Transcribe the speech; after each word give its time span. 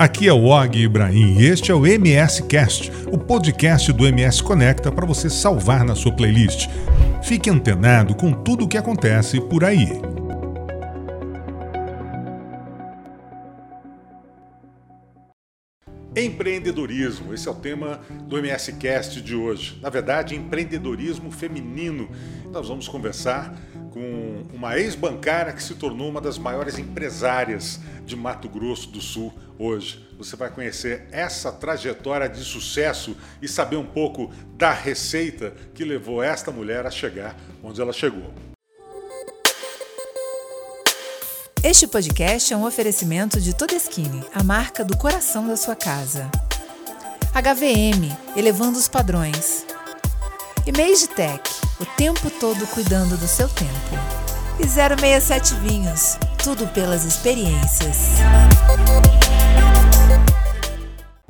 Aqui 0.00 0.28
é 0.28 0.32
o 0.32 0.44
Og 0.44 0.76
Ibrahim 0.76 1.40
e 1.40 1.46
este 1.46 1.72
é 1.72 1.74
o 1.74 1.84
MS 1.84 2.44
Cast, 2.44 2.88
o 3.10 3.18
podcast 3.18 3.92
do 3.92 4.06
MS 4.06 4.40
Conecta 4.44 4.92
para 4.92 5.04
você 5.04 5.28
salvar 5.28 5.84
na 5.84 5.96
sua 5.96 6.12
playlist. 6.12 6.68
Fique 7.20 7.50
antenado 7.50 8.14
com 8.14 8.32
tudo 8.32 8.64
o 8.64 8.68
que 8.68 8.78
acontece 8.78 9.40
por 9.40 9.64
aí. 9.64 9.88
Empreendedorismo, 16.14 17.34
esse 17.34 17.48
é 17.48 17.50
o 17.50 17.54
tema 17.54 18.00
do 18.22 18.38
MS 18.38 18.74
Cast 18.74 19.20
de 19.20 19.34
hoje. 19.34 19.80
Na 19.82 19.90
verdade, 19.90 20.36
empreendedorismo 20.36 21.30
feminino. 21.32 22.08
Nós 22.52 22.68
vamos 22.68 22.86
conversar 22.86 23.52
com 23.92 24.42
uma 24.52 24.78
ex-bancária 24.78 25.52
que 25.52 25.62
se 25.62 25.74
tornou 25.74 26.08
uma 26.08 26.20
das 26.20 26.38
maiores 26.38 26.78
empresárias 26.78 27.80
de 28.04 28.16
Mato 28.16 28.48
Grosso 28.48 28.88
do 28.90 29.00
Sul 29.00 29.32
hoje. 29.58 30.08
Você 30.16 30.36
vai 30.36 30.50
conhecer 30.50 31.08
essa 31.10 31.50
trajetória 31.50 32.28
de 32.28 32.42
sucesso 32.42 33.16
e 33.42 33.48
saber 33.48 33.76
um 33.76 33.86
pouco 33.86 34.32
da 34.56 34.72
receita 34.72 35.52
que 35.74 35.84
levou 35.84 36.22
esta 36.22 36.50
mulher 36.50 36.86
a 36.86 36.90
chegar 36.90 37.36
onde 37.62 37.80
ela 37.80 37.92
chegou. 37.92 38.32
Este 41.62 41.88
podcast 41.88 42.54
é 42.54 42.56
um 42.56 42.64
oferecimento 42.64 43.40
de 43.40 43.54
Todeskine, 43.54 44.24
a 44.32 44.44
marca 44.44 44.84
do 44.84 44.96
coração 44.96 45.46
da 45.46 45.56
sua 45.56 45.74
casa. 45.74 46.30
HVM, 47.34 48.16
elevando 48.36 48.78
os 48.78 48.88
padrões. 48.88 49.66
E 50.66 50.72
Mage 50.72 51.08
Tech, 51.08 51.42
o 51.80 51.86
tempo 51.86 52.28
todo 52.40 52.66
cuidando 52.66 53.16
do 53.16 53.26
seu 53.28 53.48
tempo. 53.48 53.70
E 54.58 54.66
067 54.66 55.54
Vinhos, 55.60 56.18
tudo 56.42 56.66
pelas 56.68 57.04
experiências. 57.04 58.16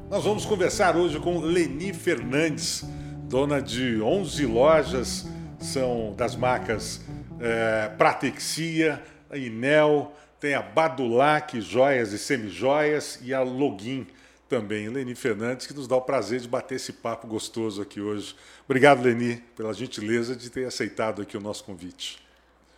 Nós 0.09 0.25
vamos 0.25 0.47
conversar 0.47 0.97
hoje 0.97 1.21
com 1.21 1.39
Leni 1.39 1.93
Fernandes, 1.93 2.83
dona 3.25 3.61
de 3.61 4.01
11 4.01 4.47
lojas, 4.47 5.27
são 5.59 6.15
das 6.17 6.35
marcas 6.35 7.03
é, 7.39 7.91
Pratexia, 7.99 9.03
Inel, 9.35 10.15
tem 10.41 10.55
a 10.55 10.63
Badulac, 10.63 11.61
joias 11.61 12.15
e 12.15 12.19
semijoias, 12.19 13.19
e 13.23 13.35
a 13.35 13.43
Login 13.43 14.07
também. 14.49 14.89
Leni 14.89 15.15
Fernandes, 15.15 15.67
que 15.67 15.75
nos 15.75 15.87
dá 15.87 15.97
o 15.97 16.01
prazer 16.01 16.41
de 16.41 16.49
bater 16.49 16.77
esse 16.77 16.93
papo 16.93 17.27
gostoso 17.27 17.83
aqui 17.83 18.01
hoje. 18.01 18.35
Obrigado, 18.65 19.03
Leni, 19.03 19.37
pela 19.55 19.75
gentileza 19.75 20.35
de 20.35 20.49
ter 20.51 20.67
aceitado 20.67 21.23
aqui 21.23 21.37
o 21.37 21.41
nosso 21.41 21.63
convite. 21.65 22.19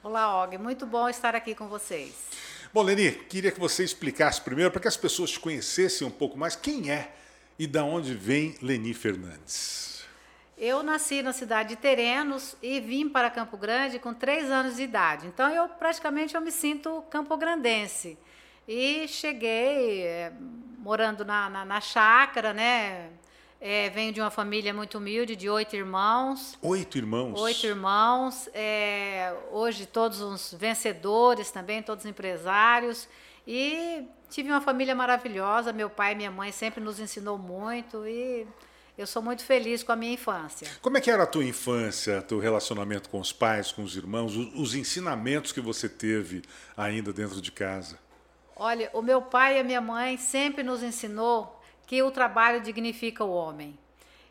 Olá, 0.03 0.43
Og. 0.43 0.59
Muito 0.59 0.85
bom 0.87 1.09
estar 1.09 1.35
aqui 1.35 1.55
com 1.55 1.69
vocês. 1.69 2.13
Bom, 2.73 2.83
Leni, 2.83 3.13
queria 3.13 3.53
que 3.53 3.61
você 3.61 3.85
explicasse 3.85 4.41
primeiro, 4.41 4.71
para 4.71 4.81
que 4.81 4.89
as 4.89 4.97
pessoas 4.97 5.31
te 5.31 5.41
conhecessem 5.41 6.07
um 6.07 6.11
pouco 6.11 6.39
mais, 6.39 6.57
quem 6.57 6.91
é 6.91 7.13
e 7.59 7.67
da 7.67 7.85
onde 7.85 8.15
vem 8.15 8.57
Leni 8.63 8.95
Fernandes. 8.95 10.05
Eu 10.57 10.83
nasci 10.83 11.23
na 11.23 11.33
cidade 11.33 11.71
de 11.71 11.77
Terenos 11.77 12.55
e 12.63 12.81
vim 12.81 13.09
para 13.09 13.31
Campo 13.31 13.57
Grande 13.57 13.99
com 13.99 14.13
três 14.13 14.51
anos 14.51 14.77
de 14.77 14.83
idade. 14.83 15.27
Então, 15.27 15.51
eu 15.51 15.69
praticamente 15.69 16.35
eu 16.35 16.41
me 16.41 16.51
sinto 16.51 17.03
campograndense. 17.11 18.19
E 18.69 19.09
cheguei 19.09 20.03
é, 20.03 20.33
morando 20.81 21.25
na, 21.25 21.49
na, 21.51 21.65
na 21.65 21.81
chácara, 21.81 22.53
né? 22.53 23.11
É, 23.61 23.91
venho 23.91 24.11
de 24.13 24.21
uma 24.21 24.31
família 24.31 24.73
muito 24.73 24.97
humilde, 24.97 25.37
de 25.37 25.49
oito 25.49 25.77
irmãos. 25.77 26.59
Oito 26.63 26.97
irmãos? 26.97 27.39
Oito 27.39 27.67
irmãos. 27.67 28.49
É, 28.55 29.35
hoje 29.51 29.85
todos 29.85 30.23
uns 30.23 30.55
vencedores 30.59 31.51
também, 31.51 31.83
todos 31.83 32.07
empresários. 32.07 33.07
E 33.47 34.07
tive 34.31 34.49
uma 34.49 34.63
família 34.63 34.95
maravilhosa. 34.95 35.75
Meu 35.75 35.91
pai 35.91 36.13
e 36.13 36.15
minha 36.15 36.31
mãe 36.31 36.51
sempre 36.53 36.83
nos 36.83 36.99
ensinou 36.99 37.37
muito 37.37 38.07
e 38.07 38.47
eu 38.97 39.07
sou 39.07 39.21
muito 39.21 39.45
feliz 39.45 39.83
com 39.83 39.93
a 39.93 39.97
minha 39.97 40.15
infância. 40.15 40.67
Como 40.81 40.97
é 40.97 41.01
que 41.01 41.11
era 41.11 41.25
a 41.25 41.27
tua 41.27 41.45
infância, 41.45 42.23
teu 42.23 42.39
relacionamento 42.39 43.11
com 43.11 43.21
os 43.21 43.33
pais, 43.33 43.71
com 43.71 43.83
os 43.83 43.95
irmãos, 43.95 44.35
os, 44.35 44.55
os 44.55 44.75
ensinamentos 44.75 45.53
que 45.53 45.61
você 45.61 45.87
teve 45.87 46.41
ainda 46.75 47.13
dentro 47.13 47.43
de 47.43 47.53
casa? 47.53 47.99
Olha, 48.63 48.91
o 48.93 49.01
meu 49.01 49.23
pai 49.23 49.57
e 49.57 49.61
a 49.61 49.65
minha 49.65 49.81
mãe 49.81 50.19
sempre 50.19 50.63
nos 50.63 50.83
ensinou 50.83 51.59
que 51.87 52.03
o 52.03 52.11
trabalho 52.11 52.61
dignifica 52.61 53.25
o 53.25 53.33
homem. 53.33 53.79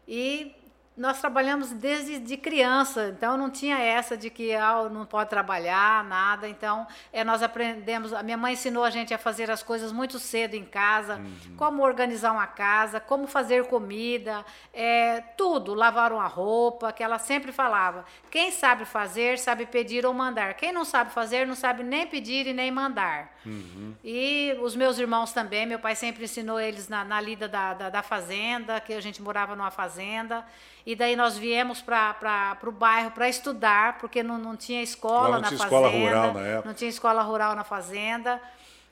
E 0.07 0.53
nós 0.99 1.21
trabalhamos 1.21 1.71
desde 1.71 2.19
de 2.19 2.35
criança, 2.35 3.13
então 3.15 3.37
não 3.37 3.49
tinha 3.49 3.79
essa 3.79 4.17
de 4.17 4.29
que 4.29 4.53
ah, 4.53 4.89
não 4.91 5.05
pode 5.05 5.29
trabalhar, 5.29 6.03
nada. 6.03 6.45
Então, 6.45 6.85
é, 7.13 7.23
nós 7.23 7.41
aprendemos. 7.41 8.11
A 8.11 8.21
minha 8.21 8.35
mãe 8.35 8.51
ensinou 8.51 8.83
a 8.83 8.89
gente 8.89 9.13
a 9.13 9.17
fazer 9.17 9.49
as 9.49 9.63
coisas 9.63 9.93
muito 9.93 10.19
cedo 10.19 10.55
em 10.55 10.65
casa, 10.65 11.15
uhum. 11.15 11.55
como 11.55 11.83
organizar 11.83 12.33
uma 12.33 12.45
casa, 12.45 12.99
como 12.99 13.27
fazer 13.27 13.63
comida, 13.67 14.43
é, 14.73 15.21
tudo, 15.37 15.73
lavar 15.73 16.11
uma 16.11 16.27
roupa, 16.27 16.91
que 16.91 17.01
ela 17.01 17.17
sempre 17.17 17.53
falava. 17.53 18.03
Quem 18.29 18.51
sabe 18.51 18.83
fazer, 18.83 19.39
sabe 19.39 19.65
pedir 19.65 20.05
ou 20.05 20.13
mandar. 20.13 20.55
Quem 20.55 20.73
não 20.73 20.83
sabe 20.83 21.13
fazer, 21.13 21.47
não 21.47 21.55
sabe 21.55 21.81
nem 21.81 22.07
pedir 22.07 22.45
e 22.45 22.53
nem 22.53 22.71
mandar. 22.71 23.39
Uhum. 23.45 23.95
E 24.03 24.53
os 24.61 24.75
meus 24.75 24.99
irmãos 24.99 25.31
também, 25.31 25.65
meu 25.65 25.79
pai 25.79 25.95
sempre 25.95 26.25
ensinou 26.25 26.59
eles 26.59 26.89
na, 26.89 27.05
na 27.05 27.21
lida 27.21 27.47
da, 27.47 27.73
da, 27.73 27.89
da 27.89 28.03
fazenda, 28.03 28.81
que 28.81 28.91
a 28.91 28.99
gente 28.99 29.21
morava 29.21 29.55
numa 29.55 29.71
fazenda. 29.71 30.45
E 30.89 30.95
daí 30.95 31.15
nós 31.15 31.37
viemos 31.37 31.83
para 31.83 32.57
o 32.63 32.71
bairro 32.71 33.11
para 33.11 33.29
estudar, 33.29 33.99
porque 33.99 34.23
não, 34.23 34.39
não 34.39 34.55
tinha 34.55 34.81
escola 34.81 35.35
não 35.35 35.41
na 35.41 35.47
tinha 35.49 35.59
fazenda. 35.59 35.87
Escola 35.87 35.89
rural 35.89 36.33
na 36.33 36.47
época. 36.47 36.67
Não 36.67 36.73
tinha 36.73 36.89
escola 36.89 37.21
rural 37.21 37.55
na 37.55 37.63
fazenda. 37.63 38.41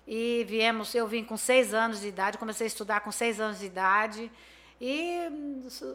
E 0.08 0.46
viemos, 0.48 0.94
eu 0.94 1.08
vim 1.08 1.24
com 1.24 1.36
seis 1.36 1.74
anos 1.74 2.02
de 2.02 2.10
idade, 2.10 2.38
comecei 2.38 2.66
a 2.66 2.68
estudar 2.68 3.00
com 3.00 3.12
seis 3.12 3.42
anos 3.42 3.58
de 3.58 3.66
idade. 3.66 4.32
E 4.80 5.28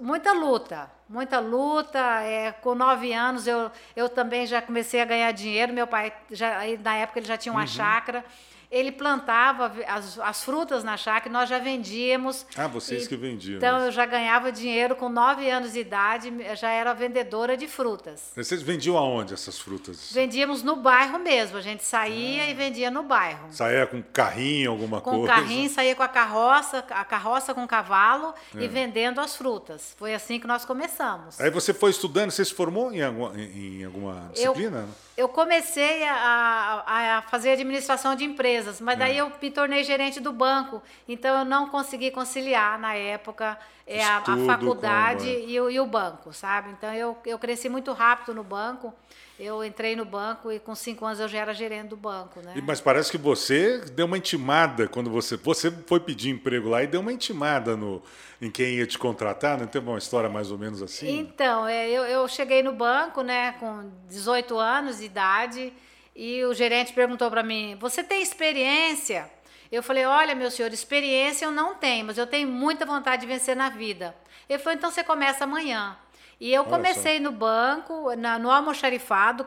muita 0.00 0.32
luta, 0.32 0.90
muita 1.08 1.38
luta. 1.38 2.00
É, 2.24 2.50
com 2.50 2.74
nove 2.74 3.12
anos 3.12 3.46
eu, 3.46 3.70
eu 3.94 4.08
também 4.08 4.44
já 4.44 4.60
comecei 4.60 5.00
a 5.00 5.04
ganhar 5.04 5.30
dinheiro. 5.30 5.72
Meu 5.72 5.86
pai, 5.86 6.12
já, 6.32 6.64
na 6.82 6.96
época, 6.96 7.20
ele 7.20 7.28
já 7.28 7.36
tinha 7.36 7.52
uma 7.52 7.60
uhum. 7.60 7.66
chácara 7.68 8.24
ele 8.72 8.90
plantava 8.90 9.70
as, 9.86 10.18
as 10.18 10.42
frutas 10.42 10.82
na 10.82 10.96
chácara 10.96 11.28
e 11.28 11.32
nós 11.32 11.46
já 11.46 11.58
vendíamos. 11.58 12.46
Ah, 12.56 12.66
vocês 12.66 13.04
e, 13.04 13.08
que 13.08 13.16
vendiam. 13.16 13.58
Então 13.58 13.78
eu 13.84 13.92
já 13.92 14.06
ganhava 14.06 14.50
dinheiro 14.50 14.96
com 14.96 15.10
nove 15.10 15.48
anos 15.50 15.74
de 15.74 15.80
idade, 15.80 16.32
já 16.56 16.70
era 16.70 16.94
vendedora 16.94 17.54
de 17.54 17.68
frutas. 17.68 18.32
Vocês 18.34 18.62
vendiam 18.62 18.96
aonde 18.96 19.34
essas 19.34 19.58
frutas? 19.58 20.10
Vendíamos 20.12 20.62
no 20.62 20.76
bairro 20.76 21.18
mesmo. 21.18 21.58
A 21.58 21.60
gente 21.60 21.84
saía 21.84 22.44
ah. 22.44 22.50
e 22.50 22.54
vendia 22.54 22.90
no 22.90 23.02
bairro. 23.02 23.46
Saía 23.50 23.86
com 23.86 24.02
carrinho, 24.02 24.70
alguma 24.70 25.02
com 25.02 25.10
coisa? 25.10 25.26
Com 25.26 25.40
carrinho, 25.40 25.68
saía 25.68 25.94
com 25.94 26.02
a 26.02 26.08
carroça, 26.08 26.78
a 26.78 27.04
carroça 27.04 27.52
com 27.52 27.66
cavalo 27.66 28.34
é. 28.56 28.62
e 28.62 28.68
vendendo 28.68 29.20
as 29.20 29.36
frutas. 29.36 29.94
Foi 29.98 30.14
assim 30.14 30.40
que 30.40 30.46
nós 30.46 30.64
começamos. 30.64 31.38
Aí 31.38 31.50
você 31.50 31.74
foi 31.74 31.90
estudando, 31.90 32.30
você 32.30 32.44
se 32.44 32.54
formou 32.54 32.90
em 32.90 33.02
alguma, 33.02 33.38
em 33.38 33.84
alguma 33.84 34.30
disciplina? 34.32 34.88
Eu, 35.16 35.24
eu 35.24 35.28
comecei 35.28 36.02
a, 36.04 36.84
a, 36.86 37.22
fazer 37.22 37.50
administração 37.50 38.14
de 38.14 38.24
empresas, 38.24 38.61
mas 38.80 38.98
daí 38.98 39.16
é. 39.16 39.20
eu 39.20 39.32
me 39.40 39.50
tornei 39.50 39.84
gerente 39.84 40.20
do 40.20 40.32
banco. 40.32 40.82
Então 41.08 41.38
eu 41.38 41.44
não 41.44 41.68
consegui 41.68 42.10
conciliar 42.10 42.78
na 42.78 42.94
época 42.94 43.58
é, 43.86 44.04
a, 44.04 44.18
a, 44.18 44.36
faculdade 44.46 45.28
e 45.28 45.60
o, 45.60 45.70
e 45.70 45.80
o, 45.80 45.86
banco, 45.86 46.32
sabe? 46.32 46.70
Então 46.70 46.92
eu, 46.94 47.16
eu 47.26 47.38
cresci 47.38 47.68
muito 47.68 47.92
rápido 47.92 48.34
no 48.34 48.44
banco. 48.44 48.92
Eu 49.40 49.64
entrei 49.64 49.96
no 49.96 50.04
banco 50.04 50.52
e 50.52 50.60
com 50.60 50.74
cinco 50.74 51.04
anos 51.04 51.18
eu 51.18 51.26
já 51.26 51.38
era 51.38 51.52
gerente 51.52 51.88
do 51.88 51.96
banco, 51.96 52.40
né? 52.40 52.54
Mas 52.64 52.80
parece 52.80 53.10
que 53.10 53.18
você 53.18 53.78
deu 53.92 54.06
uma 54.06 54.16
intimada 54.16 54.86
quando 54.86 55.10
você 55.10 55.36
você 55.36 55.70
foi 55.70 55.98
pedir 55.98 56.30
emprego 56.30 56.68
lá 56.68 56.82
e 56.82 56.86
deu 56.86 57.00
uma 57.00 57.12
intimada 57.12 57.76
no 57.76 58.02
em 58.40 58.50
quem 58.50 58.74
ia 58.74 58.86
te 58.86 58.98
contratar, 58.98 59.58
não 59.58 59.66
tem 59.66 59.80
uma 59.80 59.98
história 59.98 60.28
mais 60.28 60.50
ou 60.50 60.58
menos 60.58 60.82
assim? 60.82 61.18
Então, 61.18 61.66
é, 61.66 61.88
eu, 61.88 62.02
eu 62.04 62.26
cheguei 62.26 62.60
no 62.60 62.72
banco, 62.72 63.22
né, 63.22 63.52
com 63.52 63.88
18 64.08 64.58
anos 64.58 64.98
de 64.98 65.04
idade 65.04 65.72
e 66.14 66.44
o 66.44 66.54
gerente 66.54 66.92
perguntou 66.92 67.30
para 67.30 67.42
mim: 67.42 67.76
"Você 67.80 68.02
tem 68.02 68.22
experiência?" 68.22 69.30
Eu 69.70 69.82
falei: 69.82 70.04
"Olha, 70.04 70.34
meu 70.34 70.50
senhor, 70.50 70.72
experiência 70.72 71.46
eu 71.46 71.52
não 71.52 71.74
tenho, 71.74 72.06
mas 72.06 72.18
eu 72.18 72.26
tenho 72.26 72.48
muita 72.48 72.84
vontade 72.84 73.22
de 73.22 73.28
vencer 73.28 73.56
na 73.56 73.68
vida." 73.68 74.14
Ele 74.48 74.58
falou: 74.58 74.76
"Então 74.76 74.90
você 74.90 75.02
começa 75.02 75.44
amanhã." 75.44 75.96
E 76.42 76.52
eu 76.52 76.64
comecei 76.64 77.20
no 77.20 77.30
banco, 77.30 78.16
na, 78.16 78.36
no 78.36 78.50
almoxarifado, 78.50 79.46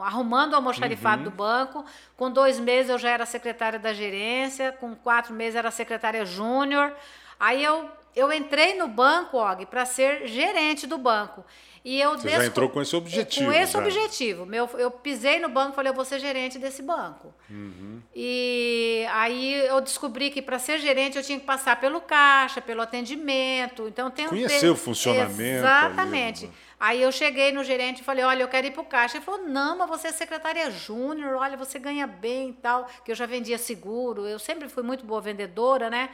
arrumando 0.00 0.54
o 0.54 0.56
almoxarifado 0.56 1.22
uhum. 1.22 1.30
do 1.30 1.30
banco. 1.30 1.84
Com 2.16 2.28
dois 2.28 2.58
meses 2.58 2.90
eu 2.90 2.98
já 2.98 3.10
era 3.10 3.24
secretária 3.24 3.78
da 3.78 3.92
gerência, 3.92 4.72
com 4.72 4.96
quatro 4.96 5.32
meses 5.32 5.54
era 5.54 5.70
secretária 5.70 6.24
júnior. 6.24 6.92
Aí 7.38 7.62
eu, 7.62 7.88
eu 8.14 8.32
entrei 8.32 8.76
no 8.76 8.88
banco, 8.88 9.36
Og, 9.36 9.66
para 9.66 9.84
ser 9.84 10.26
gerente 10.26 10.86
do 10.86 10.98
banco. 10.98 11.44
E 11.82 11.98
eu 11.98 12.10
Você 12.18 12.28
já 12.28 12.44
entrou 12.44 12.68
com 12.68 12.82
esse 12.82 12.94
objetivo. 12.94 13.46
Com 13.46 13.52
esse 13.52 13.72
já. 13.72 13.78
objetivo. 13.78 14.44
Meu, 14.44 14.68
eu 14.74 14.90
pisei 14.90 15.38
no 15.40 15.48
banco 15.48 15.72
e 15.72 15.74
falei, 15.76 15.90
eu 15.90 15.94
vou 15.94 16.04
ser 16.04 16.18
gerente 16.18 16.58
desse 16.58 16.82
banco. 16.82 17.32
Uhum. 17.48 18.02
E 18.14 19.06
aí 19.12 19.66
eu 19.66 19.80
descobri 19.80 20.30
que 20.30 20.42
para 20.42 20.58
ser 20.58 20.78
gerente 20.78 21.16
eu 21.16 21.22
tinha 21.22 21.40
que 21.40 21.46
passar 21.46 21.80
pelo 21.80 22.02
caixa, 22.02 22.60
pelo 22.60 22.82
atendimento. 22.82 23.88
Então 23.88 24.10
tem 24.10 24.28
Conhecer 24.28 24.68
o 24.68 24.76
funcionamento. 24.76 25.40
Exatamente. 25.40 26.44
Ali? 26.44 26.54
Aí 26.78 27.02
eu 27.02 27.12
cheguei 27.12 27.50
no 27.50 27.64
gerente 27.64 28.00
e 28.00 28.04
falei, 28.04 28.24
olha, 28.24 28.42
eu 28.42 28.48
quero 28.48 28.66
ir 28.66 28.72
para 28.72 28.82
o 28.82 28.86
caixa. 28.86 29.16
Ele 29.16 29.24
falou, 29.24 29.46
não, 29.48 29.78
mas 29.78 29.88
você 29.88 30.08
é 30.08 30.12
secretária 30.12 30.70
júnior, 30.70 31.36
olha, 31.36 31.56
você 31.56 31.78
ganha 31.78 32.06
bem 32.06 32.50
e 32.50 32.54
tal, 32.54 32.86
que 33.04 33.10
eu 33.10 33.14
já 33.14 33.24
vendia 33.24 33.56
seguro, 33.56 34.26
eu 34.26 34.38
sempre 34.38 34.68
fui 34.68 34.82
muito 34.82 35.04
boa 35.04 35.20
vendedora, 35.20 35.88
né? 35.88 36.10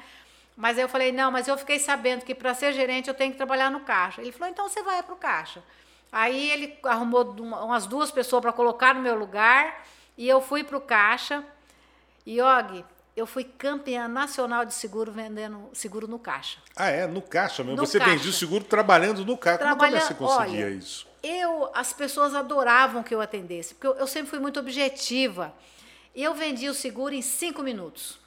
Mas 0.56 0.78
aí 0.78 0.84
eu 0.84 0.88
falei, 0.88 1.12
não, 1.12 1.30
mas 1.30 1.46
eu 1.46 1.58
fiquei 1.58 1.78
sabendo 1.78 2.24
que 2.24 2.34
para 2.34 2.54
ser 2.54 2.72
gerente 2.72 3.08
eu 3.08 3.14
tenho 3.14 3.30
que 3.30 3.36
trabalhar 3.36 3.70
no 3.70 3.80
caixa. 3.80 4.22
Ele 4.22 4.32
falou, 4.32 4.48
então 4.48 4.68
você 4.68 4.82
vai 4.82 5.02
para 5.02 5.14
o 5.14 5.18
caixa. 5.18 5.62
Aí 6.10 6.50
ele 6.50 6.78
arrumou 6.84 7.24
umas 7.38 7.86
duas 7.86 8.10
pessoas 8.10 8.40
para 8.40 8.52
colocar 8.52 8.94
no 8.94 9.02
meu 9.02 9.14
lugar 9.14 9.84
e 10.16 10.26
eu 10.26 10.40
fui 10.40 10.64
para 10.64 10.78
o 10.78 10.80
caixa. 10.80 11.44
E, 12.24 12.40
Og, 12.40 12.84
eu 13.14 13.26
fui 13.26 13.44
campeã 13.44 14.08
nacional 14.08 14.64
de 14.64 14.72
seguro 14.72 15.12
vendendo 15.12 15.68
seguro 15.74 16.08
no 16.08 16.18
caixa. 16.18 16.58
Ah, 16.74 16.88
é? 16.88 17.06
No 17.06 17.20
caixa 17.20 17.62
mesmo? 17.62 17.76
No 17.76 17.86
você 17.86 17.98
caixa. 17.98 18.12
vendia 18.12 18.30
o 18.30 18.32
seguro 18.32 18.64
trabalhando 18.64 19.24
no 19.26 19.36
caixa. 19.36 19.58
Trabalha... 19.58 19.76
Como 19.78 19.96
é 19.96 20.00
que 20.00 20.06
você 20.06 20.14
conseguia 20.14 20.66
Olha, 20.66 20.74
isso? 20.74 21.06
Eu, 21.22 21.70
as 21.74 21.92
pessoas 21.92 22.34
adoravam 22.34 23.02
que 23.02 23.14
eu 23.14 23.20
atendesse, 23.20 23.74
porque 23.74 23.86
eu, 23.86 23.94
eu 23.96 24.06
sempre 24.06 24.30
fui 24.30 24.38
muito 24.38 24.58
objetiva. 24.58 25.52
E 26.14 26.22
eu 26.22 26.34
vendia 26.34 26.70
o 26.70 26.74
seguro 26.74 27.14
em 27.14 27.20
cinco 27.20 27.62
minutos. 27.62 28.18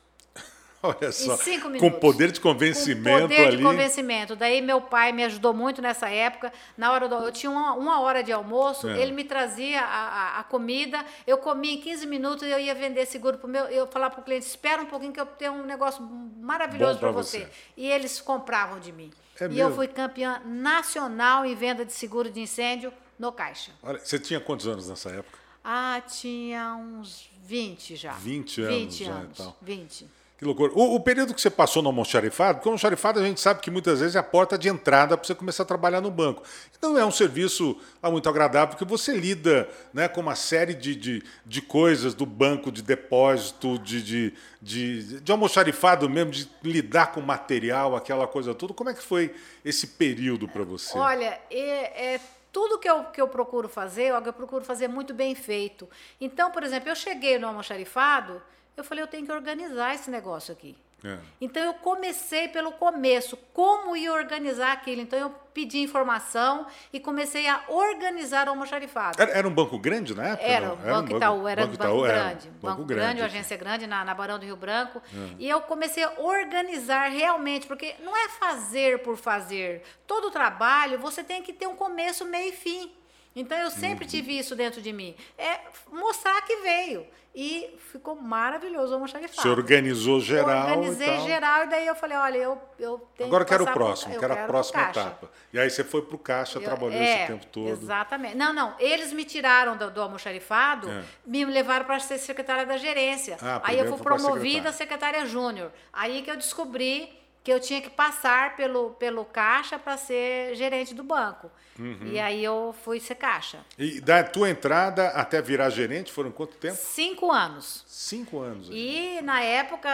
Olha 0.83 1.11
só, 1.11 1.37
com 1.79 1.91
poder 1.91 2.31
de 2.31 2.39
convencimento 2.39 3.21
Com 3.23 3.27
poder 3.27 3.47
ali. 3.47 3.57
de 3.57 3.63
convencimento. 3.63 4.35
Daí 4.35 4.61
meu 4.61 4.79
pai 4.79 5.11
me 5.11 5.23
ajudou 5.25 5.53
muito 5.53 5.81
nessa 5.81 6.07
época. 6.09 6.53
Na 6.77 6.91
hora 6.93 7.09
do, 7.09 7.15
eu 7.15 7.31
tinha 7.33 7.51
uma, 7.51 7.73
uma 7.73 7.99
hora 7.99 8.23
de 8.23 8.31
almoço, 8.31 8.87
É. 8.87 9.01
ele 9.01 9.11
me 9.11 9.25
trazia 9.25 9.81
a, 9.81 9.85
a- 9.85 10.39
a 10.39 10.43
comida, 10.45 11.03
eu 11.27 11.37
comia 11.37 11.73
em 11.73 11.81
15 11.81 12.07
minutos 12.07 12.43
e 12.47 12.49
eu 12.51 12.59
ia 12.59 12.73
vender 12.73 13.05
seguro 13.05 13.37
para 13.37 13.49
meu. 13.49 13.65
Eu 13.65 13.87
falava 13.87 14.13
para 14.15 14.21
o 14.21 14.23
cliente: 14.23 14.45
espera 14.45 14.81
um 14.81 14.85
pouquinho 14.85 15.11
que 15.11 15.19
eu 15.19 15.25
tenho 15.25 15.51
um 15.53 15.65
negócio 15.65 16.01
maravilhoso 16.39 16.97
para 16.97 17.11
você. 17.11 17.39
você. 17.39 17.49
E 17.75 17.85
eles 17.89 18.21
compravam 18.21 18.79
de 18.79 18.91
mim. 18.93 19.11
É 19.39 19.47
e 19.47 19.59
eu 19.59 19.73
fui 19.75 19.87
campeã 19.87 20.41
nacional 20.45 21.45
em 21.45 21.55
venda 21.55 21.83
de 21.85 21.91
seguro 21.93 22.29
de 22.29 22.39
incêndio 22.41 22.91
no 23.17 23.31
Caixa. 23.31 23.71
Olha, 23.83 23.99
você 23.99 24.17
tinha 24.19 24.39
quantos 24.39 24.67
anos 24.67 24.87
nessa 24.89 25.09
época? 25.09 25.37
Ah, 25.63 26.01
tinha 26.07 26.73
uns 26.75 27.29
20 27.43 27.95
já. 27.97 28.13
20 28.13 28.61
anos 28.61 28.75
20 28.77 29.03
já, 29.05 29.11
anos. 29.11 29.39
então. 29.39 29.55
20. 29.61 30.07
Que 30.39 30.45
loucura. 30.45 30.71
O, 30.74 30.95
o 30.95 31.00
período 31.01 31.33
que 31.33 31.41
você 31.41 31.50
passou 31.50 31.83
no 31.83 31.89
almoxarifado, 31.89 32.59
porque 32.59 32.69
o 32.69 32.71
almoxarifado 32.71 33.19
a 33.19 33.24
gente 33.24 33.41
sabe 33.41 33.59
que 33.59 33.69
muitas 33.69 34.00
vezes 34.00 34.15
é 34.15 34.19
a 34.19 34.24
porta 34.24 34.57
de 34.57 34.69
entrada 34.69 35.18
para 35.18 35.27
você 35.27 35.36
começar 35.36 35.63
a 35.63 35.65
trabalhar 35.65 36.00
no 36.00 36.09
banco. 36.09 36.41
Não 36.81 36.97
é 36.97 37.06
um 37.06 37.12
serviço 37.12 37.75
muito 38.01 38.30
agradável, 38.30 38.69
porque 38.69 38.86
você 38.86 39.13
lida 39.13 39.68
né, 39.94 40.07
com 40.07 40.21
uma 40.21 40.36
série 40.36 40.74
de, 40.74 40.95
de, 40.95 41.24
de 41.45 41.62
coisas 41.62 42.13
do 42.13 42.25
banco, 42.25 42.71
de 42.71 42.81
depósito, 42.81 43.77
de, 43.80 44.01
de, 44.01 44.33
de, 44.62 45.19
de 45.19 45.30
almoxarifado 45.30 46.09
mesmo, 46.09 46.31
de 46.31 46.50
lidar 46.63 47.12
com 47.12 47.19
material, 47.19 47.94
aquela 47.94 48.25
coisa 48.25 48.56
toda. 48.56 48.74
Como 48.74 48.89
é 48.89 48.94
que 48.94 49.03
foi 49.03 49.36
esse 49.65 49.88
período 49.88 50.47
para 50.47 50.63
você? 50.63 50.97
Olha, 50.97 51.38
é, 51.51 52.13
é 52.13 52.19
tudo 52.50 52.80
que 52.80 52.89
eu, 52.89 53.03
que 53.03 53.19
eu 53.19 53.27
procuro 53.27 53.68
fazer, 53.68 54.13
eu 54.25 54.33
procuro 54.33 54.63
fazer 54.63 54.88
muito 54.88 55.13
bem 55.13 55.36
feito. 55.36 55.86
Então, 56.21 56.50
por 56.50 56.63
exemplo, 56.63 56.88
eu 56.88 56.95
cheguei 56.95 57.38
no 57.38 57.47
almoxarifado, 57.47 58.41
eu 58.79 58.83
falei, 58.85 59.03
eu 59.03 59.07
tenho 59.07 59.25
que 59.25 59.31
organizar 59.31 59.93
esse 59.95 60.09
negócio 60.09 60.51
aqui. 60.51 60.75
É. 61.03 61.17
Então 61.39 61.63
eu 61.63 61.73
comecei 61.75 62.49
pelo 62.49 62.73
começo, 62.73 63.37
como 63.53 63.95
ia 63.95 64.11
organizar 64.11 64.73
aquilo. 64.73 65.01
Então 65.01 65.17
eu 65.17 65.29
pedi 65.53 65.79
informação 65.79 66.67
e 66.91 66.99
comecei 66.99 67.47
a 67.47 67.63
organizar 67.69 68.47
o 68.47 68.49
almoxarifado. 68.49 69.21
Era, 69.21 69.31
era 69.31 69.47
um 69.47 69.53
banco 69.53 69.79
grande 69.79 70.13
na 70.13 70.29
época? 70.29 70.45
Era, 70.45 70.73
o 70.73 70.75
Banco 70.75 71.15
Itaú, 71.15 71.47
era 71.47 71.61
Banco 71.65 71.77
banco 71.77 71.83
Itaú, 71.89 72.05
era 72.05 72.13
um 72.13 72.25
grande. 72.25 72.49
Banco, 72.61 72.83
grande, 72.83 73.21
uma 73.21 73.27
agência 73.27 73.55
grande 73.55 73.87
na, 73.87 74.03
na 74.03 74.13
Barão 74.13 74.37
do 74.37 74.45
Rio 74.45 74.57
Branco. 74.57 75.01
E 75.37 75.47
eu 75.47 75.61
comecei 75.61 76.03
a 76.03 76.11
organizar 76.19 77.07
realmente, 77.09 77.65
porque 77.65 77.95
não 78.03 78.15
é 78.17 78.27
fazer 78.27 78.99
por 78.99 79.15
fazer. 79.15 79.83
Todo 80.05 80.29
trabalho 80.29 80.99
você 80.99 81.23
tem 81.23 81.41
que 81.41 81.53
ter 81.53 81.67
um 81.67 81.75
começo, 81.75 82.25
meio 82.25 82.49
e 82.49 82.51
fim. 82.53 82.91
Então 83.33 83.57
eu 83.57 83.71
sempre 83.71 84.03
Uhum. 84.03 84.09
tive 84.09 84.37
isso 84.37 84.53
dentro 84.53 84.81
de 84.81 84.91
mim. 84.91 85.15
É 85.37 85.61
mostrar 85.91 86.41
que 86.41 86.57
veio. 86.57 87.07
E 87.33 87.77
ficou 87.91 88.15
maravilhoso 88.15 88.91
o 88.91 88.95
almoxarifado. 88.95 89.39
Você 89.41 89.47
organizou 89.49 90.19
geral 90.19 90.69
Organizei 90.77 91.15
e 91.15 91.21
geral, 91.21 91.63
e 91.63 91.67
daí 91.67 91.85
eu 91.87 91.93
falei, 91.95 92.17
olha, 92.17 92.37
eu, 92.37 92.61
eu 92.79 93.07
tenho 93.15 93.27
Agora 93.29 93.43
eu 93.43 93.45
que 93.45 93.51
quero 93.51 93.63
o 93.63 93.65
passar 93.67 93.75
pro- 93.77 93.85
próximo, 93.85 94.13
eu 94.15 94.19
quero 94.19 94.33
a 94.33 94.37
próxima 94.47 94.81
etapa. 94.89 95.31
E 95.53 95.59
aí 95.59 95.69
você 95.69 95.83
foi 95.83 96.01
para 96.01 96.15
o 96.15 96.19
caixa, 96.19 96.57
Eu- 96.57 96.63
trabalhou 96.63 96.93
é, 96.93 97.17
esse 97.19 97.27
tempo 97.27 97.45
todo. 97.45 97.69
Exatamente. 97.69 98.35
Não, 98.35 98.51
não. 98.51 98.73
Eles 98.79 99.13
me 99.13 99.23
tiraram 99.25 99.77
do, 99.77 99.91
do 99.91 100.01
almoxarifado, 100.01 100.89
É. 100.89 101.03
me 101.25 101.45
levaram 101.45 101.85
para 101.85 101.99
ser 101.99 102.17
secretária 102.17 102.65
da 102.65 102.77
gerência. 102.77 103.37
Ah, 103.41 103.61
Aí 103.63 103.77
eu 103.79 103.85
fui 103.87 103.97
promovida 104.03 104.69
a 104.69 104.73
secretária 104.73 105.23
júnior. 105.25 105.71
Aí 105.93 106.23
que 106.23 106.31
eu 106.31 106.35
descobri 106.35 107.15
que 107.44 107.51
eu 107.51 107.59
tinha 107.59 107.81
que 107.81 107.89
passar 107.89 108.56
pelo, 108.56 108.91
pelo 108.91 109.24
caixa 109.25 109.80
para 109.80 109.97
ser 109.97 110.56
gerente 110.56 110.94
do 110.94 111.03
banco. 111.03 111.50
Uhum. 111.80 112.09
E 112.12 112.19
aí 112.19 112.44
eu 112.44 112.75
fui 112.83 113.00
ser 113.00 113.15
caixa. 113.15 113.59
E 113.77 114.01
da 114.01 114.21
tua 114.21 114.50
entrada 114.50 115.07
até 115.09 115.41
virar 115.41 115.69
gerente 115.69 116.12
foram 116.12 116.30
quanto 116.30 116.57
tempo? 116.57 116.75
Cinco 116.75 117.31
anos. 117.31 117.86
Cinco 117.88 118.39
anos. 118.41 118.68
E 118.69 119.21
na 119.24 119.41
época 119.41 119.89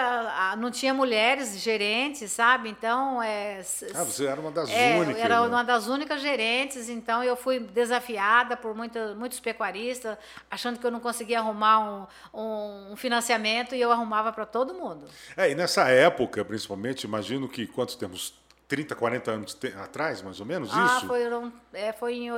não 0.58 0.72
tinha 0.72 0.96
mulheres 0.96 1.56
gerentes, 1.60 2.32
sabe? 2.32 2.70
Então 2.70 3.22
é. 3.22 3.60
Ah, 3.94 4.04
você 4.04 4.26
era 4.26 4.42
uma 4.42 4.50
das 4.50 4.68
É, 4.72 4.98
únicas. 4.98 5.22
era 5.22 5.42
né? 5.42 5.48
uma 5.48 5.64
das 5.64 5.88
únicas 5.88 6.22
gerentes, 6.22 6.90
então 6.90 7.24
eu 7.24 7.36
fui 7.36 7.60
desafiada 7.60 8.58
por 8.58 8.76
muita, 8.76 9.14
muitos 9.14 9.40
pecuaristas, 9.40 10.18
achando 10.50 10.80
que 10.80 10.86
eu 10.88 10.92
não 10.92 11.00
conseguia 11.00 11.38
arrumar 11.40 12.08
um, 12.34 12.92
um- 12.92 12.96
financiamento 12.96 13.76
e 13.76 13.82
eu 13.82 13.92
arrumava 13.92 14.32
para 14.34 14.46
todo 14.48 14.74
mundo. 14.74 15.06
É, 15.38 15.52
e 15.52 15.56
nessa 15.56 15.88
época, 15.90 16.44
principalmente, 16.44 17.08
imagino 17.36 17.50
que 17.50 17.68
quantos 17.68 17.96
temos? 17.96 18.34
30, 18.68 18.96
40 18.96 19.30
anos 19.32 19.54
te- 19.54 19.68
atrás, 19.78 20.24
mais 20.24 20.40
ou 20.40 20.46
menos, 20.46 20.72
Ah, 20.74 20.86
isso? 20.98 21.06
foram, 21.06 21.54
é, 21.72 21.94
foi 21.94 22.16
em, 22.16 22.30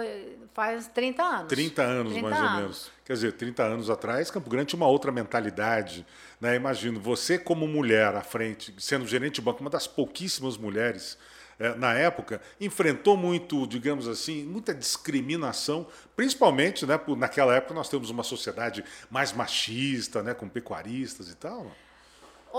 faz 0.53 0.85
30 0.87 1.23
anos. 1.23 1.47
30 1.47 1.81
anos, 1.83 2.11
30 2.11 2.29
mais 2.29 2.41
ou 2.41 2.47
anos. 2.47 2.59
menos. 2.59 2.91
Quer 3.05 3.13
dizer, 3.13 3.31
30 3.31 3.63
anos 3.63 3.89
atrás, 3.89 4.29
Campo 4.29 4.49
Grande 4.49 4.65
tinha 4.67 4.77
uma 4.81 4.89
outra 4.89 5.09
mentalidade. 5.09 6.05
Né? 6.41 6.57
Imagino, 6.57 6.99
você 6.99 7.39
como 7.39 7.65
mulher 7.65 8.13
à 8.13 8.21
frente, 8.21 8.75
sendo 8.77 9.07
gerente 9.07 9.35
de 9.35 9.41
banco, 9.41 9.61
uma 9.61 9.69
das 9.69 9.87
pouquíssimas 9.87 10.57
mulheres 10.57 11.17
eh, 11.59 11.73
na 11.75 11.93
época, 11.93 12.41
enfrentou 12.59 13.15
muito, 13.15 13.65
digamos 13.65 14.05
assim, 14.05 14.43
muita 14.43 14.73
discriminação, 14.73 15.87
principalmente, 16.13 16.85
né, 16.85 16.97
por, 16.97 17.15
naquela 17.17 17.55
época 17.55 17.73
nós 17.73 17.87
temos 17.87 18.09
uma 18.09 18.23
sociedade 18.23 18.83
mais 19.09 19.31
machista, 19.31 20.21
né, 20.21 20.33
com 20.33 20.49
pecuaristas 20.49 21.29
e 21.31 21.35
tal. 21.35 21.71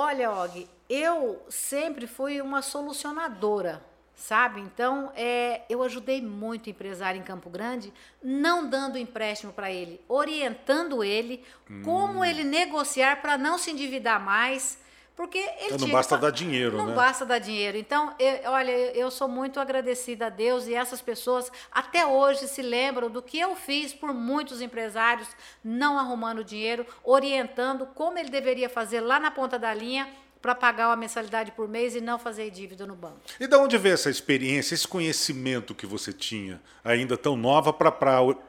Olha, 0.00 0.30
Og, 0.30 0.68
eu 0.88 1.44
sempre 1.48 2.06
fui 2.06 2.40
uma 2.40 2.62
solucionadora, 2.62 3.84
sabe? 4.14 4.60
Então, 4.60 5.10
é, 5.16 5.62
eu 5.68 5.82
ajudei 5.82 6.22
muito 6.22 6.68
o 6.68 6.70
empresário 6.70 7.20
em 7.20 7.24
Campo 7.24 7.50
Grande, 7.50 7.92
não 8.22 8.70
dando 8.70 8.96
empréstimo 8.96 9.52
para 9.52 9.72
ele, 9.72 10.00
orientando 10.08 11.02
ele 11.02 11.44
Hum. 11.68 11.82
como 11.84 12.24
ele 12.24 12.44
negociar 12.44 13.20
para 13.20 13.36
não 13.36 13.58
se 13.58 13.72
endividar 13.72 14.24
mais. 14.24 14.78
Porque 15.18 15.36
ele 15.36 15.74
Então, 15.74 15.78
não 15.78 15.88
basta 15.90 16.14
que 16.14 16.22
dar 16.22 16.30
dinheiro, 16.30 16.76
não 16.78 16.86
né? 16.86 16.94
basta 16.94 17.26
dar 17.26 17.40
dinheiro. 17.40 17.76
Então, 17.76 18.14
eu- 18.20 18.52
olha, 18.52 18.70
eu 18.70 19.10
sou 19.10 19.26
muito 19.26 19.58
agradecida 19.58 20.26
a 20.26 20.28
Deus 20.28 20.68
e 20.68 20.74
essas 20.76 21.00
pessoas 21.02 21.50
até 21.72 22.06
hoje 22.06 22.46
se 22.46 22.62
lembram 22.62 23.10
do 23.10 23.20
que 23.20 23.36
eu 23.36 23.56
fiz 23.56 23.92
por 23.92 24.14
muitos 24.14 24.60
empresários 24.60 25.26
não 25.64 25.98
arrumando 25.98 26.44
dinheiro, 26.44 26.86
orientando 27.02 27.84
como 27.96 28.16
ele 28.16 28.30
deveria 28.30 28.68
fazer 28.68 29.00
lá 29.00 29.18
na 29.18 29.32
ponta 29.32 29.58
da 29.58 29.74
linha 29.74 30.08
para 30.40 30.54
pagar 30.54 30.86
uma 30.88 30.94
mensalidade 30.94 31.50
por 31.50 31.66
mês 31.66 31.96
e 31.96 32.00
não 32.00 32.16
fazer 32.16 32.48
dívida 32.50 32.86
no 32.86 32.94
banco. 32.94 33.18
E 33.40 33.48
da 33.48 33.58
onde 33.58 33.76
veio 33.76 33.94
essa 33.94 34.08
experiência, 34.08 34.72
esse 34.72 34.86
conhecimento 34.86 35.74
que 35.74 35.84
você 35.84 36.12
tinha, 36.12 36.62
ainda 36.84 37.16
tão 37.16 37.36
nova, 37.36 37.72
para 37.72 37.90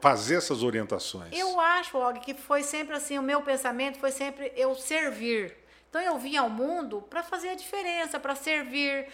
fazer 0.00 0.36
essas 0.36 0.62
orientações? 0.62 1.36
Eu 1.36 1.58
acho, 1.58 1.98
Og, 1.98 2.20
que 2.20 2.32
foi 2.32 2.62
sempre 2.62 2.94
assim, 2.94 3.18
o 3.18 3.22
meu 3.22 3.42
pensamento 3.42 3.98
foi 3.98 4.12
sempre 4.12 4.52
eu 4.56 4.76
servir. 4.76 5.56
Então 5.90 6.00
eu 6.00 6.16
vim 6.18 6.36
ao 6.36 6.48
mundo 6.48 7.02
para 7.10 7.20
fazer 7.22 7.48
a 7.50 7.54
diferença, 7.56 8.18
para 8.20 8.36
servir, 8.36 9.06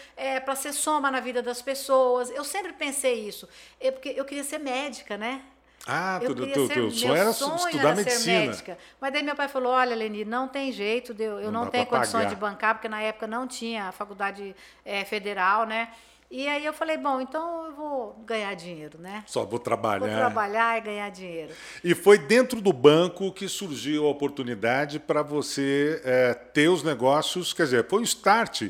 para 0.44 0.54
ser 0.54 0.72
soma 0.74 1.10
na 1.10 1.20
vida 1.20 1.42
das 1.42 1.62
pessoas. 1.62 2.30
Eu 2.30 2.44
sempre 2.44 2.74
pensei 2.74 3.26
isso. 3.26 3.48
É 3.80 3.90
porque 3.90 4.10
eu 4.14 4.26
queria 4.26 4.44
ser 4.44 4.58
médica, 4.58 5.16
né? 5.16 5.42
Ah, 5.86 6.18
Eu 6.20 6.34
tu, 6.34 6.46
tu, 6.48 6.90
sonho 6.90 7.14
era 7.14 7.32
sonho 7.32 7.54
estudar 7.68 7.90
era 7.90 7.96
ser 7.96 8.04
medicina. 8.04 8.40
médica. 8.40 8.78
Mas 9.00 9.12
daí 9.12 9.22
meu 9.22 9.36
pai 9.36 9.48
falou: 9.48 9.72
olha, 9.72 9.94
Leni, 9.96 10.24
não 10.24 10.48
tem 10.48 10.70
jeito, 10.72 11.14
eu, 11.18 11.50
Não 11.50 11.64
não, 11.64 11.70
tenho 11.70 11.86
condições 11.86 12.24
pagar. 12.24 12.34
de 12.34 12.36
bancar, 12.36 12.74
porque 12.74 12.88
na 12.88 13.00
época 13.00 13.26
não 13.26 13.46
tinha 13.46 13.84
a 13.88 13.92
faculdade 13.92 14.54
eh, 14.84 15.04
federal, 15.04 15.64
né? 15.64 15.88
E 16.30 16.48
aí 16.48 16.64
eu 16.64 16.72
falei, 16.72 16.96
bom, 16.98 17.20
então 17.20 17.66
eu 17.66 17.72
vou 17.74 18.12
ganhar 18.26 18.52
dinheiro, 18.54 18.98
né? 18.98 19.22
Só 19.26 19.40
vou 19.40 19.50
Vou 19.50 19.58
trabalhar. 19.60 20.16
trabalhar 20.16 20.78
e 20.78 20.80
ganhar 20.80 21.08
dinheiro. 21.10 21.52
E 21.84 21.94
foi 21.94 22.18
dentro 22.18 22.60
do 22.60 22.72
banco 22.72 23.32
que 23.32 23.48
surgiu 23.48 24.06
a 24.06 24.10
oportunidade 24.10 24.98
para 24.98 25.22
você 25.22 26.00
eh, 26.04 26.34
ter 26.52 26.68
os 26.68 26.82
negócios, 26.82 27.52
quer 27.52 27.64
dizer, 27.64 27.86
foi 27.88 28.00
o 28.00 28.04
start 28.04 28.62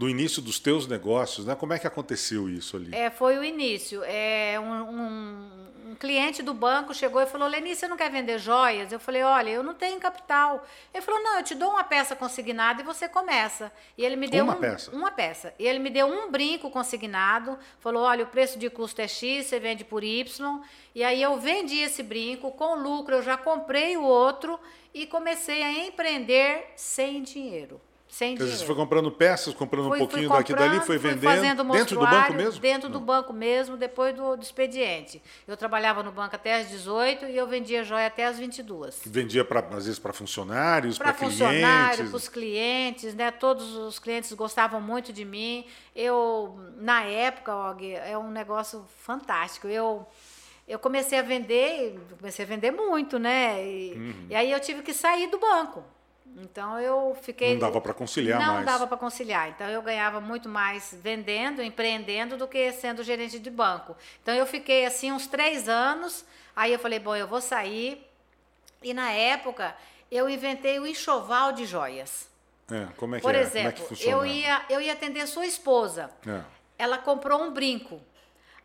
do 0.00 0.08
início 0.08 0.40
dos 0.40 0.58
teus 0.58 0.86
negócios, 0.86 1.44
né? 1.44 1.54
Como 1.54 1.74
é 1.74 1.78
que 1.78 1.86
aconteceu 1.86 2.48
isso 2.48 2.74
ali? 2.78 2.88
É, 2.94 3.10
foi 3.10 3.36
o 3.36 3.44
início. 3.44 4.02
É, 4.04 4.58
um, 4.58 4.72
um, 4.72 5.90
um 5.90 5.94
cliente 5.94 6.42
do 6.42 6.54
banco 6.54 6.94
chegou 6.94 7.20
e 7.20 7.26
falou: 7.26 7.46
Leni, 7.46 7.76
você 7.76 7.86
não 7.86 7.98
quer 7.98 8.10
vender 8.10 8.38
joias? 8.38 8.90
Eu 8.90 8.98
falei: 8.98 9.22
Olha, 9.22 9.50
eu 9.50 9.62
não 9.62 9.74
tenho 9.74 10.00
capital. 10.00 10.66
Ele 10.94 11.02
falou: 11.04 11.22
Não, 11.22 11.36
eu 11.36 11.42
te 11.44 11.54
dou 11.54 11.68
uma 11.72 11.84
peça 11.84 12.16
consignada 12.16 12.80
e 12.80 12.84
você 12.84 13.10
começa. 13.10 13.70
E 13.98 14.02
ele 14.02 14.16
me 14.16 14.26
deu 14.26 14.42
Uma 14.42 14.54
um- 14.54 14.60
peça? 14.60 14.90
Uma 14.90 15.10
peça. 15.10 15.52
E 15.58 15.66
ele 15.66 15.78
me 15.78 15.90
deu 15.90 16.06
um 16.06 16.30
brinco 16.30 16.70
consignado. 16.70 17.58
Falou: 17.78 18.02
Olha, 18.04 18.24
o 18.24 18.28
preço 18.28 18.58
de 18.58 18.70
custo 18.70 19.02
é 19.02 19.06
X, 19.06 19.48
você 19.48 19.60
vende 19.60 19.84
por 19.84 20.02
Y. 20.02 20.62
E 20.94 21.04
aí 21.04 21.20
eu 21.20 21.38
vendi 21.38 21.76
esse 21.76 22.02
brinco 22.02 22.50
com 22.52 22.74
lucro. 22.74 23.16
Eu 23.16 23.22
já 23.22 23.36
comprei 23.36 23.98
o 23.98 24.02
outro 24.02 24.58
e 24.94 25.06
comecei 25.06 25.62
a 25.62 25.70
empreender 25.86 26.72
sem 26.74 27.22
dinheiro. 27.22 27.78
Sem 28.10 28.34
dinheiro. 28.34 28.56
você 28.58 28.64
foi 28.66 28.74
comprando 28.74 29.10
peças, 29.10 29.54
comprando 29.54 29.86
um 29.86 29.88
Fui- 29.90 29.98
fui 29.98 30.06
pouquinho 30.08 30.28
daqui 30.28 30.52
e 30.52 30.54
dali, 30.56 30.80
foi 30.80 30.98
vendendo 30.98 31.22
fazendo 31.22 31.64
dentro 31.72 31.98
do 31.98 32.06
banco 32.06 32.34
mesmo? 32.34 32.60
Dentro 32.60 32.88
do 32.88 32.98
Não. 32.98 33.06
banco 33.06 33.32
mesmo, 33.32 33.76
depois 33.76 34.14
do, 34.14 34.36
do 34.36 34.42
expediente. 34.42 35.22
Eu 35.46 35.56
trabalhava 35.56 36.02
no 36.02 36.10
banco 36.10 36.34
até 36.34 36.56
às 36.60 36.68
18 36.68 37.26
e 37.26 37.36
eu 37.36 37.46
vendia 37.46 37.84
joia 37.84 38.08
até 38.08 38.26
às 38.26 38.38
22. 38.38 39.00
Vendia 39.06 39.44
pra, 39.44 39.60
às 39.60 39.84
vezes 39.86 39.98
para 39.98 40.12
funcionários, 40.12 40.98
para 40.98 41.12
Para 41.14 41.26
funcionário, 41.26 41.94
clientes. 41.94 42.10
para 42.10 42.16
os 42.16 42.28
clientes, 42.28 43.14
né? 43.14 43.30
Todos 43.30 43.74
os 43.76 43.98
clientes 43.98 44.32
gostavam 44.32 44.80
muito 44.80 45.12
de 45.12 45.24
mim. 45.24 45.64
Eu, 45.94 46.58
na 46.78 47.02
época, 47.04 47.54
Og, 47.54 47.94
é 47.94 48.18
um 48.18 48.30
negócio 48.30 48.84
fantástico. 48.98 49.68
Eu, 49.68 50.06
eu 50.66 50.78
comecei 50.78 51.18
a 51.18 51.22
vender, 51.22 51.98
comecei 52.18 52.44
a 52.44 52.48
vender 52.48 52.70
muito, 52.70 53.18
né? 53.18 53.64
E, 53.64 53.92
Uhum. 53.94 54.26
e 54.30 54.34
aí 54.34 54.50
eu 54.50 54.58
tive 54.60 54.82
que 54.82 54.92
sair 54.92 55.28
do 55.28 55.38
banco. 55.38 55.82
Então 56.36 56.78
eu 56.78 57.16
fiquei. 57.20 57.52
Não 57.52 57.60
dava 57.60 57.80
pra 57.80 57.92
conciliar 57.92 58.40
Não 58.40 58.54
mais. 58.54 58.66
dava 58.66 58.86
para 58.86 58.96
conciliar. 58.96 59.48
Então 59.48 59.68
eu 59.68 59.82
ganhava 59.82 60.20
muito 60.20 60.48
mais 60.48 60.94
vendendo, 61.02 61.62
empreendendo, 61.62 62.36
do 62.36 62.46
que 62.46 62.72
sendo 62.72 63.02
gerente 63.02 63.38
de 63.38 63.50
banco. 63.50 63.96
Então 64.22 64.34
eu 64.34 64.46
fiquei 64.46 64.86
assim 64.86 65.12
uns 65.12 65.26
três 65.26 65.68
anos. 65.68 66.24
Aí 66.54 66.72
eu 66.72 66.78
falei, 66.78 66.98
bom, 66.98 67.16
eu 67.16 67.26
vou 67.26 67.40
sair. 67.40 68.06
E 68.82 68.94
na 68.94 69.10
época 69.10 69.74
eu 70.10 70.28
inventei 70.28 70.78
o 70.78 70.86
enxoval 70.86 71.52
de 71.52 71.66
joias. 71.66 72.28
É, 72.70 72.86
como 72.96 73.16
é 73.16 73.18
que 73.18 73.22
Por 73.22 73.34
é? 73.34 73.40
exemplo, 73.40 73.84
é 73.90 73.94
que 73.94 74.08
eu 74.08 74.24
ia, 74.24 74.62
eu 74.70 74.80
ia 74.80 74.92
atender 74.92 75.26
sua 75.26 75.46
esposa. 75.46 76.10
É. 76.26 76.42
Ela 76.78 76.98
comprou 76.98 77.42
um 77.42 77.50
brinco. 77.52 78.00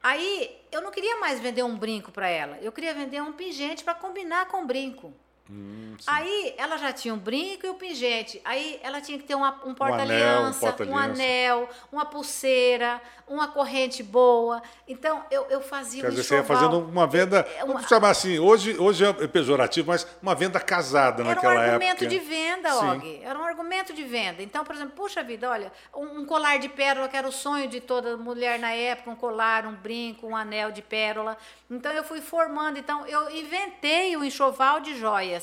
Aí 0.02 0.56
eu 0.72 0.82
não 0.82 0.92
queria 0.92 1.18
mais 1.18 1.40
vender 1.40 1.64
um 1.64 1.76
brinco 1.76 2.12
para 2.12 2.28
ela. 2.30 2.60
Eu 2.62 2.72
queria 2.72 2.94
vender 2.94 3.22
um 3.22 3.34
pingente 3.34 3.84
para 3.84 3.96
combinar 3.96 4.48
com 4.48 4.62
o 4.62 4.66
brinco. 4.66 5.12
Hum, 5.50 5.96
sim. 6.00 6.06
Aí 6.08 6.56
ela 6.58 6.76
já 6.78 6.92
tinha 6.92 7.14
um 7.14 7.18
brinco 7.20 7.66
e 7.68 7.70
o 7.70 7.76
pingente. 7.76 8.42
Aí 8.44 8.80
ela 8.82 9.00
tinha 9.00 9.18
que 9.18 9.24
ter 9.26 9.36
uma- 9.36 9.52
um 9.52 9.52
anel, 9.54 9.70
um 9.70 9.76
porta-aliança, 9.76 10.58
um, 10.58 10.60
porta-aliança. 10.60 11.04
anel, 11.04 11.70
uma 11.92 12.06
pulseira, 12.06 13.00
uma 13.28 13.48
corrente 13.50 14.02
boa. 14.02 14.62
Então 14.88 15.24
eu, 15.30 15.46
eu 15.50 15.62
fazia 15.62 16.02
Quer 16.02 16.08
um 16.08 16.10
dizer, 16.12 16.24
você 16.24 16.36
ia 16.38 16.44
fazendo 16.44 16.80
uma 16.80 17.06
venda, 17.06 17.48
É 17.58 17.64
uma- 17.64 17.74
vamos 17.76 17.88
chamar 17.88 18.10
assim, 18.10 18.40
hoje, 18.40 18.76
hoje 18.80 19.06
é 19.06 19.28
pejorativo, 19.28 19.88
mas 19.90 20.08
uma 20.22 20.34
venda 20.34 20.60
casada 20.60 21.22
Era 21.22 21.30
um 21.32 21.36
naquela 21.36 21.62
argumento 21.62 22.04
época. 22.04 22.08
de 22.08 22.20
venda, 22.20 22.72
Sim. 22.72 22.90
Og. 22.90 23.22
Era 23.24 23.38
um 23.40 23.44
argumento 23.44 23.94
de 23.94 24.04
venda. 24.04 24.42
Então, 24.42 24.64
por 24.64 24.74
exemplo, 24.76 24.94
puxa 24.96 25.22
vida, 25.24 25.48
olha, 25.50 25.72
um, 25.96 26.22
um 26.22 26.26
colar 26.26 26.58
de 26.58 26.70
pérola, 26.70 27.08
que 27.08 27.16
era 27.18 27.28
o 27.28 27.32
sonho 27.32 27.68
de 27.68 27.80
toda 27.80 28.18
mulher 28.18 28.58
na 28.58 28.72
época, 28.72 29.12
um 29.12 29.16
colar, 29.16 29.68
um 29.68 29.74
brinco, 29.76 30.26
um 30.28 30.36
anel 30.36 30.72
de 30.72 30.82
pérola. 30.82 31.38
Então, 31.70 31.92
eu 31.92 32.04
fui 32.04 32.20
formando. 32.22 32.78
Então, 32.80 33.06
eu 33.06 33.30
inventei 33.30 34.16
o 34.18 34.24
enxoval 34.24 34.80
de 34.80 34.98
joias. 34.98 35.35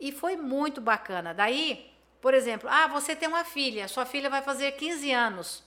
E 0.00 0.12
foi 0.12 0.36
muito 0.36 0.80
bacana. 0.80 1.34
Daí, 1.34 1.90
por 2.20 2.34
exemplo, 2.34 2.68
ah, 2.70 2.86
você 2.86 3.14
tem 3.14 3.28
uma 3.28 3.44
filha, 3.44 3.88
sua 3.88 4.04
filha 4.06 4.30
vai 4.30 4.42
fazer 4.42 4.72
15 4.72 5.12
anos. 5.12 5.62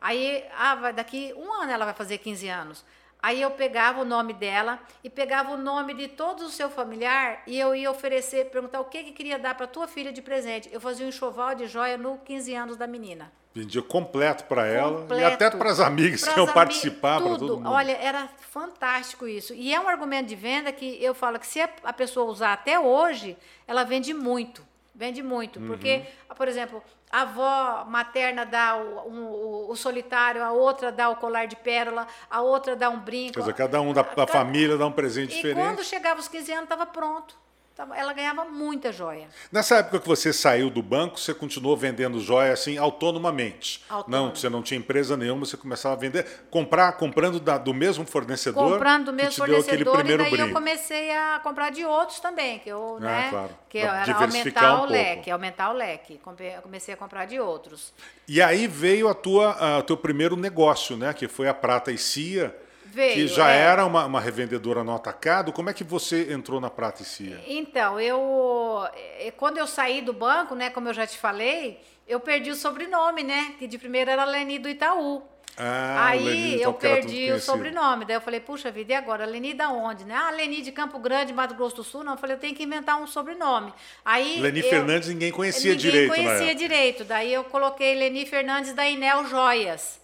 Aí, 0.00 0.44
ah, 0.56 0.90
daqui 0.90 1.32
um 1.36 1.52
ano 1.52 1.70
ela 1.70 1.84
vai 1.84 1.94
fazer 1.94 2.18
15 2.18 2.48
anos. 2.48 2.84
Aí 3.22 3.40
eu 3.40 3.52
pegava 3.52 4.00
o 4.00 4.04
nome 4.04 4.32
dela 4.32 4.80
e 5.04 5.08
pegava 5.08 5.52
o 5.52 5.56
nome 5.56 5.94
de 5.94 6.08
todo 6.08 6.40
o 6.40 6.50
seu 6.50 6.68
familiar 6.68 7.42
e 7.46 7.56
eu 7.56 7.72
ia 7.72 7.88
oferecer, 7.88 8.50
perguntar 8.50 8.80
o 8.80 8.86
que 8.86 9.04
que 9.04 9.12
queria 9.12 9.38
dar 9.38 9.54
para 9.54 9.68
tua 9.68 9.86
filha 9.86 10.12
de 10.12 10.20
presente. 10.20 10.68
Eu 10.72 10.80
fazia 10.80 11.06
um 11.06 11.08
enxoval 11.08 11.54
de 11.54 11.68
joia 11.68 11.96
no 11.96 12.18
15 12.18 12.52
anos 12.54 12.76
da 12.76 12.86
menina. 12.86 13.30
Vendia 13.54 13.82
completo 13.82 14.44
para 14.44 14.66
ela 14.66 15.06
e 15.18 15.22
até 15.24 15.50
para 15.50 15.70
as 15.70 15.78
amigas 15.78 16.24
que 16.26 16.36
iam 16.38 16.46
participar, 16.46 17.20
para 17.20 17.28
tudo. 17.32 17.46
todo 17.48 17.56
mundo. 17.58 17.70
Olha, 17.70 17.92
era 17.92 18.26
fantástico 18.50 19.26
isso. 19.28 19.52
E 19.52 19.74
é 19.74 19.78
um 19.80 19.88
argumento 19.88 20.28
de 20.28 20.34
venda 20.34 20.72
que 20.72 21.02
eu 21.04 21.14
falo 21.14 21.38
que 21.38 21.46
se 21.46 21.60
a 21.60 21.92
pessoa 21.92 22.30
usar 22.30 22.54
até 22.54 22.80
hoje, 22.80 23.36
ela 23.66 23.84
vende 23.84 24.14
muito. 24.14 24.64
Vende 24.94 25.22
muito. 25.22 25.58
Uhum. 25.58 25.66
Porque, 25.66 26.02
por 26.36 26.48
exemplo, 26.48 26.82
a 27.10 27.22
avó 27.22 27.84
materna 27.86 28.46
dá 28.46 28.76
o, 28.76 29.08
um- 29.10 29.70
o- 29.70 29.76
solitário, 29.76 30.42
a 30.42 30.50
outra 30.52 30.90
dá 30.90 31.08
o 31.10 31.16
colar 31.16 31.46
de 31.46 31.56
pérola, 31.56 32.06
a 32.30 32.40
outra 32.40 32.74
dá 32.74 32.88
um 32.88 33.00
brinco. 33.00 33.34
Quer 33.34 33.40
dizer, 33.40 33.54
cada 33.54 33.80
um 33.82 33.92
da, 33.92 34.00
da 34.02 34.08
Cada- 34.08 34.26
família 34.28 34.78
dá 34.78 34.86
um 34.86 34.92
presente 34.92 35.32
E 35.32 35.36
diferente. 35.36 35.62
quando 35.66 35.84
chegava 35.84 36.20
os 36.20 36.28
15 36.28 36.50
anos, 36.52 36.64
estava 36.64 36.86
pronto. 36.86 37.34
Tava- 37.74 37.96
Ela 37.96 38.12
ganhava 38.12 38.44
muita 38.44 38.92
joia. 38.92 39.28
Nessa 39.50 39.76
época 39.76 39.98
que 40.00 40.06
você 40.06 40.30
saiu 40.30 40.68
do 40.68 40.82
banco, 40.82 41.18
você 41.18 41.32
continuou 41.32 41.74
vendendo 41.76 42.20
joia 42.20 42.52
assim 42.52 42.76
autonomamente. 42.76 43.82
Autônomo. 43.88 44.26
Não, 44.26 44.34
você 44.34 44.48
não 44.50 44.62
tinha 44.62 44.78
empresa 44.78 45.16
nenhuma, 45.16 45.46
você 45.46 45.56
começava 45.56 45.94
a 45.94 45.98
vender, 45.98 46.26
comprar, 46.50 46.92
comprando 46.92 47.40
da- 47.40 47.56
do 47.56 47.72
mesmo 47.72 48.04
fornecedor. 48.04 48.72
comprando 48.72 49.06
do 49.06 49.12
mesmo 49.12 49.32
fornecedor 49.32 50.00
e 50.00 50.16
daí 50.16 50.26
eu 50.26 50.30
brinco. 50.30 50.52
comecei 50.52 51.10
a 51.12 51.40
comprar 51.42 51.70
de 51.70 51.84
outros 51.84 52.20
também, 52.20 52.58
que 52.58 52.68
eu, 52.68 52.96
Ah, 52.98 53.00
né, 53.00 53.26
claro. 53.30 53.50
que 53.70 53.78
era 53.78 54.14
aumentar 54.16 54.72
um 54.72 54.74
o 54.74 54.78
pouco. 54.78 54.92
leque, 54.92 55.30
aumentar 55.30 55.70
o 55.70 55.72
leque. 55.72 56.20
Comecei 56.62 56.92
a 56.94 56.96
comprar 56.96 57.24
de 57.26 57.40
outros. 57.40 57.92
E 58.28 58.42
aí 58.42 58.66
veio 58.66 59.08
a 59.08 59.14
tua, 59.14 59.78
a 59.78 59.82
teu 59.82 59.96
primeiro 59.96 60.36
negócio, 60.36 60.96
né? 60.96 61.12
Que 61.14 61.26
foi 61.26 61.48
a 61.48 61.54
Prata 61.54 61.90
e 61.90 61.96
Cia, 61.98 62.54
que 62.92 62.96
Veio, 62.96 63.28
já 63.28 63.50
é. 63.50 63.58
era 63.58 63.84
uma, 63.86 64.06
uma 64.06 64.20
revendedora 64.20 64.84
no 64.84 64.94
atacado. 64.94 65.52
Como 65.52 65.70
é 65.70 65.72
que 65.74 65.82
você 65.84 66.32
entrou 66.32 66.60
na 66.60 66.70
Prata 66.70 67.02
e 67.02 67.04
Cia? 67.04 67.40
Então, 67.46 67.98
eu 67.98 68.86
eh, 69.18 69.32
quando 69.36 69.58
eu 69.58 69.66
saí 69.66 70.00
do 70.02 70.12
banco, 70.12 70.54
né, 70.54 70.70
como 70.70 70.88
eu 70.88 70.94
já 70.94 71.06
te 71.06 71.18
falei, 71.18 71.80
eu 72.06 72.20
perdi 72.20 72.50
o 72.50 72.54
sobrenome, 72.54 73.22
né, 73.22 73.54
que 73.58 73.66
de 73.66 73.78
primeiro 73.78 74.10
era 74.10 74.24
Leni 74.24 74.58
do 74.58 74.68
Itaú. 74.68 75.22
Ah, 75.56 76.06
Aí 76.08 76.24
Leni, 76.24 76.52
eu 76.54 76.70
então, 76.70 76.72
que 76.72 76.88
tudo 76.88 76.94
perdi 76.94 77.30
o 77.32 77.38
sobrenome. 77.38 78.06
Daí 78.06 78.16
eu 78.16 78.22
falei, 78.22 78.40
puxa 78.40 78.70
vida, 78.70 78.94
e 78.94 78.96
agora? 78.96 79.26
Leni 79.26 79.52
da 79.52 79.68
onde? 79.68 80.02
Né? 80.02 80.14
Ah, 80.14 80.30
Leni 80.30 80.62
de 80.62 80.72
Campo 80.72 80.98
Grande, 80.98 81.30
Mato 81.32 81.54
Grosso 81.54 81.76
do 81.76 81.84
Sul. 81.84 82.02
Não, 82.02 82.12
eu 82.14 82.18
falei, 82.18 82.36
eu 82.36 82.40
tenho 82.40 82.54
que 82.54 82.62
inventar 82.62 82.96
um 83.00 83.06
sobrenome. 83.06 83.72
Aí 84.02 84.40
Leni 84.40 84.60
eu- 84.60 84.68
Fernandes 84.70 85.10
ninguém 85.10 85.30
conhecia 85.30 85.72
Ninguém 85.74 85.90
direito 85.90 86.08
na 86.08 86.14
conhecia 86.16 86.54
direito. 86.54 87.04
Daí 87.04 87.32
eu 87.34 87.44
coloquei 87.44 87.94
Leni 87.94 88.24
Fernandes 88.24 88.72
da 88.72 88.86
Inel 88.88 89.26
Joias. 89.26 90.00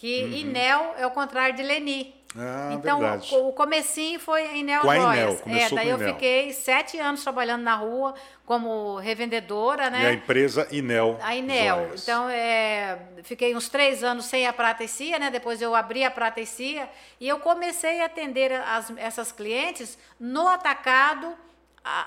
Que 0.00 0.22
Inel 0.40 0.94
é 0.96 1.06
o 1.06 1.10
contrário 1.10 1.54
de 1.54 1.62
Leni. 1.62 2.14
Uhum. 2.34 2.40
Ah, 2.42 2.70
então, 2.74 3.00
verdade. 3.00 3.34
o, 3.34 3.48
o 3.48 3.52
comecinho 3.52 4.18
foi 4.18 4.56
Inel 4.56 4.80
Com 4.82 4.90
a. 4.90 4.96
Inel, 4.96 5.32
é, 5.32 5.36
começou 5.36 5.76
daí 5.76 5.86
com 5.88 5.92
eu 5.92 5.96
Inel. 5.98 6.14
fiquei 6.14 6.52
sete 6.54 6.96
anos 6.98 7.22
trabalhando 7.22 7.62
na 7.62 7.74
rua 7.74 8.14
como 8.46 8.96
revendedora, 8.98 9.90
né? 9.90 10.04
E 10.04 10.06
a 10.06 10.12
empresa 10.12 10.66
Inel. 10.70 11.18
A 11.20 11.34
Inel. 11.36 11.76
Joias. 11.86 12.02
Então, 12.04 12.28
é, 12.30 12.98
fiquei 13.24 13.54
uns 13.54 13.68
três 13.68 14.02
anos 14.02 14.24
sem 14.24 14.46
a 14.46 14.52
Prata 14.54 14.82
e 14.84 14.88
Cia, 14.88 15.18
né? 15.18 15.28
Depois 15.28 15.60
eu 15.60 15.74
abri 15.74 16.02
a 16.04 16.10
Prata 16.10 16.40
e 16.40 16.46
Cia 16.46 16.88
e 17.20 17.28
eu 17.28 17.38
comecei 17.40 18.00
a 18.00 18.06
atender 18.06 18.52
as- 18.52 18.92
essas 18.96 19.30
clientes 19.32 19.98
no 20.18 20.48
atacado, 20.48 21.34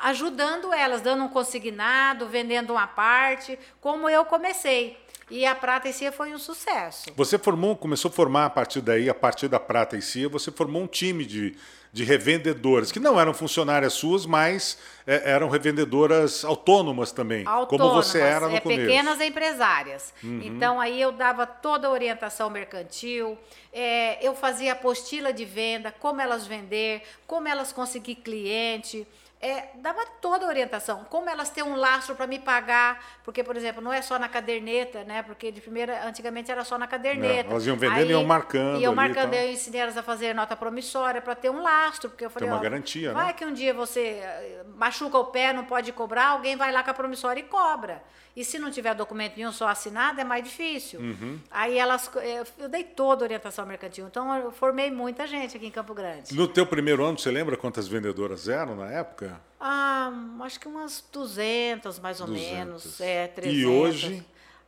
ajudando 0.03 0.71
elas, 0.73 1.01
dando 1.01 1.23
um 1.23 1.29
consignado, 1.29 2.27
vendendo 2.27 2.71
uma 2.71 2.87
parte, 2.87 3.57
como 3.81 4.07
eu 4.09 4.23
comecei. 4.25 4.97
E 5.29 5.45
a 5.45 5.55
Prata 5.55 5.89
e 5.89 5.93
Cia 5.93 6.11
foi 6.11 6.33
um 6.33 6.39
sucesso. 6.39 7.05
Você 7.15 7.37
formou, 7.37 7.75
começou 7.75 8.09
a 8.09 8.11
formar 8.11 8.45
a 8.45 8.49
partir 8.49 8.81
daí, 8.81 9.09
a 9.09 9.13
partir 9.13 9.47
da 9.47 9.59
Prata 9.59 9.97
e 9.97 10.01
Cia, 10.01 10.27
você 10.27 10.51
formou 10.51 10.83
um 10.83 10.87
time 10.87 11.25
de, 11.25 11.55
de 11.91 12.03
revendedoras, 12.03 12.91
que 12.91 12.99
não 12.99 13.19
eram 13.19 13.33
funcionárias 13.33 13.93
suas, 13.93 14.25
mas 14.25 14.77
é, 15.07 15.31
eram 15.31 15.47
revendedoras 15.49 16.43
autônomas 16.43 17.11
também, 17.11 17.45
como 17.45 17.57
Autônomas, 17.57 18.07
você 18.07 18.19
era 18.19 18.47
no 18.47 18.55
é, 18.55 18.59
começo. 18.59 18.81
Uhum. 18.81 18.87
pequenas 18.87 19.21
empresárias. 19.21 20.13
Então 20.23 20.79
aí 20.79 20.99
eu 20.99 21.11
dava 21.11 21.45
toda 21.45 21.87
a 21.87 21.91
orientação 21.91 22.49
mercantil, 22.49 23.37
é, 23.71 24.25
eu 24.25 24.35
fazia 24.35 24.73
apostila 24.73 25.31
de 25.31 25.45
venda, 25.45 25.91
como 25.91 26.19
elas 26.19 26.45
vender, 26.45 27.03
como 27.25 27.47
elas 27.47 27.71
conseguir 27.71 28.15
cliente. 28.15 29.07
É, 29.43 29.71
dava 29.75 30.05
toda 30.21 30.45
a 30.45 30.47
orientação, 30.47 31.05
como 31.09 31.29
elas 31.29 31.49
têm 31.49 31.61
um 31.61 31.75
lastro 31.75 32.15
para 32.15 32.25
me 32.25 32.39
pagar, 32.39 33.05
porque, 33.25 33.43
por 33.43 33.57
exemplo, 33.57 33.83
não 33.83 33.91
é 33.91 34.01
só 34.01 34.17
na 34.17 34.29
caderneta, 34.29 35.03
né? 35.03 35.21
Porque 35.21 35.51
de 35.51 35.59
primeira, 35.59 36.07
antigamente 36.07 36.49
era 36.49 36.63
só 36.63 36.77
na 36.77 36.87
caderneta. 36.87 37.49
É, 37.49 37.51
elas 37.51 37.67
iam 37.67 37.75
vendendo 37.75 38.07
e 38.07 38.11
iam 38.11 38.23
marcando 38.23 38.79
Iam 38.79 38.95
marcando, 38.95 39.33
eu 39.33 39.51
ensinei 39.51 39.81
elas 39.81 39.97
a 39.97 40.01
fazer 40.01 40.33
nota 40.33 40.55
promissória 40.55 41.21
para 41.21 41.35
ter 41.35 41.49
um 41.49 41.61
lastro, 41.61 42.09
porque 42.09 42.23
eu 42.23 42.29
falei, 42.29 42.47
uma 42.47 42.57
ó, 42.57 42.61
garantia, 42.61 43.09
né? 43.09 43.13
vai 43.13 43.33
que 43.33 43.43
um 43.43 43.53
dia 43.53 43.73
você 43.73 44.21
eh, 44.23 44.63
machuca 44.77 45.17
o 45.17 45.25
pé, 45.25 45.51
não 45.51 45.65
pode 45.65 45.91
cobrar, 45.91 46.27
alguém 46.27 46.55
vai 46.55 46.71
lá 46.71 46.81
com 46.81 46.91
a 46.91 46.93
promissória 46.93 47.41
e 47.41 47.43
cobra. 47.43 48.01
E 48.35 48.43
se 48.43 48.57
não 48.57 48.71
tiver 48.71 48.95
documento 48.95 49.35
nenhum 49.37 49.51
só 49.51 49.67
assinado, 49.67 50.19
é 50.19 50.23
mais 50.23 50.43
difícil. 50.43 50.99
Uhum. 50.99 51.39
Aí 51.51 51.77
elas, 51.77 52.09
eh, 52.15 52.43
eu 52.57 52.69
dei 52.69 52.83
toda 52.83 53.23
a 53.23 53.25
orientação 53.25 53.65
mercantil. 53.65 54.07
Então 54.07 54.35
eu 54.37 54.51
formei 54.51 54.89
muita 54.89 55.27
gente 55.27 55.57
aqui 55.57 55.67
em 55.67 55.71
Campo 55.71 55.93
Grande. 55.93 56.33
No 56.33 56.47
teu 56.47 56.65
primeiro 56.65 57.03
ano, 57.03 57.19
você 57.19 57.29
lembra 57.29 57.55
quantas 57.55 57.87
vendedoras 57.87 58.47
eram 58.47 58.75
na 58.75 58.89
época? 58.89 59.32
Ah, 59.59 60.11
acho 60.41 60.59
que 60.59 60.67
umas 60.67 61.03
200 61.11 61.99
mais 61.99 62.19
ou 62.19 62.27
200. 62.27 62.51
menos, 62.53 63.01
é, 63.01 63.27
300. 63.27 63.59
E 63.61 63.65
hoje? 63.65 64.25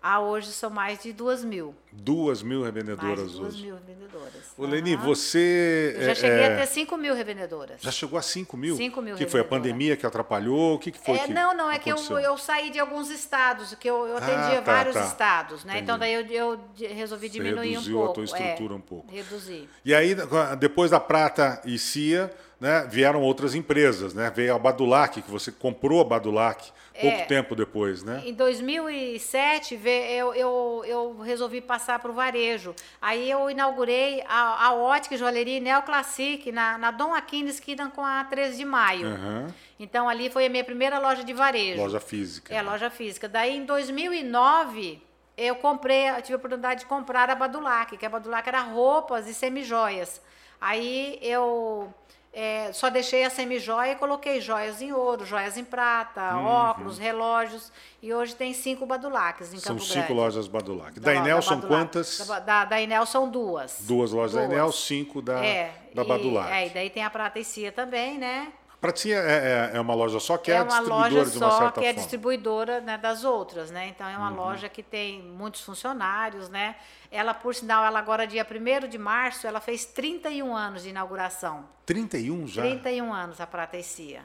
Ah, 0.08 0.20
hoje 0.22 0.52
são 0.52 0.70
mais 0.70 1.02
de 1.02 1.12
duas 1.12 1.44
mil. 1.44 1.74
Duas 1.92 2.44
mil 2.44 2.62
revendedoras 2.64 3.18
mais 3.18 3.32
de 3.32 3.38
duas 3.40 3.54
hoje. 3.56 3.64
mil 3.64 3.74
revendedoras. 3.76 4.44
Ô, 4.56 4.64
Leni, 4.68 4.96
você. 4.96 5.96
Eu 5.98 6.04
já 6.06 6.12
é, 6.12 6.16
cheguei 6.16 6.40
é, 6.42 6.54
a 6.54 6.58
ter 6.60 6.68
5 6.68 6.96
mil 6.96 7.16
revendedoras. 7.16 7.82
Já 7.82 7.90
chegou 7.92 8.20
a 8.20 8.22
5 8.22 8.56
mil? 8.56 8.76
5 8.78 9.02
mil 9.02 9.16
Que 9.16 9.26
foi 9.26 9.40
a 9.42 9.44
pandemia 9.44 9.98
que 9.98 10.06
atrapalhou? 10.06 10.76
O 10.76 10.80
que, 10.80 10.92
que 10.92 11.00
foi 11.00 11.16
É, 11.16 11.26
que 11.26 11.34
não, 11.34 11.58
não, 11.58 11.72
é 11.72 11.80
que 11.80 11.90
eu, 11.90 11.96
aconteceu? 11.96 12.20
eu 12.20 12.38
saí 12.38 12.70
de 12.70 12.78
alguns 12.80 13.10
estados, 13.10 13.74
que 13.74 13.90
eu, 13.90 14.06
eu 14.06 14.18
atendia 14.18 14.60
Ah, 14.60 14.62
tá, 14.62 14.74
vários 14.74 14.94
tá. 14.96 15.06
estados, 15.06 15.66
né? 15.66 15.80
Então 15.80 15.98
daí 15.98 16.14
Entendi. 16.14 16.36
eu, 16.36 16.54
eu 16.54 16.60
de- 16.76 16.86
resolvi 16.86 17.28
diminuir 17.28 17.70
reduziu 17.72 17.98
um 17.98 18.02
a 18.02 18.06
pouco. 18.06 18.14
tua 18.14 18.24
estrutura 18.26 18.74
é, 18.74 18.78
um 18.78 18.82
pouco. 18.82 19.12
Reduzir. 19.12 19.68
E 19.84 19.94
aí, 19.96 20.16
depois 20.60 20.92
da 20.92 21.00
Prata 21.00 21.60
e 21.66 21.80
Cia, 21.80 22.32
né, 22.60 22.88
vieram 22.90 23.22
outras 23.22 23.54
empresas, 23.56 24.14
né? 24.14 24.32
Veio 24.34 24.56
a 24.56 24.60
Badulac, 24.60 25.22
que 25.22 25.30
você 25.32 25.52
comprou 25.52 26.00
a 26.02 26.04
Badulac 26.06 26.72
pouco 27.00 27.18
É. 27.18 27.26
tempo 27.26 27.56
depois, 27.56 28.04
né? 28.04 28.24
Em 28.26 28.34
2007, 28.34 29.76
ve- 29.76 30.08
eu, 30.14 30.34
eu, 30.34 30.84
eu 30.86 31.18
resolvi 31.20 31.60
passar 31.60 32.00
para 32.00 32.10
o 32.10 32.14
varejo. 32.14 32.74
Aí 33.02 33.30
eu 33.30 33.50
inaugurei 33.50 34.24
a, 34.28 34.68
a 34.68 34.74
ótica 34.74 35.16
e 35.16 35.18
joalheria 35.18 35.60
Neoclassic 35.60 36.52
na, 36.52 36.78
na 36.78 36.92
Dom 36.92 37.14
Aquino, 37.14 37.50
esquina 37.50 37.90
com 37.94 38.04
a 38.04 38.24
13 38.24 38.58
de 38.58 38.66
maio. 38.66 39.08
Aham. 39.08 39.48
Então 39.80 40.08
ali 40.08 40.30
foi 40.30 40.46
a 40.46 40.50
minha 40.50 40.64
primeira 40.64 40.98
loja 41.00 41.24
de 41.24 41.34
varejo. 41.34 41.82
Loja 41.82 42.00
física. 42.00 42.54
É, 42.56 42.62
loja 42.62 42.90
física. 42.90 43.28
Daí 43.28 43.58
em 43.58 43.66
2009, 43.66 45.02
eu 45.38 45.56
comprei, 45.56 46.10
eu 46.10 46.22
tive 46.22 46.34
a 46.34 46.38
oportunidade 46.38 46.82
de 46.82 46.86
comprar 46.86 47.30
a 47.30 47.36
Badulac, 47.36 47.98
que 47.98 48.06
a 48.06 48.10
Badulac 48.10 48.48
era 48.48 48.62
roupas 48.62 49.28
e 49.28 49.34
semijoias. 49.34 50.22
Aí 50.62 51.20
eu 51.22 51.94
é, 52.38 52.74
só 52.74 52.90
deixei 52.90 53.24
a 53.24 53.30
semijoia 53.30 53.94
e 53.94 53.96
coloquei 53.96 54.42
joias 54.42 54.82
em 54.82 54.92
ouro, 54.92 55.26
joias 55.26 55.58
em 55.58 55.64
prata, 55.64 56.36
óculos, 56.38 56.98
relógios. 56.98 57.72
E 58.02 58.14
hoje 58.14 58.36
tem 58.36 58.54
cinco 58.54 58.86
Badulacs 58.86 59.54
em 59.54 59.58
São 59.58 59.76
Campo 59.76 59.86
cinco 59.86 60.00
Grande. 60.08 60.14
lojas 60.14 60.48
Badulac. 60.48 61.00
Da- 61.00 61.14
Da 61.14 61.16
Enel 61.20 61.38
da 61.38 61.42
são 61.42 61.62
quantas? 61.62 62.28
Da, 62.28 62.40
da, 62.40 62.66
da 62.66 62.82
Enel 62.82 63.06
são 63.06 63.30
duas. 63.30 63.78
Duas 63.82 64.12
lojas 64.12 64.34
da 64.36 64.44
Enel, 64.44 64.72
cinco 64.74 65.22
da, 65.22 65.44
é, 65.44 65.74
da 65.96 66.02
e- 66.04 66.08
Badulac. 66.08 66.52
É, 66.52 66.68
e 66.68 66.70
daí 66.72 66.90
tem 66.90 67.04
a 67.06 67.10
Prata 67.10 67.40
e 67.40 67.44
Cia 67.46 67.72
também, 67.72 68.18
né? 68.18 68.52
Pratinha 68.86 69.18
é, 69.18 69.72
é, 69.74 69.78
é 69.78 69.82
uma 69.82 69.94
loja 69.94 70.20
só 70.20 70.38
que 70.38 70.52
é, 70.52 70.56
é 70.56 70.62
uma 70.62 70.68
distribuidora 70.68 71.10
loja 71.20 71.32
de 71.32 71.38
uma 71.38 71.52
só 71.52 71.58
certa 71.58 71.80
que 71.82 71.86
é 71.86 71.90
forma. 71.90 72.00
distribuidora 72.02 72.82
né, 72.82 72.98
das 72.98 73.24
outras, 73.24 73.72
né? 73.72 73.88
Então 73.88 74.08
é 74.08 74.18
uma 74.18 74.30
Uhum. 74.30 74.36
loja 74.36 74.70
que 74.70 74.84
tem 74.84 75.22
muitos 75.22 75.62
funcionários, 75.62 76.50
né? 76.50 76.76
Ela, 77.12 77.34
por 77.34 77.56
sinal, 77.56 77.84
ela 77.84 77.98
agora 78.00 78.28
dia 78.28 78.46
1 78.46 78.88
de 78.88 78.98
março, 78.98 79.48
ela 79.48 79.60
fez 79.60 79.86
31 79.86 80.56
anos 80.56 80.84
de 80.84 80.90
inauguração. 80.90 81.66
31 81.86 82.48
já? 82.48 82.62
31 82.62 83.14
anos 83.14 83.42
a 83.42 83.48
Prata 83.48 83.78
e 83.78 83.84
Cia. 83.84 84.24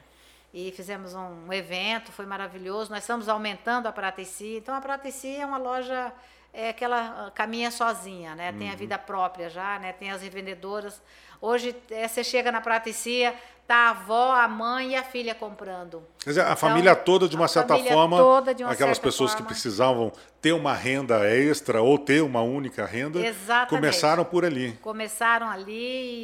E 0.52 0.72
fizemos 0.72 1.14
um 1.14 1.52
evento, 1.52 2.10
foi 2.10 2.26
maravilhoso. 2.26 2.90
Nós 2.90 3.04
estamos 3.04 3.28
aumentando 3.28 3.86
a 3.86 3.92
Prata 3.92 4.20
e 4.20 4.24
Cia. 4.24 4.58
Então 4.58 4.74
a 4.74 4.80
Prata 4.80 5.08
e 5.08 5.12
Cia 5.12 5.42
é 5.42 5.46
uma 5.46 5.58
loja 5.58 6.12
é, 6.52 6.72
que 6.72 6.84
ela 6.84 7.26
ah, 7.26 7.30
caminha 7.30 7.70
sozinha, 7.70 8.34
né? 8.34 8.50
Uhum. 8.50 8.58
Tem 8.58 8.70
a 8.70 8.74
vida 8.74 8.98
própria 8.98 9.48
já, 9.48 9.78
né? 9.78 9.92
Tem 9.92 10.10
as 10.10 10.22
revendedoras. 10.22 11.00
Hoje 11.40 11.74
é, 11.90 12.06
você 12.06 12.22
chega 12.24 12.50
na 12.52 12.60
Prata 12.60 12.90
e 12.90 12.92
Cia, 12.92 13.34
tá 13.70 13.76
a 13.76 13.90
avó, 13.90 14.32
a 14.32 14.48
mãe 14.48 14.90
e 14.90 14.96
a 14.96 15.02
filha 15.04 15.32
comprando. 15.32 16.02
Quer 16.24 16.30
dizer, 16.30 16.40
a 16.40 16.44
Então, 16.46 16.56
família 16.56 16.96
toda, 16.96 17.28
de 17.28 17.36
uma 17.36 17.46
certa 17.48 17.68
família 17.74 17.92
forma, 17.92 18.16
toda, 18.18 18.52
de 18.54 18.62
uma 18.64 18.72
aquelas 18.72 18.96
certa 18.96 19.08
pessoas 19.08 19.30
que 19.30 19.38
forma. 19.38 19.48
precisavam 19.52 20.12
ter 20.42 20.52
uma 20.52 20.74
renda 20.74 21.24
extra 21.26 21.80
ou 21.80 21.96
ter 21.98 22.20
uma 22.22 22.42
única 22.42 22.84
renda, 22.84 23.24
Exatamente. 23.24 23.68
começaram 23.70 24.24
por 24.24 24.44
ali. 24.44 24.72
Começaram 24.82 25.48
ali 25.48 25.72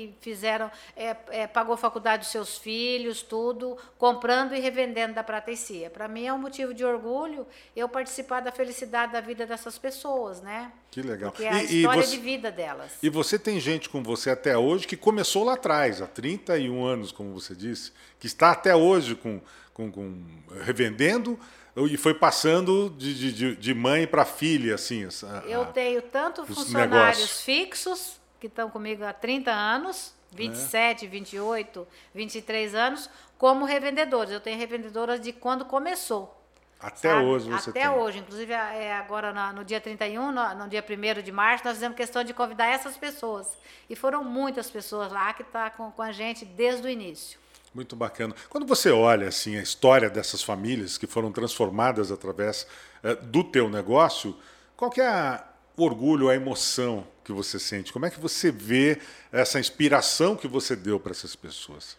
e 0.08 0.14
fizeram, 0.20 0.70
é, 0.96 1.14
é, 1.30 1.46
pagou 1.46 1.74
a 1.74 1.78
faculdade 1.78 2.22
dos 2.24 2.32
seus 2.32 2.58
filhos, 2.58 3.22
tudo, 3.22 3.76
comprando 3.96 4.54
e 4.54 4.58
revendendo 4.60 5.14
da 5.14 5.22
Prata 5.22 5.50
e 5.52 5.56
Cia. 5.56 5.88
Para 5.88 6.08
mim 6.08 6.26
é 6.26 6.32
um 6.32 6.38
motivo 6.38 6.74
de 6.74 6.84
orgulho 6.84 7.46
eu 7.74 7.88
participar 7.88 8.40
da 8.40 8.50
felicidade 8.50 9.12
da 9.12 9.20
vida 9.20 9.46
dessas 9.46 9.78
pessoas, 9.78 10.40
né? 10.42 10.72
Que 10.90 11.00
legal. 11.02 11.30
Porque 11.30 11.44
é 11.44 11.50
a 11.52 11.62
E- 11.62 11.66
e 11.66 11.76
história 11.80 12.02
você- 12.02 12.10
de 12.16 12.22
vida 12.22 12.50
delas. 12.50 12.92
E 13.02 13.08
você 13.10 13.38
tem 13.38 13.60
gente 13.60 13.88
com 13.88 14.02
você 14.02 14.30
até 14.30 14.56
hoje 14.58 14.86
que 14.86 14.96
começou 14.96 15.44
lá 15.44 15.52
atrás, 15.54 16.00
há 16.00 16.06
31 16.06 16.84
anos, 16.84 17.12
como 17.12 17.35
você 17.40 17.54
disse, 17.54 17.92
que 18.18 18.26
está 18.26 18.50
até 18.52 18.74
hoje 18.74 19.14
com, 19.14 19.40
com, 19.72 19.90
com- 19.90 20.22
revendendo 20.62 21.38
e 21.76 21.96
foi 21.96 22.14
passando 22.14 22.88
de, 22.96 23.14
de- 23.14 23.56
de, 23.56 23.74
mãe 23.74 24.06
para 24.06 24.24
filha, 24.24 24.74
assim. 24.74 25.06
Eu 25.46 25.62
a- 25.62 25.66
tenho 25.66 26.00
tanto 26.02 26.42
os 26.42 26.48
funcionários 26.48 27.18
negócios. 27.18 27.40
fixos, 27.42 28.20
que 28.40 28.46
estão 28.46 28.70
comigo 28.70 29.04
há 29.04 29.12
30 29.12 29.50
anos, 29.52 30.12
É. 30.32 30.36
27, 30.36 31.06
28, 31.06 31.86
23 32.14 32.74
anos, 32.74 33.08
como 33.38 33.64
revendedores. 33.64 34.32
Eu 34.32 34.40
tenho 34.40 34.58
revendedoras 34.58 35.20
de 35.20 35.32
quando 35.32 35.64
começou. 35.64 36.35
Até 36.80 37.10
sabe? 37.10 37.24
hoje 37.24 37.50
você 37.50 37.70
Até 37.70 37.80
tem. 37.80 37.88
hoje. 37.88 38.18
Inclusive, 38.18 38.52
é, 38.52 38.94
agora 38.94 39.32
na- 39.32 39.52
no 39.52 39.64
dia 39.64 39.80
31, 39.80 40.30
no, 40.32 40.54
no 40.54 40.68
dia 40.68 40.82
1 40.82 41.22
de 41.22 41.32
março, 41.32 41.64
nós 41.64 41.74
fizemos 41.74 41.96
questão 41.96 42.22
de 42.22 42.32
convidar 42.34 42.66
essas 42.66 42.96
pessoas. 42.96 43.48
E 43.88 43.96
foram 43.96 44.22
muitas 44.22 44.70
pessoas 44.70 45.10
lá 45.12 45.32
que 45.32 45.42
estão 45.42 45.70
com, 45.76 45.90
com 45.90 46.02
a 46.02 46.12
gente 46.12 46.44
desde 46.44 46.86
o 46.86 46.90
início. 46.90 47.38
Muito 47.74 47.94
bacana. 47.96 48.34
Quando 48.48 48.66
você 48.66 48.90
olha 48.90 49.28
assim 49.28 49.56
a 49.56 49.62
história 49.62 50.08
dessas 50.08 50.42
famílias 50.42 50.96
que 50.96 51.06
foram 51.06 51.30
transformadas 51.30 52.10
através 52.10 52.66
eh, 53.02 53.14
do 53.16 53.44
teu 53.44 53.68
negócio, 53.68 54.34
qual 54.76 54.90
que 54.90 55.00
é 55.00 55.06
a- 55.08 55.44
o 55.76 55.82
orgulho, 55.84 56.30
a 56.30 56.34
emoção 56.34 57.06
que 57.22 57.32
você 57.32 57.58
sente? 57.58 57.92
Como 57.92 58.06
é 58.06 58.10
que 58.10 58.18
você 58.18 58.50
vê 58.50 58.98
essa 59.30 59.60
inspiração 59.60 60.34
que 60.36 60.48
você 60.48 60.74
deu 60.74 60.98
para 60.98 61.12
essas 61.12 61.36
pessoas? 61.36 61.98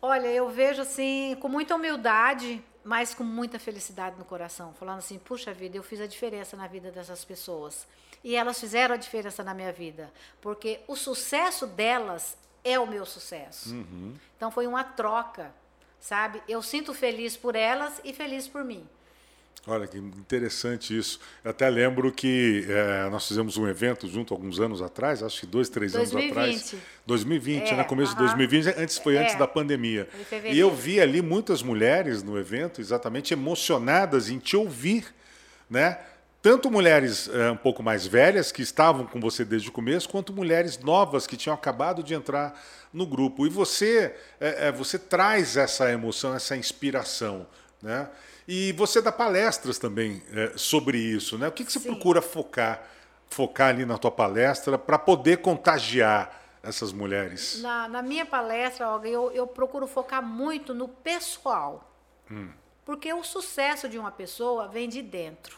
Olha, 0.00 0.26
eu 0.28 0.48
vejo 0.48 0.80
assim, 0.82 1.36
com 1.40 1.48
muita 1.48 1.74
humildade, 1.76 2.62
mas 2.84 3.14
com 3.14 3.24
muita 3.24 3.58
felicidade 3.58 4.16
no 4.18 4.24
coração, 4.24 4.74
falando 4.74 4.98
assim: 4.98 5.18
puxa 5.18 5.52
vida, 5.52 5.76
eu 5.76 5.82
fiz 5.82 6.00
a 6.00 6.06
diferença 6.06 6.56
na 6.56 6.66
vida 6.66 6.90
dessas 6.90 7.24
pessoas. 7.24 7.86
E 8.22 8.36
elas 8.36 8.58
fizeram 8.58 8.94
a 8.94 8.98
diferença 8.98 9.42
na 9.42 9.52
minha 9.52 9.72
vida, 9.72 10.12
porque 10.40 10.80
o 10.86 10.96
sucesso 10.96 11.66
delas 11.66 12.36
é 12.62 12.78
o 12.78 12.86
meu 12.86 13.04
sucesso. 13.04 13.74
Então 14.36 14.50
foi 14.50 14.66
uma 14.66 14.82
troca, 14.82 15.54
sabe? 16.00 16.42
Eu 16.48 16.62
sinto 16.62 16.94
feliz 16.94 17.36
por 17.36 17.54
elas 17.54 18.00
e 18.02 18.12
feliz 18.12 18.48
por 18.48 18.64
mim. 18.64 18.88
Olha 19.66 19.86
que 19.86 19.96
interessante 19.96 20.96
isso. 20.96 21.18
Eu 21.42 21.50
até 21.50 21.70
lembro 21.70 22.12
que 22.12 22.66
eh, 22.68 23.08
nós 23.10 23.26
fizemos 23.26 23.56
um 23.56 23.66
evento 23.66 24.06
junto 24.06 24.34
alguns 24.34 24.60
anos 24.60 24.82
atrás, 24.82 25.22
acho 25.22 25.40
que 25.40 25.46
dois, 25.46 25.70
três 25.70 25.94
anos 25.96 26.10
2020. 26.10 26.30
atrás. 26.58 26.74
2020, 27.06 27.70
É, 27.70 27.76
né? 27.76 27.84
Começo 27.84 28.12
de 28.12 28.18
aham. 28.18 28.36
2020, 28.36 28.74
antes 28.78 28.98
foi 28.98 29.16
antes 29.16 29.34
É, 29.34 29.38
da 29.38 29.46
pandemia. 29.48 30.06
E 30.44 30.58
eu 30.58 30.70
vi 30.74 31.00
ali 31.00 31.22
muitas 31.22 31.62
mulheres 31.62 32.22
no 32.22 32.38
evento, 32.38 32.78
exatamente 32.82 33.32
emocionadas 33.32 34.28
em 34.28 34.38
te 34.38 34.54
ouvir, 34.54 35.06
né? 35.70 35.98
Tanto 36.42 36.70
mulheres 36.70 37.30
eh, 37.32 37.50
um 37.50 37.56
pouco 37.56 37.82
mais 37.82 38.06
velhas 38.06 38.52
que 38.52 38.60
estavam 38.60 39.06
com 39.06 39.18
você 39.18 39.46
desde 39.46 39.70
o 39.70 39.72
começo, 39.72 40.06
quanto 40.10 40.30
mulheres 40.30 40.78
novas 40.78 41.26
que 41.26 41.38
tinham 41.38 41.54
acabado 41.54 42.02
de 42.02 42.12
entrar 42.12 42.52
no 42.92 43.06
grupo. 43.06 43.46
E 43.46 43.48
você, 43.48 44.14
eh, 44.38 44.66
eh, 44.68 44.72
você 44.72 44.98
traz 44.98 45.56
essa 45.56 45.90
emoção, 45.90 46.34
essa 46.34 46.54
inspiração, 46.54 47.46
né? 47.82 48.10
E 48.46 48.72
você 48.72 49.00
dá 49.00 49.10
palestras 49.10 49.78
também 49.78 50.22
eh, 50.32 50.52
sobre 50.56 50.98
isso, 50.98 51.38
né? 51.38 51.48
O 51.48 51.52
que, 51.52 51.64
que 51.64 51.72
você 51.72 51.80
Sim. 51.80 51.88
procura 51.88 52.20
focar, 52.20 52.82
focar 53.28 53.68
ali 53.70 53.86
na 53.86 53.96
tua 53.96 54.10
palestra 54.10 54.76
para 54.78 54.98
poder 54.98 55.38
contagiar 55.38 56.42
essas 56.62 56.92
mulheres? 56.92 57.60
Na, 57.62 57.88
na 57.88 58.02
minha 58.02 58.26
palestra, 58.26 58.88
Olga, 58.88 59.08
eu, 59.08 59.30
eu 59.32 59.46
procuro 59.46 59.86
focar 59.86 60.22
muito 60.22 60.74
no 60.74 60.88
pessoal. 60.88 61.90
Porque 62.84 63.12
o 63.12 63.22
sucesso 63.22 63.88
de 63.88 63.98
uma 63.98 64.10
pessoa 64.10 64.68
vem 64.68 64.88
de 64.88 65.00
dentro. 65.00 65.56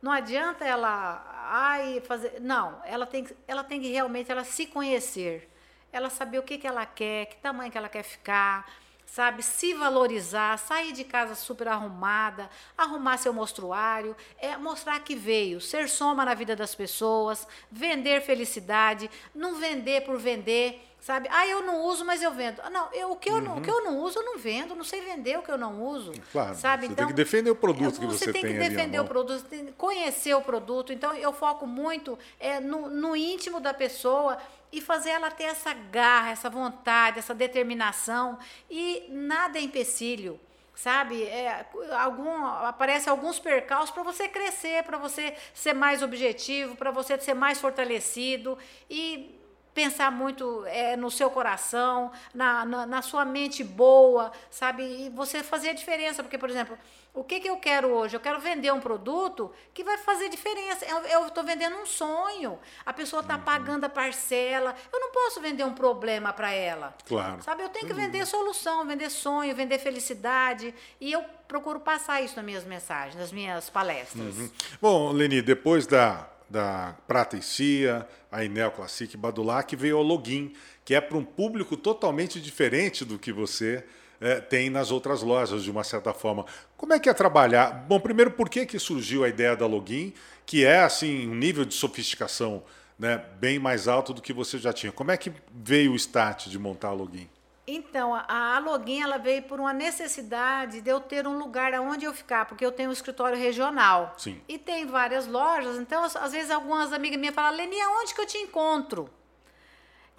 Não 0.00 0.10
adianta 0.10 0.64
ela 0.64 1.22
ai, 1.50 2.00
fazer. 2.06 2.40
Não, 2.40 2.80
ela 2.84 3.04
tem, 3.04 3.24
que- 3.24 3.36
ela 3.46 3.62
tem 3.62 3.80
que 3.80 3.90
realmente 3.92 4.30
ela 4.32 4.44
se 4.44 4.66
conhecer. 4.66 5.50
Ela 5.92 6.08
saber 6.08 6.38
o 6.38 6.42
que, 6.42 6.56
que 6.56 6.66
ela 6.66 6.86
quer, 6.86 7.26
que 7.26 7.36
tamanho 7.36 7.70
que 7.70 7.76
ela 7.76 7.88
quer 7.88 8.04
ficar, 8.04 8.66
sabe? 9.10 9.42
Se 9.42 9.74
valorizar, 9.74 10.56
sair 10.58 10.92
de 10.92 11.04
casa 11.04 11.34
super 11.34 11.68
arrumada, 11.68 12.48
arrumar 12.78 13.16
seu 13.16 13.32
mostruário, 13.32 14.16
é 14.38 14.56
mostrar 14.56 15.00
que 15.00 15.16
veio, 15.16 15.60
ser 15.60 15.88
soma 15.88 16.24
na 16.24 16.34
vida 16.34 16.54
das 16.54 16.74
pessoas, 16.74 17.46
vender 17.70 18.20
felicidade, 18.22 19.10
não 19.34 19.56
vender 19.56 20.02
por 20.02 20.16
vender, 20.16 20.86
sabe? 21.00 21.28
Ah, 21.32 21.46
eu 21.46 21.62
não 21.62 21.82
uso, 21.86 22.04
mas 22.04 22.22
eu 22.22 22.30
vendo. 22.32 22.60
Ah, 22.62 22.70
Não, 22.70 22.88
eu, 22.92 23.10
o, 23.10 23.16
que 23.16 23.28
eu 23.28 23.40
não, 23.40 23.58
o 23.58 23.62
que 23.62 23.70
eu 23.70 23.82
não 23.82 23.98
uso, 23.98 24.20
eu 24.20 24.24
não 24.24 24.38
vendo, 24.38 24.76
não 24.76 24.84
sei 24.84 25.00
vender 25.00 25.38
o 25.38 25.42
que 25.42 25.50
eu 25.50 25.58
não 25.58 25.82
uso. 25.82 26.12
Claro, 26.30 26.54
sabe? 26.54 26.86
você 26.86 26.92
Então, 26.92 27.06
tem 27.06 27.14
que 27.14 27.22
defender 27.22 27.50
o 27.50 27.56
produto 27.56 27.98
que 27.98 28.06
você 28.06 28.26
você 28.26 28.32
tem 28.32 28.42
tem 28.42 28.52
que 28.52 28.58
defender 28.58 29.00
o 29.00 29.04
produto, 29.04 29.44
tem 29.44 29.66
que 29.66 29.72
conhecer 29.72 30.34
o 30.34 30.40
produto. 30.40 30.92
Então, 30.92 31.14
eu 31.14 31.32
foco 31.32 31.66
muito 31.66 32.16
é, 32.38 32.60
no, 32.60 32.88
no 32.88 33.16
íntimo 33.16 33.58
da 33.58 33.74
pessoa 33.74 34.38
e 34.72 34.80
fazer 34.80 35.10
ela 35.10 35.30
ter 35.30 35.44
essa 35.44 35.72
garra, 35.72 36.30
essa 36.30 36.48
vontade, 36.50 37.18
essa 37.18 37.34
determinação. 37.34 38.38
E 38.70 39.06
nada 39.08 39.58
é 39.58 39.62
empecilho. 39.62 40.38
Sabe, 40.74 41.24
é, 41.24 41.66
algum, 41.98 42.46
aparece 42.46 43.10
alguns 43.10 43.38
percalços 43.38 43.90
para 43.90 44.02
você 44.02 44.26
crescer, 44.28 44.82
para 44.84 44.96
você 44.96 45.36
ser 45.52 45.74
mais 45.74 46.02
objetivo, 46.02 46.74
para 46.74 46.90
você 46.90 47.18
ser 47.18 47.34
mais 47.34 47.60
fortalecido. 47.60 48.56
E 48.88 49.39
pensar 49.74 50.10
muito 50.10 50.64
é, 50.66 50.96
no 50.96 51.10
seu 51.10 51.30
coração, 51.30 52.10
na, 52.34 52.64
na, 52.64 52.86
na, 52.86 53.02
sua 53.02 53.24
mente 53.24 53.62
boa, 53.62 54.32
sabe? 54.50 54.82
E 54.82 55.08
você 55.10 55.42
fazer 55.42 55.70
a 55.70 55.72
diferença. 55.72 56.22
Porque, 56.22 56.38
por 56.38 56.50
exemplo, 56.50 56.76
o 57.12 57.24
que, 57.24 57.40
que 57.40 57.48
eu 57.48 57.56
quero 57.56 57.88
hoje? 57.88 58.16
Eu 58.16 58.20
quero 58.20 58.40
vender 58.40 58.72
um 58.72 58.80
produto 58.80 59.50
que 59.74 59.82
vai 59.82 59.98
fazer 59.98 60.28
diferença. 60.28 60.84
Eu 61.10 61.26
estou 61.26 61.42
vendendo 61.42 61.76
um 61.76 61.86
sonho. 61.86 62.58
A 62.84 62.92
pessoa 62.92 63.20
está 63.20 63.36
uhum. 63.36 63.42
pagando 63.42 63.84
a 63.84 63.88
parcela. 63.88 64.74
Eu 64.92 65.00
não 65.00 65.12
posso 65.12 65.40
vender 65.40 65.64
um 65.64 65.74
problema 65.74 66.32
para 66.32 66.52
ela. 66.52 66.94
Claro. 67.06 67.42
Sabe? 67.42 67.62
Eu 67.62 67.68
tenho 67.68 67.86
que 67.86 67.92
vender 67.92 68.24
solução, 68.26 68.86
vender 68.86 69.10
sonho, 69.10 69.54
vender 69.54 69.78
felicidade. 69.78 70.74
E 71.00 71.10
eu 71.10 71.24
procuro 71.48 71.80
passar 71.80 72.22
isso 72.22 72.36
nas 72.36 72.44
minhas 72.44 72.64
mensagens, 72.64 73.16
nas 73.16 73.32
minhas 73.32 73.68
palestras. 73.68 74.36
Uhum. 74.36 74.50
Bom, 74.80 75.12
Leni, 75.12 75.42
depois 75.42 75.86
da, 75.86 76.28
da 76.50 76.96
Prata 77.06 77.36
e 77.36 77.42
Cia, 77.42 78.06
a 78.30 78.44
Inel 78.44 78.72
Classic 78.72 79.16
Badulac, 79.16 79.74
veio 79.76 79.98
o 79.98 80.02
Login, 80.02 80.52
que 80.84 80.94
é 80.94 81.00
para 81.00 81.16
um 81.16 81.24
público 81.24 81.76
totalmente 81.76 82.40
diferente 82.40 83.04
do 83.04 83.18
que 83.18 83.32
você 83.32 83.84
é, 84.20 84.40
tem 84.40 84.68
nas 84.68 84.90
outras 84.90 85.22
lojas, 85.22 85.62
de 85.62 85.70
uma 85.70 85.84
certa 85.84 86.12
forma. 86.12 86.44
Como 86.76 86.92
é 86.92 86.98
que 86.98 87.08
é 87.08 87.14
trabalhar? 87.14 87.70
Bom, 87.70 88.00
primeiro, 88.00 88.32
por 88.32 88.50
que, 88.50 88.66
que 88.66 88.78
surgiu 88.78 89.24
a 89.24 89.28
ideia 89.28 89.56
da 89.56 89.66
Login, 89.66 90.12
que 90.44 90.64
é 90.64 90.80
assim 90.80 91.28
um 91.28 91.34
nível 91.34 91.64
de 91.64 91.74
sofisticação 91.74 92.62
né, 92.98 93.24
bem 93.38 93.58
mais 93.58 93.88
alto 93.88 94.12
do 94.12 94.20
que 94.20 94.32
você 94.32 94.58
já 94.58 94.72
tinha? 94.72 94.92
Como 94.92 95.10
é 95.10 95.16
que 95.16 95.32
veio 95.54 95.92
o 95.92 95.96
start 95.96 96.48
de 96.48 96.58
montar 96.58 96.88
a 96.88 96.92
Login? 96.92 97.28
Então, 97.76 98.14
a, 98.14 98.58
Login 98.58 99.02
ela 99.02 99.18
veio 99.18 99.42
por 99.42 99.60
uma 99.60 99.72
necessidade 99.72 100.80
de 100.80 100.90
eu 100.90 101.00
ter 101.00 101.26
um 101.26 101.38
lugar 101.38 101.72
aonde 101.74 102.04
eu 102.04 102.12
ficar, 102.12 102.44
porque 102.44 102.64
eu 102.64 102.72
tenho 102.72 102.90
um 102.90 102.92
escritório 102.92 103.38
regional. 103.38 104.14
Sim. 104.18 104.40
E 104.48 104.58
tem 104.58 104.86
várias 104.86 105.26
lojas, 105.26 105.78
então 105.78 106.02
às 106.02 106.32
vezes 106.32 106.50
algumas 106.50 106.92
amigas 106.92 107.18
minhas 107.18 107.34
falam, 107.34 107.56
Leni, 107.56 107.80
aonde 107.80 108.14
que 108.14 108.20
eu 108.20 108.26
te 108.26 108.38
encontro? 108.38 109.08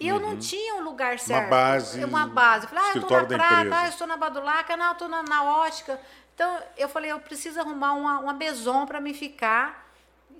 E 0.00 0.10
uhum. 0.10 0.16
eu 0.16 0.20
não 0.20 0.30
uhum. 0.30 0.38
tinha 0.38 0.74
um 0.76 0.82
lugar 0.82 1.18
certo. 1.18 1.44
Uma 1.44 1.50
base. 1.50 2.04
Uma 2.04 2.26
base. 2.26 2.64
Eu 2.64 2.68
falei, 2.70 2.84
ah, 2.84 2.92
eu 2.96 3.02
estou 3.02 3.20
na 3.20 3.26
prata, 3.26 3.76
ah, 3.76 3.84
eu 3.84 3.88
estou 3.88 4.06
na 4.06 4.16
badulaca, 4.16 4.76
não, 4.76 4.86
eu 4.86 4.92
estou 4.92 5.08
na, 5.08 5.22
na, 5.22 5.44
ótica. 5.44 6.00
Então, 6.34 6.58
eu 6.76 6.88
falei, 6.88 7.12
eu 7.12 7.20
preciso 7.20 7.60
arrumar 7.60 7.92
uma, 7.92 8.18
uma 8.18 8.32
maison 8.32 8.84
para 8.86 9.00
me 9.00 9.14
ficar. 9.14 9.91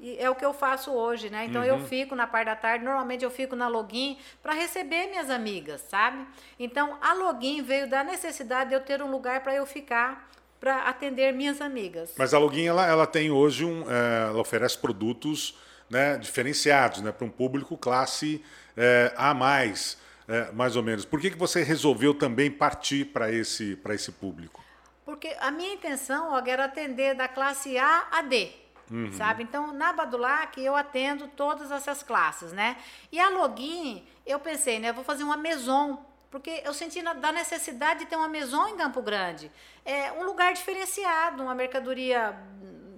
E 0.02 0.18
é 0.18 0.28
o 0.28 0.34
que 0.34 0.44
eu 0.44 0.52
faço 0.52 0.90
hoje, 0.90 1.30
né? 1.30 1.44
Então, 1.44 1.62
uhum. 1.62 1.68
eu 1.68 1.78
fico 1.86 2.16
na 2.16 2.26
parte 2.26 2.46
da 2.46 2.56
tarde, 2.56 2.84
normalmente 2.84 3.24
eu 3.24 3.30
fico 3.30 3.54
na 3.54 3.68
Login 3.68 4.18
para 4.42 4.52
receber 4.52 5.06
minhas 5.06 5.30
amigas, 5.30 5.80
sabe? 5.88 6.26
Então, 6.58 6.98
a 7.00 7.14
Login 7.14 7.62
veio 7.62 7.88
da 7.88 8.02
necessidade 8.02 8.70
de 8.70 8.74
eu 8.74 8.80
ter 8.80 9.00
um 9.00 9.08
lugar 9.08 9.44
para 9.44 9.54
eu 9.54 9.64
ficar 9.64 10.28
para 10.58 10.88
atender 10.88 11.32
minhas 11.32 11.60
amigas. 11.60 12.14
Mas 12.18 12.34
a 12.34 12.38
Login, 12.38 12.66
ela, 12.66 12.84
ela 12.84 13.06
tem 13.06 13.30
hoje 13.30 13.64
um... 13.64 13.88
É, 13.88 14.28
ela 14.30 14.40
oferece 14.40 14.76
produtos 14.76 15.56
né, 15.88 16.16
diferenciados 16.16 17.00
né, 17.00 17.12
para 17.12 17.24
um 17.24 17.30
público 17.30 17.76
classe 17.76 18.44
é, 18.76 19.12
a 19.16 19.32
mais, 19.32 19.98
é, 20.26 20.50
mais 20.50 20.74
ou 20.74 20.82
menos. 20.82 21.04
Por 21.04 21.20
que, 21.20 21.30
que 21.30 21.38
você 21.38 21.62
resolveu 21.62 22.12
também 22.12 22.50
partir 22.50 23.04
para 23.04 23.30
esse, 23.30 23.78
esse 23.90 24.10
público? 24.10 24.64
Porque 25.04 25.36
a 25.38 25.50
minha 25.50 25.74
intenção 25.74 26.32
Og, 26.34 26.48
era 26.48 26.64
atender 26.64 27.14
da 27.14 27.28
classe 27.28 27.76
A 27.78 28.08
a 28.10 28.22
D. 28.22 28.50
Uhum. 28.90 29.12
Sabe? 29.12 29.42
Então, 29.42 29.72
na 29.72 29.92
Badulac, 29.92 30.60
eu 30.60 30.76
atendo 30.76 31.28
todas 31.28 31.70
essas 31.70 32.02
classes, 32.02 32.52
né? 32.52 32.76
E 33.10 33.18
a 33.18 33.28
Login, 33.30 34.06
eu 34.26 34.38
pensei, 34.38 34.78
né? 34.78 34.90
Eu 34.90 34.94
vou 34.94 35.04
fazer 35.04 35.24
uma 35.24 35.36
maison 35.36 36.04
porque 36.30 36.62
eu 36.64 36.72
senti 36.72 37.02
na, 37.02 37.12
da 37.12 37.30
necessidade 37.30 38.00
de 38.00 38.06
ter 38.06 38.16
uma 38.16 38.28
maison 38.28 38.66
em 38.66 38.76
Campo 38.76 39.02
Grande. 39.02 39.52
É 39.84 40.10
um 40.12 40.24
lugar 40.24 40.54
diferenciado, 40.54 41.42
uma 41.42 41.54
mercadoria 41.54 42.34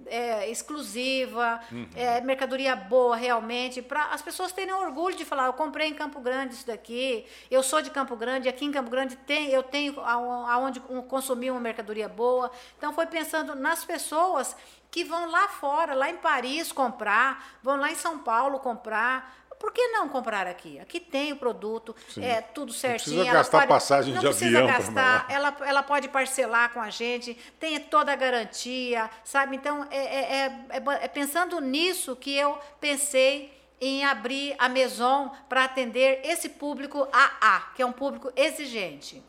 é, 0.07 0.49
exclusiva, 0.49 1.59
uhum. 1.71 1.87
é, 1.95 2.21
mercadoria 2.21 2.75
boa 2.75 3.15
realmente, 3.15 3.81
para 3.81 4.05
as 4.05 4.21
pessoas 4.21 4.51
terem 4.51 4.73
orgulho 4.73 5.15
de 5.15 5.25
falar, 5.25 5.47
eu 5.47 5.53
comprei 5.53 5.87
em 5.89 5.93
Campo 5.93 6.19
Grande 6.19 6.53
isso 6.53 6.67
daqui, 6.67 7.25
eu 7.49 7.61
sou 7.63 7.81
de 7.81 7.89
Campo 7.89 8.15
Grande, 8.15 8.47
aqui 8.47 8.65
em 8.65 8.71
Campo 8.71 8.89
Grande 8.89 9.15
tem, 9.15 9.49
eu 9.49 9.63
tenho 9.63 9.99
aonde 9.99 10.79
consumir 10.79 11.51
uma 11.51 11.59
mercadoria 11.59 12.07
boa. 12.07 12.51
Então 12.77 12.93
foi 12.93 13.05
pensando 13.05 13.55
nas 13.55 13.83
pessoas 13.83 14.55
que 14.95 15.03
vão 15.03 15.29
lá 15.29 15.49
fora, 15.49 15.93
lá 15.93 16.09
em 16.09 16.15
Paris 16.15 16.71
comprar, 16.71 17.57
vão 17.61 17.75
lá 17.75 17.91
em 17.91 17.95
São 17.95 18.17
Paulo 18.17 18.59
comprar, 18.59 19.45
por 19.59 19.73
que 19.73 19.89
não 19.89 20.07
comprar 20.07 20.47
aqui? 20.47 20.79
Aqui 20.79 21.01
tem 21.01 21.33
o 21.33 21.35
produto, 21.35 21.93
Sim. 22.07 22.23
é 22.23 22.39
tudo 22.39 22.71
certinho. 22.71 23.17
Não 23.17 23.23
precisa 23.23 23.37
gastar 23.37 23.57
pode, 23.57 23.67
passagem 23.67 24.13
não 24.13 24.21
de 24.21 24.27
precisa 24.27 24.57
avião. 24.57 24.67
Gastar, 24.67 25.25
ela, 25.27 25.57
ela 25.65 25.83
pode 25.83 26.07
parcelar 26.07 26.71
com 26.71 26.79
a 26.79 26.89
gente, 26.89 27.37
tem 27.59 27.77
toda 27.77 28.13
a 28.13 28.15
garantia, 28.15 29.09
sabe? 29.25 29.57
Então, 29.57 29.85
é, 29.91 29.97
é, 29.97 30.45
é, 30.69 31.03
é 31.03 31.07
pensando 31.09 31.59
nisso 31.59 32.15
que 32.15 32.33
eu 32.33 32.57
pensei 32.79 33.53
em 33.81 34.05
abrir 34.05 34.55
a 34.57 34.69
Maison 34.69 35.29
para 35.49 35.65
atender 35.65 36.21
esse 36.23 36.47
público 36.47 37.05
AA, 37.11 37.73
que 37.75 37.81
é 37.81 37.85
um 37.85 37.91
público 37.91 38.31
exigente. 38.33 39.21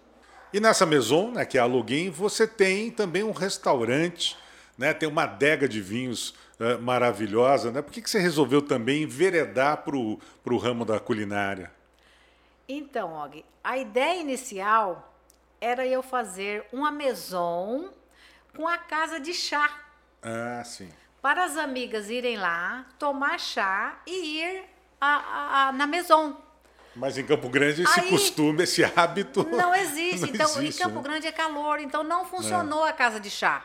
E 0.52 0.61
nessa 0.61 0.87
Maison, 0.87 1.33
né, 1.33 1.44
que 1.44 1.59
é 1.59 1.61
a 1.61 1.66
Login, 1.66 2.09
você 2.09 2.46
tem 2.46 2.88
também 2.88 3.24
um 3.24 3.33
restaurante, 3.33 4.38
né, 4.76 4.92
tem 4.92 5.08
uma 5.08 5.22
adega 5.22 5.68
de 5.68 5.80
vinhos 5.80 6.30
uh, 6.60 6.80
maravilhosa, 6.80 7.70
né? 7.70 7.82
Por 7.82 7.92
que, 7.92 8.02
que 8.02 8.10
você 8.10 8.18
resolveu 8.18 8.60
também 8.60 9.02
enveredar 9.02 9.78
para 9.78 9.96
o 9.96 10.58
ramo 10.58 10.84
da 10.84 11.00
culinária? 11.00 11.70
Então, 12.68 13.12
Og, 13.12 13.44
a 13.62 13.78
ideia 13.78 14.20
inicial 14.20 15.14
era 15.60 15.86
eu 15.86 16.02
fazer 16.02 16.64
uma 16.72 16.90
maison 16.90 17.90
com 18.54 18.66
a 18.66 18.76
casa 18.76 19.20
de 19.20 19.32
chá. 19.32 19.70
Ah, 20.22 20.62
sim. 20.64 20.88
Para 21.22 21.44
as 21.44 21.56
amigas 21.56 22.10
irem 22.10 22.36
lá, 22.36 22.86
tomar 22.98 23.38
chá 23.38 24.00
e 24.06 24.40
ir 24.40 24.64
a, 25.00 25.06
a, 25.06 25.68
a, 25.68 25.72
na 25.72 25.86
maison. 25.86 26.36
Mas 26.94 27.18
em 27.18 27.26
Campo 27.26 27.48
Grande 27.48 27.82
esse 27.82 28.00
Aí, 28.00 28.08
costume, 28.08 28.62
esse 28.62 28.82
hábito. 28.82 29.46
Não 29.50 29.74
existe. 29.74 30.20
Não 30.20 30.28
então, 30.28 30.46
existe, 30.58 30.80
em 30.80 30.84
Campo 30.84 30.96
né? 30.96 31.02
Grande 31.02 31.26
é 31.26 31.32
calor, 31.32 31.78
então 31.78 32.02
não 32.02 32.24
funcionou 32.24 32.86
é. 32.86 32.90
a 32.90 32.92
casa 32.92 33.20
de 33.20 33.30
chá. 33.30 33.64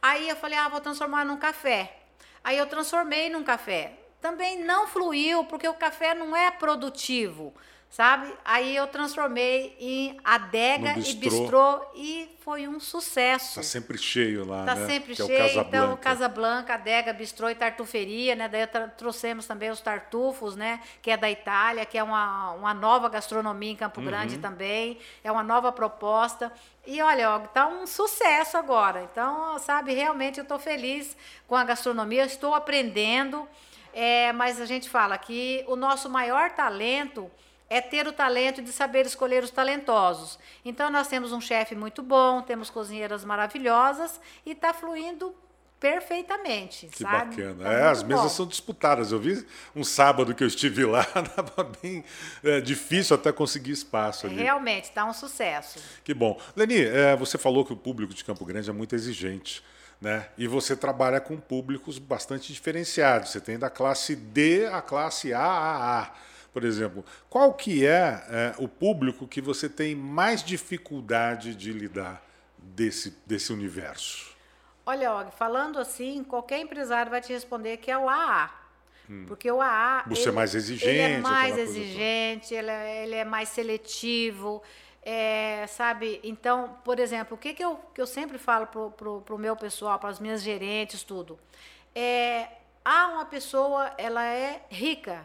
Aí 0.00 0.28
eu 0.28 0.36
falei, 0.36 0.58
ah, 0.58 0.68
vou 0.68 0.80
transformar 0.80 1.24
num 1.24 1.36
café. 1.36 1.96
Aí 2.42 2.56
eu 2.56 2.66
transformei 2.66 3.28
num 3.28 3.42
café. 3.42 3.92
Também 4.20 4.64
não 4.64 4.86
fluiu, 4.86 5.44
porque 5.44 5.68
o 5.68 5.74
café 5.74 6.14
não 6.14 6.36
é 6.36 6.50
produtivo 6.50 7.54
sabe? 7.90 8.32
Aí 8.44 8.76
eu 8.76 8.86
transformei 8.86 9.76
em 9.80 10.18
adega 10.22 10.94
bistrô. 10.94 11.10
e 11.10 11.14
bistrô 11.14 11.80
e 11.94 12.38
foi 12.40 12.68
um 12.68 12.78
sucesso. 12.78 13.56
Tá 13.56 13.62
sempre 13.62 13.98
cheio 13.98 14.44
lá, 14.44 14.64
tá 14.64 14.74
né? 14.74 14.86
sempre 14.86 15.14
que 15.14 15.26
cheio. 15.26 15.32
É 15.32 15.48
Casa 15.48 15.60
então, 15.60 15.96
Casa 15.96 16.28
Blanca, 16.28 16.74
adega, 16.74 17.12
bistrô 17.12 17.48
e 17.48 17.54
tartuferia, 17.54 18.34
né? 18.34 18.48
Daí 18.48 18.66
trouxemos 18.96 19.46
também 19.46 19.70
os 19.70 19.80
tartufos, 19.80 20.54
né? 20.54 20.80
Que 21.02 21.10
é 21.10 21.16
da 21.16 21.30
Itália, 21.30 21.84
que 21.86 21.96
é 21.96 22.02
uma, 22.02 22.52
uma 22.52 22.74
nova 22.74 23.08
gastronomia 23.08 23.72
em 23.72 23.76
Campo 23.76 24.00
uhum. 24.00 24.06
Grande 24.06 24.38
também. 24.38 24.98
É 25.24 25.32
uma 25.32 25.42
nova 25.42 25.72
proposta. 25.72 26.52
E 26.86 27.02
olha, 27.02 27.30
ó, 27.30 27.38
tá 27.40 27.66
um 27.66 27.86
sucesso 27.86 28.56
agora. 28.56 29.02
Então, 29.10 29.58
sabe, 29.58 29.92
realmente 29.92 30.38
eu 30.38 30.42
estou 30.42 30.58
feliz 30.58 31.16
com 31.46 31.56
a 31.56 31.64
gastronomia, 31.64 32.24
estou 32.24 32.54
aprendendo. 32.54 33.48
É, 33.92 34.32
mas 34.32 34.60
a 34.60 34.66
gente 34.66 34.88
fala 34.88 35.16
que 35.18 35.64
o 35.66 35.74
nosso 35.74 36.08
maior 36.08 36.50
talento 36.52 37.30
é 37.70 37.80
ter 37.80 38.06
o 38.06 38.12
talento 38.12 38.62
de 38.62 38.72
saber 38.72 39.04
escolher 39.04 39.42
os 39.44 39.50
talentosos. 39.50 40.38
Então, 40.64 40.90
nós 40.90 41.08
temos 41.08 41.32
um 41.32 41.40
chefe 41.40 41.74
muito 41.74 42.02
bom, 42.02 42.42
temos 42.42 42.70
cozinheiras 42.70 43.24
maravilhosas 43.24 44.20
e 44.46 44.52
está 44.52 44.72
fluindo 44.72 45.34
perfeitamente, 45.78 46.88
que 46.88 47.02
sabe? 47.02 47.36
bacana. 47.36 47.64
Tá 47.64 47.72
é, 47.72 47.88
as 47.88 48.02
mesas 48.02 48.24
bom. 48.24 48.28
são 48.30 48.46
disputadas. 48.46 49.12
Eu 49.12 49.20
vi 49.20 49.46
um 49.76 49.84
sábado 49.84 50.34
que 50.34 50.42
eu 50.42 50.48
estive 50.48 50.84
lá, 50.84 51.02
estava 51.14 51.64
bem 51.80 52.04
é, 52.42 52.60
difícil 52.60 53.14
até 53.14 53.30
conseguir 53.30 53.72
espaço 53.72 54.26
ali. 54.26 54.36
Realmente, 54.36 54.84
está 54.84 55.04
um 55.04 55.12
sucesso. 55.12 55.78
Que 56.02 56.12
bom. 56.12 56.40
Leni, 56.56 56.80
é, 56.80 57.14
você 57.16 57.38
falou 57.38 57.64
que 57.64 57.72
o 57.72 57.76
público 57.76 58.12
de 58.12 58.24
Campo 58.24 58.44
Grande 58.44 58.68
é 58.68 58.72
muito 58.72 58.94
exigente. 58.94 59.62
Né? 60.00 60.28
E 60.38 60.46
você 60.46 60.76
trabalha 60.76 61.20
com 61.20 61.36
públicos 61.36 61.98
bastante 61.98 62.52
diferenciados. 62.52 63.30
Você 63.30 63.40
tem 63.40 63.58
da 63.58 63.68
classe 63.68 64.14
D 64.14 64.66
à 64.66 64.80
classe 64.80 65.34
AAA 65.34 66.12
por 66.58 66.64
exemplo, 66.64 67.04
qual 67.30 67.54
que 67.54 67.86
é, 67.86 68.24
é, 68.28 68.54
o 68.58 68.66
público 68.66 69.28
que 69.28 69.40
você 69.40 69.68
tem 69.68 69.94
mais 69.94 70.42
dificuldade 70.42 71.54
de 71.54 71.72
lidar 71.72 72.20
desse, 72.58 73.16
desse 73.24 73.52
universo? 73.52 74.36
Olha, 74.84 75.14
Og, 75.14 75.30
falando 75.30 75.78
assim, 75.78 76.24
qualquer 76.24 76.58
empresário 76.58 77.12
vai 77.12 77.20
te 77.20 77.32
responder 77.32 77.76
que 77.76 77.92
é 77.92 77.96
o 77.96 78.08
AA. 78.08 78.50
Hum. 79.08 79.24
Porque 79.28 79.48
o 79.48 79.62
AA. 79.62 80.02
Você 80.08 80.22
é 80.22 80.22
ele, 80.22 80.30
é 80.30 80.32
mais 80.32 80.54
exigente. 80.56 80.88
Ele 80.88 80.98
é 80.98 81.18
mais 81.20 81.58
exigente, 81.58 82.54
ele 82.54 82.70
é, 82.70 83.04
ele 83.04 83.14
é, 83.14 83.24
mais 83.24 83.48
seletivo. 83.50 84.60
É, 85.04 85.64
sabe? 85.68 86.18
Então, 86.24 86.76
por 86.84 86.98
exemplo, 86.98 87.36
o 87.36 87.38
que, 87.38 87.54
que, 87.54 87.64
eu, 87.64 87.78
que 87.94 88.00
eu 88.00 88.06
sempre 88.06 88.36
falo 88.36 88.66
para 88.66 89.34
o 89.34 89.38
meu 89.38 89.54
pessoal, 89.54 89.96
para 90.00 90.10
as 90.10 90.18
minhas 90.18 90.42
gerentes, 90.42 91.04
tudo. 91.04 91.38
É, 91.94 92.48
há 92.84 93.06
uma 93.06 93.26
pessoa, 93.26 93.92
ela 93.96 94.24
é 94.24 94.64
rica, 94.68 95.24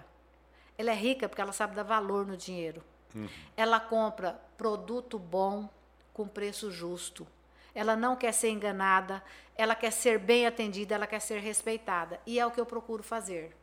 ela 0.78 0.92
é 0.92 0.96
rica 0.96 1.30
porque 1.30 1.42
ela 1.42 1.52
sabe 1.52 1.76
dar 1.76 1.84
valor 1.84 2.26
no 2.26 2.36
dinheiro. 2.36 2.84
Uhum. 3.16 3.28
Ela 3.56 3.80
compra 3.80 4.40
produto 4.58 5.20
bom 5.20 5.70
com 6.14 6.28
preço 6.28 6.72
justo. 6.72 7.28
Ela 7.76 7.96
não 7.96 8.16
quer 8.16 8.32
ser 8.32 8.50
enganada, 8.50 9.24
ela 9.56 9.76
quer 9.76 9.92
ser 9.92 10.20
bem 10.20 10.46
atendida, 10.46 10.96
ela 10.96 11.08
quer 11.08 11.20
ser 11.20 11.40
respeitada. 11.40 12.20
E 12.26 12.40
é 12.40 12.46
o 12.46 12.52
que 12.52 12.60
eu 12.60 12.66
procuro 12.66 13.02
fazer. 13.02 13.56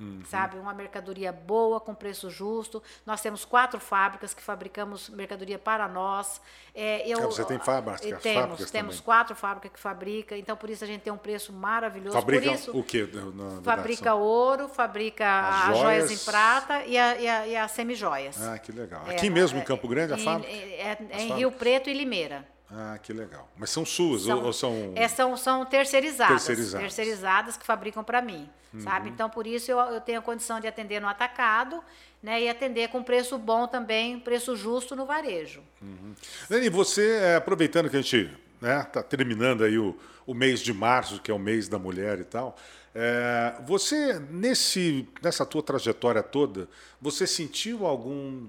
Uhum. 0.00 0.22
Sabe, 0.24 0.58
uma 0.58 0.72
mercadoria 0.72 1.30
boa, 1.30 1.78
com 1.78 1.94
preço 1.94 2.30
justo. 2.30 2.82
Nós 3.04 3.20
temos 3.20 3.44
quatro 3.44 3.78
fábricas 3.78 4.32
que 4.32 4.42
fabricamos 4.42 5.10
mercadoria 5.10 5.58
para 5.58 5.86
nós. 5.86 6.40
É, 6.74 7.06
eu, 7.06 7.20
você 7.20 7.44
tem 7.44 7.58
fábricas? 7.58 8.00
Temos, 8.00 8.22
fábricas 8.22 8.70
temos 8.70 8.94
também. 8.96 9.04
quatro 9.04 9.36
fábricas 9.36 9.72
que 9.72 9.78
fabricam, 9.78 10.38
então 10.38 10.56
por 10.56 10.70
isso 10.70 10.82
a 10.84 10.86
gente 10.86 11.02
tem 11.02 11.12
um 11.12 11.18
preço 11.18 11.52
maravilhoso. 11.52 12.16
Fabrica 12.16 12.50
isso, 12.50 12.76
o 12.76 12.82
quê? 12.82 13.06
Na, 13.12 13.60
fabrica 13.62 14.14
ouro, 14.14 14.68
fabrica 14.68 15.40
as, 15.40 15.54
as 15.54 15.78
joias. 15.78 16.04
joias. 16.04 16.10
em 16.10 16.24
prata 16.24 16.84
e 16.86 16.96
a, 16.96 17.20
e 17.20 17.28
a, 17.28 17.46
e 17.46 17.56
a 17.56 17.68
semi-joias. 17.68 18.40
Ah, 18.40 18.58
que 18.58 18.72
legal. 18.72 19.04
É, 19.06 19.16
Aqui 19.16 19.26
é, 19.26 19.30
mesmo 19.30 19.58
em 19.58 19.64
Campo 19.64 19.86
Grande, 19.86 20.14
a 20.14 20.16
em, 20.16 20.24
fábrica? 20.24 20.50
É, 20.50 20.98
é 21.10 21.22
em 21.22 21.34
Rio 21.34 21.52
Preto 21.52 21.90
e 21.90 21.94
Limeira. 21.94 22.46
Ah, 22.72 22.98
que 23.02 23.12
legal. 23.12 23.48
Mas 23.56 23.70
são 23.70 23.84
suas 23.84 24.22
são, 24.22 24.44
ou 24.44 24.52
são... 24.52 24.92
É, 24.94 25.08
são, 25.08 25.36
são 25.36 25.64
terceirizadas. 25.64 26.44
Terceirizadas. 26.44 26.80
Terceirizadas 26.80 27.56
que 27.56 27.66
fabricam 27.66 28.04
para 28.04 28.22
mim, 28.22 28.48
uhum. 28.72 28.80
sabe? 28.80 29.08
Então, 29.08 29.28
por 29.28 29.46
isso, 29.46 29.70
eu, 29.70 29.78
eu 29.78 30.00
tenho 30.00 30.20
a 30.20 30.22
condição 30.22 30.60
de 30.60 30.68
atender 30.68 31.00
no 31.00 31.08
atacado 31.08 31.82
né, 32.22 32.42
e 32.42 32.48
atender 32.48 32.88
com 32.88 33.02
preço 33.02 33.36
bom 33.38 33.66
também, 33.66 34.20
preço 34.20 34.54
justo 34.54 34.94
no 34.94 35.04
varejo. 35.04 35.62
Uhum. 35.82 36.14
Leni, 36.48 36.68
você, 36.68 37.18
é, 37.22 37.36
aproveitando 37.36 37.90
que 37.90 37.96
a 37.96 38.00
gente 38.00 38.30
está 38.54 38.66
né, 38.66 38.82
tá 38.84 39.02
terminando 39.02 39.64
aí 39.64 39.76
o, 39.78 39.98
o 40.24 40.32
mês 40.32 40.60
de 40.60 40.72
março, 40.72 41.20
que 41.20 41.30
é 41.30 41.34
o 41.34 41.38
mês 41.38 41.68
da 41.68 41.78
mulher 41.78 42.20
e 42.20 42.24
tal, 42.24 42.56
é, 42.94 43.54
você, 43.66 44.18
nesse, 44.30 45.08
nessa 45.22 45.46
tua 45.46 45.62
trajetória 45.62 46.22
toda, 46.22 46.68
você 47.00 47.26
sentiu 47.26 47.86
algum 47.86 48.48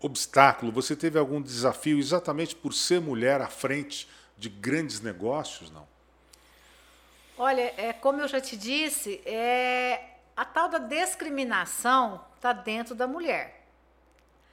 obstáculo, 0.00 0.72
você 0.72 0.96
teve 0.96 1.18
algum 1.18 1.40
desafio 1.40 1.98
exatamente 1.98 2.56
por 2.56 2.72
ser 2.72 3.00
mulher 3.00 3.40
à 3.40 3.48
frente 3.48 4.08
de 4.36 4.48
grandes 4.48 5.00
negócios, 5.00 5.70
não? 5.70 5.86
Olha, 7.36 7.72
é, 7.76 7.92
como 7.92 8.20
eu 8.20 8.28
já 8.28 8.40
te 8.40 8.56
disse, 8.56 9.20
é, 9.24 10.16
a 10.36 10.44
tal 10.44 10.68
da 10.68 10.78
discriminação 10.78 12.24
está 12.36 12.52
dentro 12.52 12.94
da 12.94 13.06
mulher. 13.06 13.60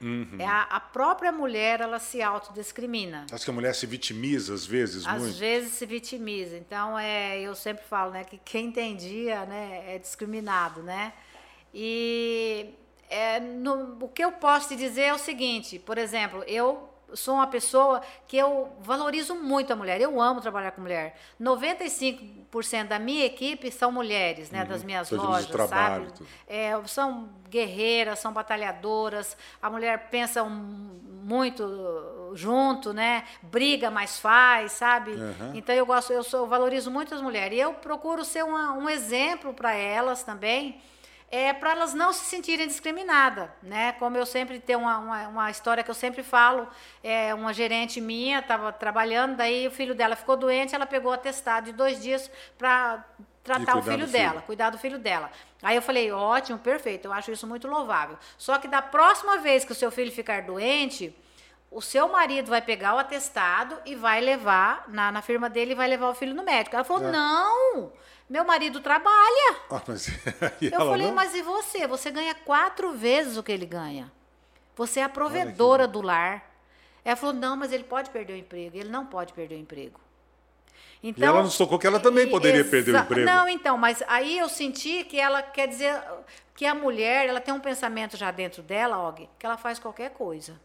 Uhum. 0.00 0.36
É 0.38 0.46
a, 0.46 0.62
a, 0.62 0.80
própria 0.80 1.32
mulher 1.32 1.80
ela 1.80 1.98
se 1.98 2.22
autodiscrimina. 2.22 3.26
Acho 3.32 3.44
que 3.44 3.50
a 3.50 3.54
mulher 3.54 3.74
se 3.74 3.84
vitimiza 3.84 4.54
às 4.54 4.64
vezes 4.64 5.04
às 5.06 5.18
muito. 5.18 5.32
Às 5.32 5.38
vezes 5.38 5.72
se 5.72 5.84
vitimiza. 5.84 6.56
Então 6.56 6.98
é, 6.98 7.40
eu 7.40 7.54
sempre 7.54 7.84
falo, 7.84 8.12
né, 8.12 8.22
que 8.22 8.38
quem 8.38 8.70
tem 8.70 8.96
dia, 8.96 9.44
né, 9.44 9.84
é 9.94 9.98
discriminado, 9.98 10.82
né? 10.82 11.12
E 11.74 12.74
é, 13.08 13.40
no, 13.40 13.96
o 14.00 14.08
que 14.08 14.24
eu 14.24 14.32
posso 14.32 14.68
te 14.68 14.76
dizer 14.76 15.02
é 15.02 15.14
o 15.14 15.18
seguinte, 15.18 15.78
por 15.78 15.98
exemplo, 15.98 16.42
eu 16.46 16.88
sou 17.14 17.36
uma 17.36 17.46
pessoa 17.46 18.02
que 18.26 18.36
eu 18.36 18.68
valorizo 18.80 19.34
muito 19.34 19.72
a 19.72 19.76
mulher, 19.76 20.00
eu 20.00 20.20
amo 20.20 20.40
trabalhar 20.40 20.72
com 20.72 20.82
mulher. 20.82 21.18
95% 21.40 22.86
da 22.86 22.98
minha 22.98 23.24
equipe 23.24 23.70
são 23.70 23.90
mulheres, 23.90 24.50
né, 24.50 24.62
uhum. 24.62 24.68
das 24.68 24.84
minhas 24.84 25.10
lojas, 25.10 25.46
trabalho, 25.46 26.10
sabe? 26.10 26.28
É, 26.46 26.72
são 26.86 27.30
guerreiras, 27.48 28.18
são 28.18 28.32
batalhadoras, 28.32 29.36
a 29.62 29.70
mulher 29.70 30.08
pensa 30.10 30.42
um, 30.42 30.50
muito 30.50 32.32
junto, 32.34 32.92
né? 32.92 33.24
Briga, 33.42 33.90
mas 33.90 34.18
faz, 34.18 34.72
sabe? 34.72 35.12
Uhum. 35.12 35.52
Então 35.54 35.74
eu 35.74 35.86
gosto, 35.86 36.12
eu, 36.12 36.22
sou, 36.22 36.40
eu 36.40 36.46
valorizo 36.46 36.90
muito 36.90 37.14
as 37.14 37.22
mulheres. 37.22 37.56
E 37.56 37.60
eu 37.60 37.72
procuro 37.74 38.24
ser 38.24 38.44
uma, 38.44 38.72
um 38.72 38.88
exemplo 38.88 39.54
para 39.54 39.74
elas 39.74 40.22
também 40.22 40.80
é 41.30 41.52
para 41.52 41.72
elas 41.72 41.92
não 41.92 42.12
se 42.12 42.24
sentirem 42.24 42.66
discriminadas, 42.66 43.50
né? 43.62 43.92
Como 43.92 44.16
eu 44.16 44.24
sempre 44.24 44.58
tenho 44.58 44.80
uma, 44.80 44.98
uma, 44.98 45.28
uma, 45.28 45.50
história 45.50 45.84
que 45.84 45.90
eu 45.90 45.94
sempre 45.94 46.22
falo, 46.22 46.66
é 47.02 47.34
uma 47.34 47.52
gerente 47.52 48.00
minha 48.00 48.38
estava 48.38 48.72
trabalhando, 48.72 49.36
daí 49.36 49.66
o 49.66 49.70
filho 49.70 49.94
dela 49.94 50.16
ficou 50.16 50.36
doente, 50.36 50.74
ela 50.74 50.86
pegou 50.86 51.12
atestado 51.12 51.66
de 51.66 51.72
dois 51.72 52.02
dias 52.02 52.30
para 52.56 53.04
tratar 53.44 53.76
o 53.76 53.82
filho, 53.82 53.98
filho 53.98 54.06
dela, 54.06 54.42
cuidar 54.42 54.70
do 54.70 54.78
filho 54.78 54.98
dela. 54.98 55.30
Aí 55.62 55.76
eu 55.76 55.82
falei, 55.82 56.10
ótimo, 56.10 56.58
perfeito, 56.58 57.06
eu 57.06 57.12
acho 57.12 57.30
isso 57.30 57.46
muito 57.46 57.68
louvável. 57.68 58.16
Só 58.38 58.58
que 58.58 58.68
da 58.68 58.80
próxima 58.80 59.38
vez 59.38 59.64
que 59.64 59.72
o 59.72 59.74
seu 59.74 59.90
filho 59.90 60.10
ficar 60.10 60.42
doente, 60.42 61.14
o 61.70 61.82
seu 61.82 62.08
marido 62.08 62.48
vai 62.48 62.62
pegar 62.62 62.94
o 62.94 62.98
atestado 62.98 63.78
e 63.84 63.94
vai 63.94 64.20
levar 64.20 64.84
na, 64.88 65.12
na 65.12 65.20
firma 65.20 65.50
dele 65.50 65.72
e 65.72 65.74
vai 65.74 65.88
levar 65.88 66.08
o 66.08 66.14
filho 66.14 66.34
no 66.34 66.42
médico. 66.42 66.74
Ela 66.74 66.84
falou, 66.84 67.06
é. 67.06 67.12
não, 67.12 67.92
meu 68.28 68.44
marido 68.44 68.80
trabalha. 68.80 69.56
Ah, 69.70 69.82
mas... 69.86 70.08
eu 70.60 70.70
falei, 70.70 71.06
não? 71.06 71.14
mas 71.14 71.34
e 71.34 71.42
você? 71.42 71.86
Você 71.86 72.10
ganha 72.10 72.34
quatro 72.34 72.92
vezes 72.92 73.36
o 73.36 73.42
que 73.42 73.50
ele 73.50 73.66
ganha. 73.66 74.12
Você 74.76 75.00
é 75.00 75.04
a 75.04 75.08
provedora 75.08 75.88
do 75.88 76.02
lar. 76.02 76.44
Ela 77.04 77.16
falou, 77.16 77.34
não, 77.34 77.56
mas 77.56 77.72
ele 77.72 77.84
pode 77.84 78.10
perder 78.10 78.34
o 78.34 78.36
emprego. 78.36 78.76
Ele 78.76 78.90
não 78.90 79.06
pode 79.06 79.32
perder 79.32 79.54
o 79.54 79.58
emprego. 79.58 79.98
Então, 81.02 81.24
e 81.24 81.26
ela 81.26 81.42
nos 81.42 81.56
tocou 81.56 81.78
que 81.78 81.86
ela 81.86 82.00
também 82.00 82.28
poderia 82.28 82.64
perder 82.64 82.94
o 82.94 82.98
emprego. 82.98 83.26
Não, 83.26 83.48
então, 83.48 83.78
mas 83.78 84.02
aí 84.08 84.38
eu 84.38 84.48
senti 84.48 85.04
que 85.04 85.18
ela 85.18 85.42
quer 85.42 85.68
dizer 85.68 86.00
que 86.54 86.66
a 86.66 86.74
mulher, 86.74 87.28
ela 87.28 87.40
tem 87.40 87.54
um 87.54 87.60
pensamento 87.60 88.16
já 88.16 88.30
dentro 88.30 88.62
dela, 88.62 88.98
Og, 89.08 89.28
que 89.38 89.46
ela 89.46 89.56
faz 89.56 89.78
qualquer 89.78 90.10
coisa. 90.10 90.60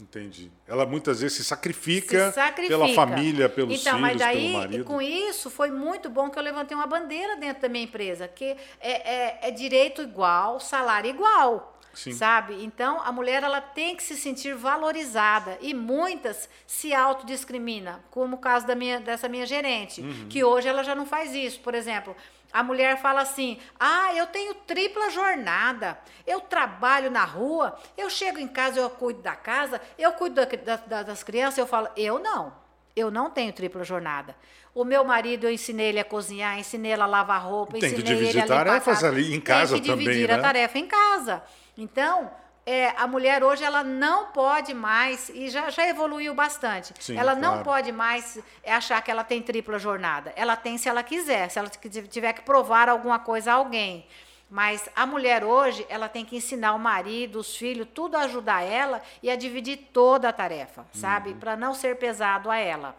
Entendi. 0.00 0.50
Ela 0.66 0.86
muitas 0.86 1.20
vezes 1.20 1.36
se 1.36 1.44
sacrifica, 1.44 2.28
se 2.28 2.34
sacrifica. 2.34 2.78
pela 2.78 2.94
família, 2.94 3.48
pelos 3.48 3.80
então, 3.80 3.96
filhos, 3.96 4.00
mas 4.00 4.18
daí, 4.18 4.40
pelo 4.40 4.58
marido. 4.58 4.80
E 4.80 4.84
com 4.84 5.02
isso 5.02 5.50
foi 5.50 5.70
muito 5.70 6.08
bom 6.08 6.30
que 6.30 6.38
eu 6.38 6.42
levantei 6.42 6.76
uma 6.76 6.86
bandeira 6.86 7.36
dentro 7.36 7.62
da 7.62 7.68
minha 7.68 7.84
empresa, 7.84 8.26
que 8.26 8.44
é, 8.44 8.58
é, 8.80 9.38
é 9.42 9.50
direito 9.50 10.02
igual, 10.02 10.58
salário 10.58 11.10
igual. 11.10 11.78
Sim. 11.94 12.12
Sabe? 12.12 12.64
Então, 12.64 13.02
a 13.02 13.12
mulher 13.12 13.42
ela 13.42 13.60
tem 13.60 13.94
que 13.94 14.02
se 14.02 14.16
sentir 14.16 14.54
valorizada 14.54 15.58
e 15.60 15.74
muitas 15.74 16.48
se 16.66 16.94
autodiscrimina, 16.94 18.02
como 18.10 18.36
o 18.36 18.38
caso 18.38 18.66
da 18.66 18.74
minha, 18.74 18.98
dessa 18.98 19.28
minha 19.28 19.44
gerente, 19.44 20.00
uhum. 20.00 20.26
que 20.28 20.42
hoje 20.42 20.68
ela 20.68 20.82
já 20.82 20.94
não 20.94 21.04
faz 21.04 21.34
isso. 21.34 21.60
Por 21.60 21.74
exemplo, 21.74 22.16
a 22.52 22.62
mulher 22.62 23.00
fala 23.00 23.22
assim: 23.22 23.58
ah, 23.78 24.14
eu 24.14 24.26
tenho 24.26 24.54
tripla 24.54 25.10
jornada, 25.10 25.98
eu 26.26 26.40
trabalho 26.40 27.10
na 27.10 27.24
rua, 27.24 27.78
eu 27.96 28.10
chego 28.10 28.38
em 28.38 28.48
casa, 28.48 28.80
eu 28.80 28.90
cuido 28.90 29.22
da 29.22 29.34
casa, 29.34 29.80
eu 29.98 30.12
cuido 30.12 30.36
da, 30.36 30.76
da, 30.76 31.02
das 31.02 31.22
crianças. 31.22 31.58
Eu 31.58 31.66
falo: 31.66 31.88
eu 31.96 32.18
não, 32.18 32.52
eu 32.94 33.10
não 33.10 33.30
tenho 33.30 33.52
tripla 33.52 33.84
jornada. 33.84 34.36
O 34.74 34.84
meu 34.84 35.04
marido, 35.04 35.44
eu 35.44 35.52
ensinei 35.52 35.88
ele 35.88 36.00
a 36.00 36.04
cozinhar, 36.04 36.58
ensinei 36.58 36.92
ele 36.92 37.02
a 37.02 37.06
lavar 37.06 37.42
roupa, 37.42 37.72
Tem 37.72 37.90
ensinei 37.90 37.96
que 37.96 38.02
dividir 38.02 38.30
ele 38.30 38.40
a 38.40 38.46
tarefas 38.46 39.04
ali 39.04 39.34
em 39.34 39.40
casa 39.40 39.76
também. 39.76 39.82
Tem 39.82 39.96
que 39.96 40.04
dividir 40.04 40.28
né? 40.28 40.34
a 40.34 40.40
tarefa 40.40 40.78
em 40.78 40.86
casa. 40.86 41.42
Então, 41.76 42.30
é, 42.64 42.90
a 42.96 43.06
mulher 43.06 43.42
hoje 43.42 43.64
ela 43.64 43.82
não 43.82 44.26
pode 44.26 44.72
mais, 44.72 45.28
e 45.30 45.48
já, 45.48 45.68
já 45.70 45.88
evoluiu 45.88 46.32
bastante, 46.34 46.94
Sim, 47.00 47.16
ela 47.16 47.34
claro. 47.34 47.56
não 47.56 47.62
pode 47.62 47.90
mais 47.90 48.38
achar 48.66 49.02
que 49.02 49.10
ela 49.10 49.24
tem 49.24 49.42
tripla 49.42 49.78
jornada. 49.78 50.32
Ela 50.36 50.54
tem 50.54 50.78
se 50.78 50.88
ela 50.88 51.02
quiser, 51.02 51.50
se 51.50 51.58
ela 51.58 51.68
tiver 51.68 52.32
que 52.32 52.42
provar 52.42 52.88
alguma 52.88 53.18
coisa 53.18 53.52
a 53.52 53.54
alguém. 53.54 54.06
Mas 54.48 54.86
a 54.94 55.06
mulher 55.06 55.42
hoje, 55.42 55.84
ela 55.88 56.08
tem 56.10 56.26
que 56.26 56.36
ensinar 56.36 56.74
o 56.74 56.78
marido, 56.78 57.38
os 57.38 57.56
filhos, 57.56 57.88
tudo 57.92 58.16
a 58.16 58.24
ajudar 58.24 58.62
ela 58.62 59.00
e 59.22 59.30
a 59.30 59.34
dividir 59.34 59.88
toda 59.92 60.28
a 60.28 60.32
tarefa, 60.32 60.86
sabe? 60.92 61.30
Uhum. 61.30 61.38
Para 61.38 61.56
não 61.56 61.72
ser 61.72 61.96
pesado 61.96 62.50
a 62.50 62.58
ela. 62.58 62.94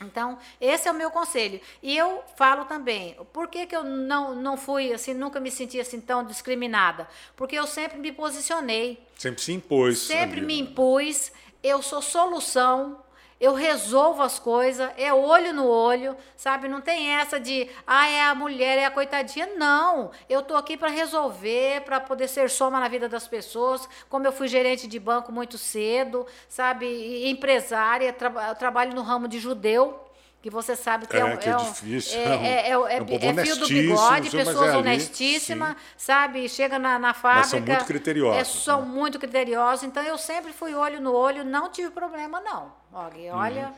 Então, 0.00 0.38
esse 0.60 0.88
é 0.88 0.92
o 0.92 0.94
meu 0.94 1.10
conselho. 1.10 1.60
E 1.82 1.96
eu 1.96 2.22
falo 2.36 2.64
também, 2.64 3.16
por 3.32 3.48
que, 3.48 3.66
que 3.66 3.74
eu 3.74 3.82
não, 3.82 4.34
não 4.34 4.56
fui 4.56 4.92
assim, 4.92 5.12
nunca 5.12 5.40
me 5.40 5.50
senti 5.50 5.80
assim 5.80 6.00
tão 6.00 6.24
discriminada? 6.24 7.08
Porque 7.36 7.56
eu 7.56 7.66
sempre 7.66 7.98
me 7.98 8.12
posicionei. 8.12 9.02
Sempre 9.16 9.42
se 9.42 9.52
impôs. 9.52 9.98
Sempre 9.98 10.40
me 10.40 10.58
impus. 10.58 11.32
Eu 11.62 11.82
sou 11.82 12.00
solução 12.00 13.02
eu 13.40 13.54
resolvo 13.54 14.22
as 14.22 14.38
coisas, 14.38 14.90
é 14.96 15.12
olho 15.12 15.52
no 15.52 15.66
olho, 15.66 16.16
sabe? 16.36 16.66
Não 16.66 16.80
tem 16.80 17.10
essa 17.10 17.38
de, 17.38 17.68
ah, 17.86 18.08
é 18.08 18.22
a 18.22 18.34
mulher, 18.34 18.78
é 18.78 18.84
a 18.84 18.90
coitadinha. 18.90 19.50
Não, 19.56 20.10
eu 20.28 20.42
tô 20.42 20.56
aqui 20.56 20.76
para 20.76 20.88
resolver, 20.88 21.82
para 21.82 22.00
poder 22.00 22.28
ser 22.28 22.50
soma 22.50 22.80
na 22.80 22.88
vida 22.88 23.08
das 23.08 23.28
pessoas. 23.28 23.88
Como 24.08 24.26
eu 24.26 24.32
fui 24.32 24.48
gerente 24.48 24.86
de 24.88 24.98
banco 24.98 25.30
muito 25.30 25.56
cedo, 25.56 26.26
sabe? 26.48 26.86
E 26.86 27.30
empresária, 27.30 28.12
tra 28.12 28.54
trabalho 28.54 28.94
no 28.94 29.02
ramo 29.02 29.28
de 29.28 29.38
judeu 29.38 30.07
que 30.48 30.54
você 30.54 30.74
sabe 30.74 31.06
que 31.06 31.16
é, 31.16 31.20
é, 31.20 31.24
um, 31.24 31.36
que 31.36 31.48
é, 31.48 31.52
é 31.52 31.56
difícil. 31.56 32.18
É, 32.18 32.22
é, 32.22 32.70
é, 32.70 32.72
é, 32.72 33.26
é 33.26 33.44
fio 33.44 33.56
do 33.56 33.68
bigode, 33.68 34.30
pessoas 34.30 34.74
honestíssimas, 34.74 35.76
sabe? 35.96 36.48
Chega 36.48 36.78
na, 36.78 36.98
na 36.98 37.12
fábrica. 37.12 37.40
Mas 37.40 37.50
são 37.50 37.60
muito 37.60 37.84
criteriosos. 37.84 38.40
É, 38.40 38.44
são 38.44 38.80
né? 38.82 38.88
muito 38.88 39.18
criteriosos. 39.18 39.84
Então 39.84 40.02
eu 40.02 40.16
sempre 40.16 40.52
fui 40.52 40.74
olho 40.74 41.00
no 41.00 41.12
olho, 41.12 41.44
não 41.44 41.70
tive 41.70 41.90
problema, 41.90 42.40
não. 42.40 42.72
Olha, 42.92 43.34
olha 43.34 43.66
uhum. 43.66 43.74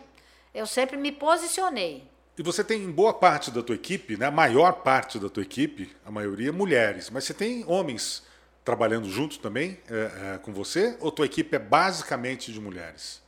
eu 0.54 0.66
sempre 0.66 0.96
me 0.96 1.10
posicionei. 1.10 2.08
E 2.38 2.42
você 2.42 2.62
tem 2.62 2.90
boa 2.90 3.12
parte 3.12 3.50
da 3.50 3.62
tua 3.62 3.74
equipe, 3.74 4.16
né? 4.16 4.26
a 4.26 4.30
maior 4.30 4.72
parte 4.72 5.18
da 5.18 5.28
tua 5.28 5.42
equipe, 5.42 5.94
a 6.06 6.10
maioria 6.10 6.52
mulheres, 6.52 7.10
mas 7.10 7.24
você 7.24 7.34
tem 7.34 7.64
homens 7.66 8.22
trabalhando 8.64 9.10
junto 9.10 9.40
também 9.40 9.78
é, 9.90 10.34
é, 10.34 10.38
com 10.38 10.52
você? 10.52 10.96
Ou 11.00 11.10
tua 11.10 11.26
equipe 11.26 11.54
é 11.56 11.58
basicamente 11.58 12.52
de 12.52 12.60
mulheres? 12.60 13.20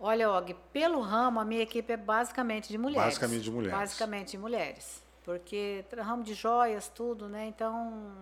Olha, 0.00 0.30
Og, 0.30 0.54
pelo 0.72 1.00
ramo, 1.00 1.40
a 1.40 1.44
minha 1.44 1.62
equipe 1.62 1.92
é 1.92 1.96
basicamente 1.96 2.68
de 2.68 2.78
mulheres. 2.78 3.04
Basicamente 3.04 3.42
de 3.42 3.50
mulheres. 3.50 3.78
Basicamente 3.78 4.30
de 4.32 4.38
mulheres. 4.38 5.02
Porque 5.24 5.84
ramo 5.96 6.22
de 6.22 6.34
joias, 6.34 6.88
tudo, 6.88 7.28
né? 7.28 7.46
Então, 7.46 8.12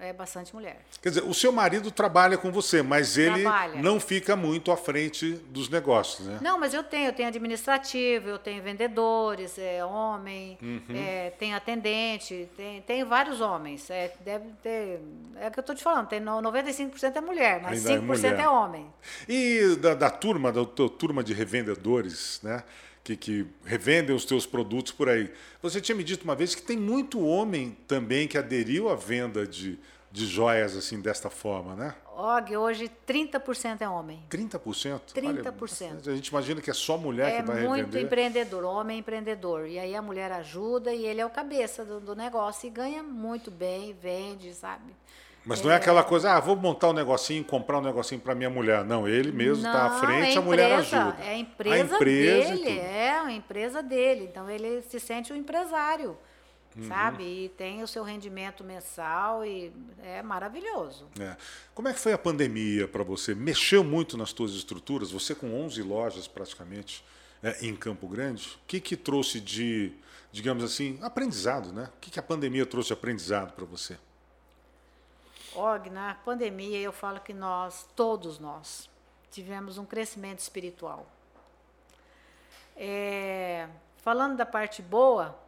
é 0.00 0.12
bastante 0.12 0.54
mulher. 0.54 0.78
Quer 1.02 1.08
dizer, 1.10 1.24
o 1.24 1.32
seu 1.34 1.50
marido 1.52 1.90
trabalha 1.90 2.36
com 2.36 2.50
você, 2.52 2.82
mas 2.82 3.16
ele 3.16 3.42
Trabalha. 3.42 3.80
não 3.82 3.98
fica 4.00 4.34
muito 4.36 4.70
à 4.72 4.76
frente 4.76 5.32
dos 5.48 5.68
negócios, 5.68 6.26
né? 6.26 6.38
Não, 6.42 6.58
mas 6.58 6.74
eu 6.74 6.82
tenho, 6.82 7.06
eu 7.08 7.12
tenho 7.12 7.28
administrativo, 7.28 8.28
eu 8.28 8.38
tenho 8.38 8.62
vendedores, 8.62 9.58
é 9.58 9.84
homem, 9.84 10.58
Uhum. 10.62 10.82
é, 10.94 11.30
tem 11.38 11.54
atendente, 11.54 12.48
tem, 12.56 12.80
tem 12.82 13.04
vários 13.04 13.40
homens. 13.40 13.88
É, 13.90 14.12
deve 14.20 14.46
ter. 14.62 15.00
É 15.36 15.48
o 15.48 15.50
que 15.50 15.58
eu 15.58 15.62
estou 15.62 15.74
te 15.74 15.82
falando, 15.82 16.08
tem 16.08 16.20
no- 16.20 16.40
95% 16.42 17.16
é 17.16 17.20
mulher, 17.20 17.60
mas 17.62 17.86
Ainda 17.86 17.92
é 17.92 17.94
5% 18.06 18.06
mulher. 18.32 18.38
é 18.44 18.48
homem. 18.48 18.86
E 19.28 19.76
da, 19.80 19.94
da 19.94 20.10
turma, 20.10 20.52
da 20.52 20.64
tua 20.64 20.88
turma 20.88 21.22
de 21.22 21.32
revendedores, 21.34 22.40
né? 22.42 22.62
Que, 23.04 23.16
que 23.16 23.46
revendem 23.66 24.16
os 24.16 24.24
teus 24.24 24.46
produtos 24.46 24.90
por 24.90 25.10
aí. 25.10 25.30
Você 25.60 25.78
tinha 25.78 25.94
me 25.94 26.02
dito 26.02 26.24
uma 26.24 26.34
vez 26.34 26.54
que 26.54 26.62
tem 26.62 26.76
muito 26.76 27.20
homem 27.20 27.76
também 27.86 28.26
que 28.26 28.38
aderiu 28.38 28.88
à 28.88 28.94
venda 28.96 29.46
de, 29.46 29.78
de 30.10 30.26
joias 30.26 30.74
assim 30.74 30.98
desta 31.02 31.28
forma, 31.28 31.76
né? 31.76 31.94
Og, 32.16 32.56
hoje 32.56 32.90
30% 33.06 33.82
é 33.82 33.88
homem. 33.88 34.22
30%? 34.30 35.00
30%. 35.14 35.90
Olha, 35.90 36.12
a 36.12 36.16
gente 36.16 36.28
imagina 36.28 36.60
que 36.62 36.70
é 36.70 36.72
só 36.72 36.96
mulher 36.96 37.30
É 37.30 37.36
que 37.36 37.42
vai 37.42 37.66
muito 37.66 37.76
revender. 37.76 38.02
empreendedor, 38.04 38.64
homem 38.64 39.00
empreendedor. 39.00 39.66
E 39.66 39.78
aí 39.78 39.94
a 39.94 40.00
mulher 40.00 40.32
ajuda 40.32 40.94
e 40.94 41.04
ele 41.04 41.20
é 41.20 41.26
o 41.26 41.30
cabeça 41.30 41.84
do, 41.84 42.00
do 42.00 42.14
negócio 42.16 42.66
e 42.66 42.70
ganha 42.70 43.02
muito 43.02 43.50
bem, 43.50 43.92
vende, 44.00 44.54
sabe? 44.54 44.94
Mas 45.44 45.60
não 45.60 45.70
é 45.70 45.76
aquela 45.76 46.02
coisa, 46.02 46.32
ah, 46.32 46.40
vou 46.40 46.56
montar 46.56 46.88
um 46.88 46.92
negocinho, 46.94 47.44
comprar 47.44 47.78
um 47.78 47.82
negocinho 47.82 48.20
para 48.20 48.34
minha 48.34 48.48
mulher. 48.48 48.84
Não, 48.84 49.06
ele 49.06 49.30
mesmo 49.30 49.66
está 49.66 49.86
à 49.86 50.00
frente, 50.00 50.34
é 50.36 50.38
a 50.38 50.40
mulher 50.40 50.70
empresa, 50.70 50.96
ajuda. 51.02 51.22
É 51.22 51.28
a 51.28 51.36
empresa, 51.36 51.94
empresa 51.96 52.54
e 52.54 52.58
dele, 52.64 52.78
é 52.78 53.10
a 53.18 53.32
empresa 53.32 53.82
dele. 53.82 54.24
Então 54.24 54.48
ele 54.48 54.80
se 54.82 54.98
sente 54.98 55.32
um 55.32 55.36
empresário, 55.36 56.16
Uhum. 56.76 56.88
sabe? 56.88 57.22
E 57.22 57.48
tem 57.50 57.82
o 57.82 57.86
seu 57.86 58.02
rendimento 58.02 58.64
mensal 58.64 59.44
e 59.44 59.72
é 60.02 60.22
maravilhoso. 60.22 61.06
É. 61.20 61.36
Como 61.72 61.86
é 61.88 61.92
que 61.92 62.00
foi 62.00 62.12
a 62.12 62.18
pandemia 62.18 62.88
para 62.88 63.04
você? 63.04 63.32
Mexeu 63.34 63.84
muito 63.84 64.16
nas 64.16 64.32
tuas 64.32 64.52
estruturas? 64.54 65.12
Você 65.12 65.34
com 65.36 65.54
11 65.54 65.82
lojas 65.82 66.26
praticamente 66.26 67.04
é, 67.42 67.64
em 67.64 67.76
Campo 67.76 68.08
Grande, 68.08 68.58
o 68.64 68.66
que 68.66 68.80
que 68.80 68.96
trouxe 68.96 69.38
de, 69.38 69.92
digamos 70.32 70.64
assim, 70.64 70.98
aprendizado, 71.00 71.72
né? 71.72 71.90
O 71.96 72.00
que 72.00 72.10
que 72.10 72.18
a 72.18 72.22
pandemia 72.22 72.66
trouxe 72.66 72.88
de 72.88 72.94
aprendizado 72.94 73.52
para 73.52 73.64
você? 73.64 73.96
Og, 75.54 75.90
na 75.90 76.14
pandemia 76.14 76.78
eu 76.80 76.92
falo 76.92 77.20
que 77.20 77.32
nós, 77.32 77.88
todos 77.94 78.38
nós, 78.38 78.90
tivemos 79.30 79.78
um 79.78 79.84
crescimento 79.84 80.40
espiritual. 80.40 81.06
É, 82.76 83.68
falando 83.98 84.36
da 84.36 84.44
parte 84.44 84.82
boa, 84.82 85.38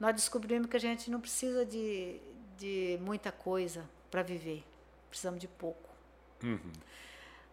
nós 0.00 0.14
descobrimos 0.14 0.68
que 0.68 0.76
a 0.76 0.80
gente 0.80 1.10
não 1.10 1.20
precisa 1.20 1.66
de, 1.66 2.20
de 2.56 2.98
muita 3.02 3.30
coisa 3.30 3.88
para 4.10 4.22
viver, 4.22 4.64
precisamos 5.08 5.40
de 5.40 5.48
pouco. 5.48 5.88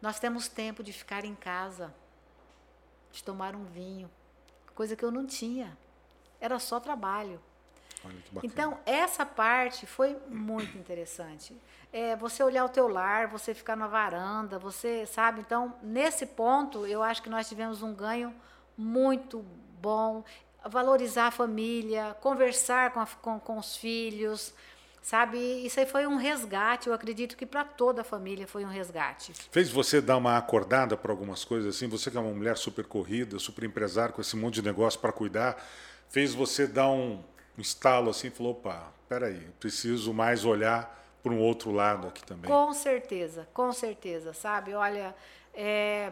Nós 0.01 0.19
temos 0.19 0.47
tempo 0.47 0.83
de 0.83 0.91
ficar 0.91 1.25
em 1.25 1.35
casa, 1.35 1.93
de 3.11 3.23
tomar 3.23 3.55
um 3.55 3.65
vinho, 3.65 4.09
coisa 4.75 4.95
que 4.95 5.03
eu 5.03 5.11
não 5.11 5.25
tinha, 5.25 5.77
era 6.39 6.59
só 6.59 6.79
trabalho. 6.79 7.41
Olha 8.03 8.15
que 8.15 8.31
bacana. 8.33 8.43
Então, 8.53 8.79
essa 8.85 9.25
parte 9.25 9.85
foi 9.85 10.17
muito 10.29 10.77
interessante. 10.77 11.55
É, 11.91 12.15
você 12.15 12.41
olhar 12.43 12.65
o 12.65 12.69
teu 12.69 12.87
lar, 12.87 13.27
você 13.27 13.53
ficar 13.53 13.75
na 13.75 13.87
varanda, 13.87 14.57
você 14.57 15.05
sabe? 15.05 15.41
Então, 15.41 15.75
nesse 15.81 16.25
ponto, 16.25 16.85
eu 16.87 17.03
acho 17.03 17.21
que 17.21 17.29
nós 17.29 17.47
tivemos 17.47 17.81
um 17.83 17.93
ganho 17.93 18.33
muito 18.77 19.45
bom. 19.81 20.23
Valorizar 20.65 21.27
a 21.27 21.31
família, 21.31 22.15
conversar 22.21 22.91
com, 22.91 22.99
a- 22.99 23.05
com, 23.21 23.39
com 23.39 23.57
os 23.57 23.75
filhos, 23.77 24.53
sabe? 25.01 25.37
Isso 25.37 25.79
aí 25.79 25.85
foi 25.85 26.07
um 26.07 26.15
resgate. 26.15 26.87
Eu 26.87 26.93
acredito 26.93 27.35
que 27.37 27.45
para 27.45 27.63
toda 27.65 28.01
a 28.01 28.03
família 28.03 28.47
foi 28.47 28.63
um 28.65 28.69
resgate. 28.69 29.33
Fez 29.51 29.69
você 29.69 30.01
dar 30.01 30.17
uma 30.17 30.37
acordada 30.37 30.95
para 30.97 31.11
algumas 31.11 31.43
coisas 31.45 31.75
assim? 31.75 31.87
Você 31.89 32.09
que 32.09 32.17
é 32.17 32.19
uma 32.19 32.33
mulher 32.33 32.57
super 32.57 32.85
corrida, 32.85 33.37
super 33.39 33.63
empresária 33.65 34.13
com 34.13 34.21
esse 34.21 34.35
monte 34.35 34.55
de 34.55 34.61
negócio 34.63 34.99
para 34.99 35.11
cuidar, 35.11 35.61
fez 36.09 36.33
você 36.33 36.65
dar 36.65 36.89
um, 36.89 37.21
um 37.57 37.61
estalo 37.61 38.09
assim, 38.09 38.27
e 38.27 38.31
falou, 38.31 38.53
opa, 38.53 38.91
peraí, 39.07 39.47
preciso 39.59 40.13
mais 40.13 40.45
olhar 40.45 41.01
para 41.21 41.31
um 41.31 41.39
outro 41.39 41.71
lado 41.71 42.07
aqui 42.07 42.23
também. 42.23 42.49
Com 42.51 42.73
certeza, 42.73 43.47
com 43.53 43.71
certeza, 43.71 44.33
sabe? 44.33 44.73
Olha, 44.73 45.15
é, 45.53 46.11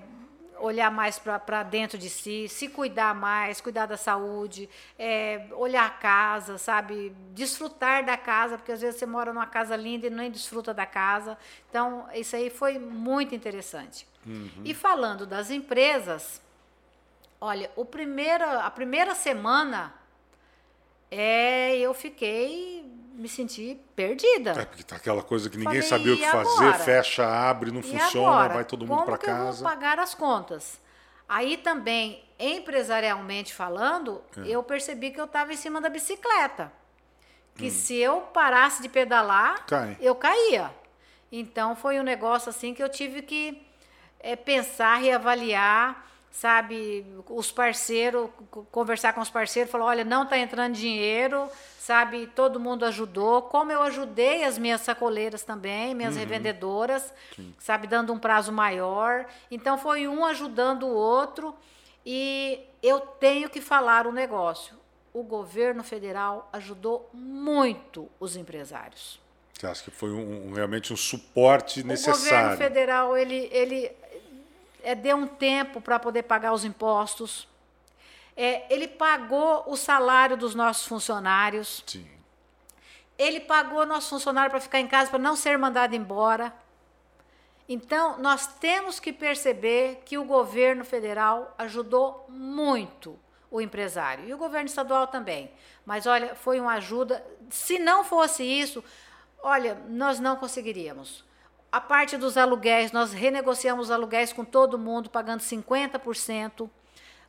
olhar 0.60 0.92
mais 0.92 1.20
para 1.20 1.64
dentro 1.64 1.98
de 1.98 2.10
si, 2.10 2.48
se 2.48 2.70
cuidar 2.70 3.14
mais, 3.14 3.60
cuidar 3.60 3.88
da 3.88 3.98
saúde, 3.98 4.70
é, 4.98 5.48
olhar 5.52 5.86
a 5.86 5.90
casa, 5.90 6.58
sabe? 6.58 7.14
Desfrutar 7.34 8.06
da 8.06 8.16
casa, 8.16 8.58
porque 8.58 8.72
às 8.72 8.82
vezes 8.82 9.00
você 9.00 9.06
mora 9.06 9.34
numa 9.34 9.48
casa 9.48 9.76
linda 9.76 10.08
e 10.08 10.10
nem 10.10 10.32
desfruta 10.32 10.74
da 10.74 10.86
casa. 10.86 11.38
Então, 11.70 12.08
isso 12.14 12.36
aí 12.36 12.50
foi 12.50 12.78
muito 12.78 13.36
interessante. 13.36 14.08
E 14.64 14.72
falando 14.76 15.26
das 15.26 15.50
empresas, 15.50 16.40
olha, 17.40 17.72
o 17.76 17.84
primeiro, 17.84 18.44
a 18.44 18.70
primeira 18.70 19.16
semana 19.16 19.92
é, 21.12 21.78
eu 21.78 21.94
fiquei, 21.94 22.84
me 23.14 23.28
senti 23.28 23.78
perdida. 23.96 24.52
É, 24.52 24.66
porque 24.66 24.82
tá 24.84 24.96
aquela 24.96 25.22
coisa 25.22 25.50
que 25.50 25.58
ninguém 25.58 25.82
Falei, 25.82 25.90
sabia 25.90 26.14
o 26.14 26.18
que 26.18 26.24
"E 26.24 26.28
fazer, 26.28 26.64
agora? 26.64 26.74
fecha, 26.80 27.26
abre, 27.28 27.70
não 27.72 27.82
E 27.82 27.84
funciona, 27.84 28.30
agora, 28.30 28.54
vai 28.56 28.64
todo 28.66 28.82
mundo 28.88 28.96
como 29.04 29.06
para 29.06 29.18
casa. 29.18 29.64
pagar 29.64 30.00
as 30.00 30.16
contas? 30.16 30.80
Aí 31.28 31.58
também, 31.58 32.24
empresarialmente 32.40 33.54
falando, 33.54 34.22
É. 34.38 34.42
eu 34.48 34.64
percebi 34.64 35.12
que 35.12 35.20
eu 35.22 35.26
estava 35.26 35.54
em 35.54 35.58
cima 35.58 35.80
da 35.82 35.90
bicicleta. 35.90 36.72
Que 37.56 37.68
Hum. 37.68 37.72
se 37.72 37.96
eu 37.98 38.22
parasse 38.22 38.82
de 38.82 38.88
pedalar, 38.90 39.66
Cai. 39.66 39.98
eu 40.00 40.16
caía. 40.16 40.72
Então 41.32 41.76
foi 41.76 42.00
um 42.00 42.04
negócio 42.04 42.50
assim 42.50 42.74
que 42.74 42.82
eu 42.82 42.90
tive 42.90 43.22
que 43.22 43.62
eh, 44.24 44.36
pensar, 44.36 44.98
reavaliar, 44.98 46.06
sabe, 46.32 47.06
os 47.30 47.52
parceiros, 47.52 48.30
co- 48.50 48.66
conversar 48.72 49.14
com 49.14 49.22
os 49.22 49.30
parceiros, 49.30 49.72
falar, 49.72 49.86
olha, 49.86 50.04
não 50.06 50.24
está 50.24 50.38
entrando 50.38 50.74
dinheiro, 50.74 51.50
sabe, 51.78 52.28
todo 52.28 52.60
mundo 52.60 52.86
ajudou, 52.86 53.42
como 53.44 53.72
eu 53.72 53.82
ajudei 53.84 54.44
as 54.46 54.58
minhas 54.58 54.82
sacoleiras 54.82 55.44
também, 55.44 55.94
minhas 55.94 56.16
revendedoras, 56.16 57.14
sabe, 57.60 57.86
dando 57.86 58.14
um 58.14 58.20
prazo 58.20 58.52
maior. 58.52 59.26
Então 59.52 59.78
foi 59.78 60.08
um 60.08 60.26
ajudando 60.26 60.84
o 60.88 60.94
outro 60.94 61.54
e 62.06 62.60
eu 62.82 63.00
tenho 63.02 63.50
que 63.50 63.60
falar 63.62 64.08
o 64.08 64.12
negócio. 64.12 64.76
O 65.14 65.24
governo 65.24 65.84
federal 65.84 66.50
ajudou 66.54 67.10
muito 67.14 68.08
os 68.20 68.38
empresários. 68.38 69.20
Você 69.54 69.68
acha 69.68 69.84
que 69.84 69.92
foi 69.92 70.10
um- 70.12 70.48
um- 70.48 70.54
realmente 70.54 70.92
um 70.94 70.98
suporte 70.98 71.82
O 71.82 71.84
governo 71.84 72.10
necessário? 72.14 72.58
federal 72.58 73.16
ele, 73.18 73.48
ele 73.52 73.92
é, 74.84 74.96
deu 74.96 75.18
um 75.18 75.28
tempo 75.28 75.82
para 75.82 76.00
poder 76.00 76.24
pagar 76.24 76.54
os 76.54 76.64
impostos. 76.64 77.48
É, 78.36 78.72
ele 78.74 78.88
pagou 78.88 79.64
o 79.68 79.76
salário 79.76 80.38
dos 80.38 80.56
nossos 80.56 80.86
funcionários. 80.86 81.84
Sim. 81.86 82.08
Ele 83.18 83.40
pagou 83.40 83.86
nosso 83.86 84.10
funcionário 84.10 84.50
para 84.50 84.60
ficar 84.60 84.80
em 84.80 84.88
casa, 84.88 85.10
para 85.10 85.20
não 85.20 85.36
ser 85.36 85.58
mandado 85.58 85.96
embora. 85.96 86.54
Então, 87.70 88.18
nós 88.18 88.48
temos 88.48 89.00
que 89.00 89.14
perceber 89.14 90.02
que 90.06 90.18
o 90.18 90.26
governo 90.26 90.84
federal 90.84 91.54
ajudou 91.58 92.26
muito 92.28 93.18
o 93.50 93.62
empresário 93.62 94.26
e 94.28 94.34
o 94.34 94.38
governo 94.38 94.68
estadual 94.68 95.08
também. 95.08 95.52
Mas 95.86 96.06
olha, 96.06 96.36
foi 96.36 96.60
uma 96.60 96.74
ajuda. 96.74 97.24
Se 97.50 97.78
não 97.78 98.04
fosse 98.04 98.44
isso, 98.44 98.84
olha, 99.44 99.76
nós 99.88 100.20
não 100.20 100.36
conseguiríamos. 100.36 101.24
A 101.72 101.80
parte 101.80 102.18
dos 102.18 102.36
aluguéis, 102.36 102.92
nós 102.92 103.14
renegociamos 103.14 103.86
os 103.86 103.92
aluguéis 103.92 104.34
com 104.34 104.44
todo 104.44 104.78
mundo, 104.78 105.10
pagando 105.10 105.40
50%. 105.40 106.70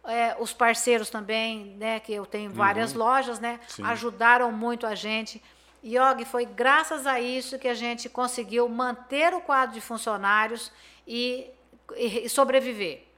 É, 0.05 0.37
os 0.41 0.53
parceiros 0.53 1.09
também, 1.09 1.77
né, 1.79 2.01
que 2.01 2.13
eu 2.13 2.27
tenho 2.27 2.51
várias 2.51 2.93
lojas, 2.93 3.39
né, 3.39 3.61
Sim. 3.69 3.85
ajudaram 3.85 4.51
muito 4.51 4.85
a 4.85 4.97
gente. 4.97 5.41
E, 5.81 5.97
Og, 5.97 6.25
foi 6.25 6.45
graças 6.45 7.07
a 7.07 7.21
isso 7.21 7.57
que 7.57 7.69
a 7.69 7.75
gente 7.75 8.09
conseguiu 8.09 8.69
manter 8.69 9.33
o 9.33 9.41
quadro 9.41 9.75
de 9.75 9.81
funcionários 9.81 10.73
e, 11.07 11.49
e 11.97 12.29
sobreviver. 12.29 13.12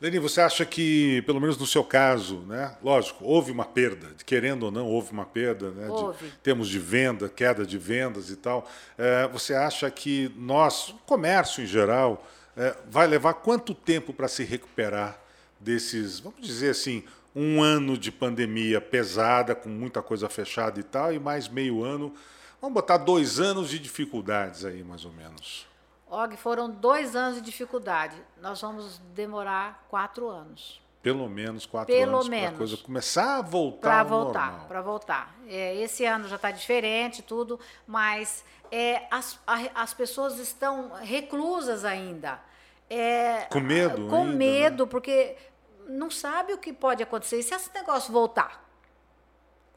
Leni, 0.00 0.18
você 0.18 0.40
acha 0.40 0.66
que, 0.66 1.22
pelo 1.22 1.40
menos 1.40 1.56
no 1.56 1.66
seu 1.66 1.84
caso, 1.84 2.38
né? 2.40 2.76
Lógico, 2.82 3.24
houve 3.24 3.52
uma 3.52 3.64
perda, 3.64 4.08
querendo 4.26 4.64
ou 4.64 4.70
não, 4.72 4.86
houve 4.86 5.12
uma 5.12 5.24
perda, 5.24 5.70
né? 5.70 5.88
Houve. 5.88 6.26
De 6.26 6.32
termos 6.38 6.68
de 6.68 6.78
venda, 6.78 7.28
queda 7.28 7.64
de 7.64 7.78
vendas 7.78 8.28
e 8.28 8.36
tal. 8.36 8.68
É, 8.98 9.28
você 9.28 9.54
acha 9.54 9.88
que 9.90 10.32
nós, 10.36 10.88
o 10.88 10.94
comércio 11.06 11.62
em 11.62 11.66
geral, 11.66 12.26
é, 12.56 12.76
vai 12.90 13.06
levar 13.06 13.34
quanto 13.34 13.74
tempo 13.74 14.12
para 14.12 14.26
se 14.26 14.42
recuperar 14.42 15.20
desses, 15.60 16.18
vamos 16.18 16.40
dizer 16.40 16.70
assim, 16.70 17.04
um 17.34 17.62
ano 17.62 17.96
de 17.96 18.10
pandemia 18.10 18.80
pesada, 18.80 19.54
com 19.54 19.68
muita 19.68 20.02
coisa 20.02 20.28
fechada 20.28 20.80
e 20.80 20.82
tal, 20.82 21.12
e 21.12 21.18
mais 21.18 21.48
meio 21.48 21.82
ano, 21.84 22.12
vamos 22.60 22.74
botar 22.74 22.98
dois 22.98 23.38
anos 23.38 23.70
de 23.70 23.78
dificuldades 23.78 24.64
aí, 24.64 24.82
mais 24.82 25.04
ou 25.04 25.12
menos. 25.12 25.66
Og, 26.14 26.36
foram 26.36 26.68
dois 26.68 27.16
anos 27.16 27.36
de 27.36 27.40
dificuldade. 27.40 28.14
Nós 28.36 28.60
vamos 28.60 28.98
demorar 29.14 29.86
quatro 29.88 30.28
anos. 30.28 30.78
Pelo 31.02 31.26
menos 31.26 31.64
quatro 31.64 31.92
Pelo 31.94 32.16
anos 32.16 32.28
menos. 32.28 32.48
para 32.48 32.54
a 32.54 32.58
coisa 32.58 32.76
começar 32.76 33.38
a 33.38 33.40
voltar 33.40 33.80
Para 33.80 34.02
voltar, 34.04 34.68
para 34.68 34.80
voltar. 34.82 35.34
É, 35.48 35.74
esse 35.76 36.04
ano 36.04 36.28
já 36.28 36.36
está 36.36 36.50
diferente, 36.50 37.22
tudo, 37.22 37.58
mas 37.86 38.44
é, 38.70 39.06
as, 39.10 39.38
a- 39.46 39.70
as 39.82 39.94
pessoas 39.94 40.38
estão 40.38 40.92
reclusas 41.00 41.82
ainda. 41.82 42.38
É, 42.90 43.46
Com 43.50 43.60
medo 43.60 44.06
Com 44.08 44.16
ainda, 44.16 44.28
né? 44.32 44.34
medo, 44.36 44.86
porque 44.86 45.34
não 45.88 46.10
sabe 46.10 46.52
o 46.52 46.58
que 46.58 46.74
pode 46.74 47.02
acontecer. 47.02 47.38
E 47.38 47.42
se 47.42 47.54
esse 47.54 47.72
negócio 47.72 48.12
voltar? 48.12 48.62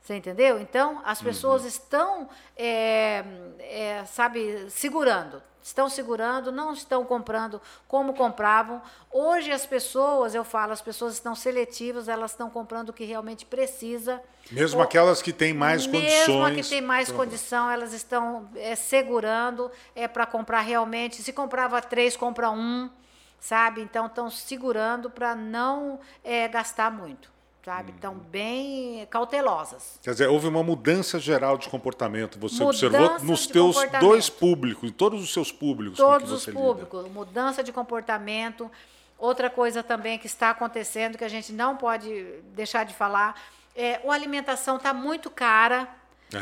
Você 0.02 0.16
entendeu? 0.18 0.60
Então, 0.60 1.02
as 1.06 1.22
pessoas 1.22 1.62
Uhum. 1.62 1.68
estão, 1.70 2.30
é, 2.58 3.24
é, 3.60 4.06
sabe, 4.06 4.70
segurando. 4.70 5.42
Estão 5.66 5.90
segurando, 5.90 6.52
não 6.52 6.74
estão 6.74 7.04
comprando 7.04 7.60
como 7.88 8.14
compravam. 8.14 8.80
Hoje, 9.12 9.52
as 9.52 9.66
pessoas, 9.66 10.36
eu 10.36 10.44
falo, 10.44 10.72
as 10.72 10.80
pessoas 10.80 11.16
estão 11.16 11.34
seletivas, 11.34 12.08
elas 12.08 12.32
estão 12.32 12.52
comprando 12.52 12.90
o 12.90 12.94
que 12.94 13.04
realmente 13.04 13.48
precisa. 13.48 14.22
Mesmo 14.52 14.78
Ou- 14.78 14.84
aquelas 14.86 15.24
que 15.24 15.34
têm 15.34 15.56
mais 15.56 15.88
Mesmo 15.88 16.00
condições. 16.08 16.52
a 16.60 16.62
que 16.64 16.70
tem 16.70 16.82
mais 16.82 17.10
Então, 17.10 17.18
condição, 17.20 17.72
elas 17.72 17.94
estão 17.94 18.48
é, 18.56 18.76
segurando 18.76 19.72
é, 19.96 20.08
para 20.08 20.28
comprar 20.28 20.62
realmente. 20.62 21.24
Se 21.24 21.34
comprava 21.34 21.82
três, 21.82 22.16
compra 22.16 22.52
um, 22.52 22.88
sabe? 23.40 23.82
Então, 23.82 24.06
estão 24.06 24.30
segurando 24.30 25.10
para 25.10 25.34
não 25.34 26.00
é, 26.24 26.48
gastar 26.48 26.92
muito, 26.92 27.32
sabe? 27.66 27.92
Estão 27.92 28.14
Uhum. 28.14 28.20
bem 28.20 29.08
cautelosas. 29.10 30.00
Quer 30.04 30.12
dizer, 30.12 30.30
houve 30.30 30.48
uma 30.48 30.62
mudança 30.62 31.20
geral 31.20 31.58
de 31.58 31.68
comportamento. 31.68 32.38
Você 32.40 32.64
Mudança 32.64 32.86
observou 32.86 33.20
nos 33.22 33.48
teus 33.48 33.76
dois 34.00 34.30
públicos, 34.30 34.88
em 34.88 34.94
todos 34.94 35.22
os 35.24 35.34
seus 35.34 35.52
públicos 35.52 35.98
Todos 35.98 36.32
os 36.32 36.44
você 36.44 36.52
lida. 36.52 36.62
públicos, 36.62 37.12
mudança 37.12 37.64
de 37.64 37.74
comportamento. 37.74 38.70
Outra 39.18 39.50
coisa 39.50 39.82
também 39.82 40.20
que 40.20 40.28
está 40.28 40.52
acontecendo, 40.52 41.18
que 41.18 41.24
a 41.24 41.30
gente 41.30 41.52
não 41.52 41.76
pode 41.76 42.24
deixar 42.54 42.86
de 42.86 42.94
falar, 42.94 43.36
é 43.76 44.00
a 44.08 44.14
alimentação 44.14 44.76
está 44.76 44.94
muito 44.94 45.30
cara. 45.32 45.88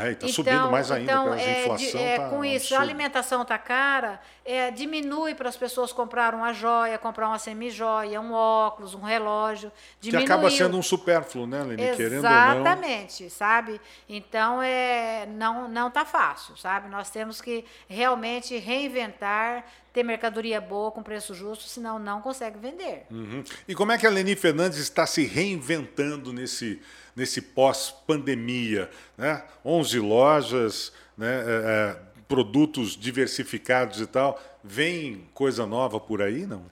É, 0.02 0.12
está 0.12 0.28
subindo 0.28 0.70
mais 0.70 0.90
ainda, 0.90 1.12
então, 1.12 1.24
causa 1.26 1.36
da 1.36 1.42
é, 1.50 1.62
inflação. 1.62 2.00
é, 2.00 2.18
tá 2.18 2.28
com 2.28 2.44
isso, 2.44 2.74
a 2.74 2.78
absurdo. 2.78 2.82
alimentação 2.82 3.42
está 3.42 3.58
cara, 3.58 4.20
é, 4.44 4.70
diminui 4.70 5.34
para 5.34 5.48
as 5.48 5.56
pessoas 5.56 5.92
comprar 5.92 6.34
uma 6.34 6.52
joia, 6.52 6.98
comprar 6.98 7.28
uma 7.28 7.38
semi-joia, 7.38 8.20
um 8.20 8.32
óculos, 8.32 8.94
um 8.94 9.00
relógio. 9.00 9.70
Que 10.00 10.10
Diminuiu. 10.10 10.24
acaba 10.24 10.50
sendo 10.50 10.76
um 10.76 10.82
supérfluo, 10.82 11.46
né, 11.46 11.62
Leni? 11.62 11.96
Querendo 11.96 12.24
ou 12.24 12.30
não. 12.30 12.60
Exatamente, 12.60 13.30
sabe? 13.30 13.80
Então 14.08 14.62
é 14.62 15.26
não 15.26 15.68
não 15.68 15.90
tá 15.90 16.04
fácil, 16.04 16.56
sabe? 16.56 16.88
Nós 16.88 17.10
temos 17.10 17.40
que 17.40 17.64
realmente 17.88 18.56
reinventar, 18.58 19.64
ter 19.94 20.02
mercadoria 20.02 20.60
boa 20.60 20.90
com 20.90 21.04
preço 21.04 21.32
justo, 21.32 21.64
senão 21.64 22.00
não 22.00 22.20
consegue 22.20 22.58
vender. 22.58 23.06
Uhum. 23.08 23.44
E 23.68 23.76
como 23.76 23.92
é 23.92 23.96
que 23.96 24.04
a 24.04 24.10
Leni 24.10 24.34
Fernandes 24.34 24.78
está 24.78 25.06
se 25.06 25.24
reinventando 25.24 26.32
nesse, 26.32 26.82
nesse 27.14 27.40
pós-pandemia? 27.40 28.90
Né? 29.16 29.40
11 29.64 30.00
lojas, 30.00 30.92
né? 31.16 31.28
é, 31.28 31.42
é, 31.46 31.96
produtos 32.26 32.96
diversificados 32.96 34.00
e 34.00 34.06
tal. 34.06 34.42
Vem 34.64 35.28
coisa 35.32 35.64
nova 35.64 36.00
por 36.00 36.20
aí, 36.20 36.44
não? 36.44 36.66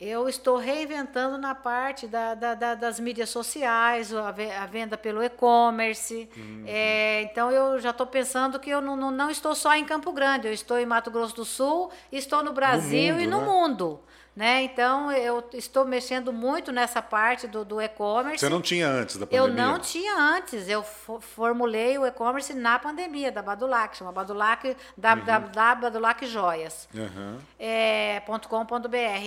Eu 0.00 0.28
estou 0.28 0.56
reinventando 0.58 1.36
na 1.38 1.56
parte 1.56 2.06
da, 2.06 2.32
da- 2.34 2.54
da- 2.54 2.74
das 2.76 3.00
mídias 3.00 3.30
sociais, 3.30 4.14
a, 4.14 4.30
ve- 4.30 4.52
a 4.52 4.64
venda 4.64 4.96
pelo 4.96 5.20
e-commerce. 5.22 6.28
É, 6.66 7.22
então, 7.22 7.50
eu 7.50 7.80
já 7.80 7.90
estou 7.90 8.06
pensando 8.06 8.60
que 8.60 8.70
eu 8.70 8.80
não, 8.80 8.94
não, 8.96 9.10
não 9.10 9.28
estou 9.28 9.56
só 9.56 9.74
em 9.74 9.84
Campo 9.84 10.12
Grande, 10.12 10.46
eu 10.46 10.52
estou 10.52 10.78
em 10.78 10.86
Mato 10.86 11.10
Grosso 11.10 11.34
do 11.34 11.44
Sul, 11.44 11.90
estou 12.12 12.44
no 12.44 12.52
Brasil 12.52 13.14
mundo, 13.14 13.22
e 13.22 13.26
no 13.26 13.40
né? 13.40 13.46
mundo. 13.46 14.00
Né? 14.38 14.62
Então, 14.62 15.10
eu 15.10 15.42
estou 15.52 15.84
mexendo 15.84 16.32
muito 16.32 16.70
nessa 16.70 17.02
parte 17.02 17.48
do, 17.48 17.64
do 17.64 17.80
e-commerce. 17.82 18.38
Você 18.38 18.48
não 18.48 18.62
tinha 18.62 18.86
antes 18.86 19.16
da 19.16 19.26
Eu 19.32 19.46
pandemia? 19.48 19.66
não 19.66 19.80
tinha 19.80 20.14
antes, 20.16 20.68
eu 20.68 20.84
fo- 20.84 21.20
formulei 21.20 21.98
o 21.98 22.06
e-commerce 22.06 22.54
na 22.54 22.78
pandemia 22.78 23.32
da 23.32 23.42
Badulac, 23.42 23.96
chama 23.96 24.12
Badulac, 24.12 24.76
www.badulac 24.96 26.24
Joias 26.24 26.88
Aham. 26.94 27.38
é. 27.58 28.22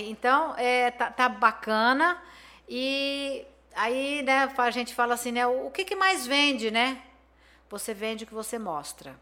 Então, 0.08 0.54
é, 0.56 0.90
tá, 0.90 1.10
tá 1.10 1.28
bacana. 1.28 2.16
E 2.66 3.44
aí, 3.76 4.22
né, 4.22 4.50
a 4.56 4.70
gente 4.70 4.94
fala 4.94 5.12
assim, 5.12 5.32
né, 5.32 5.46
o 5.46 5.70
que, 5.70 5.84
que 5.84 5.94
mais 5.94 6.26
vende, 6.26 6.70
né? 6.70 6.96
Você 7.68 7.92
vende 7.92 8.24
o 8.24 8.26
que 8.26 8.32
você 8.32 8.58
mostra. 8.58 9.14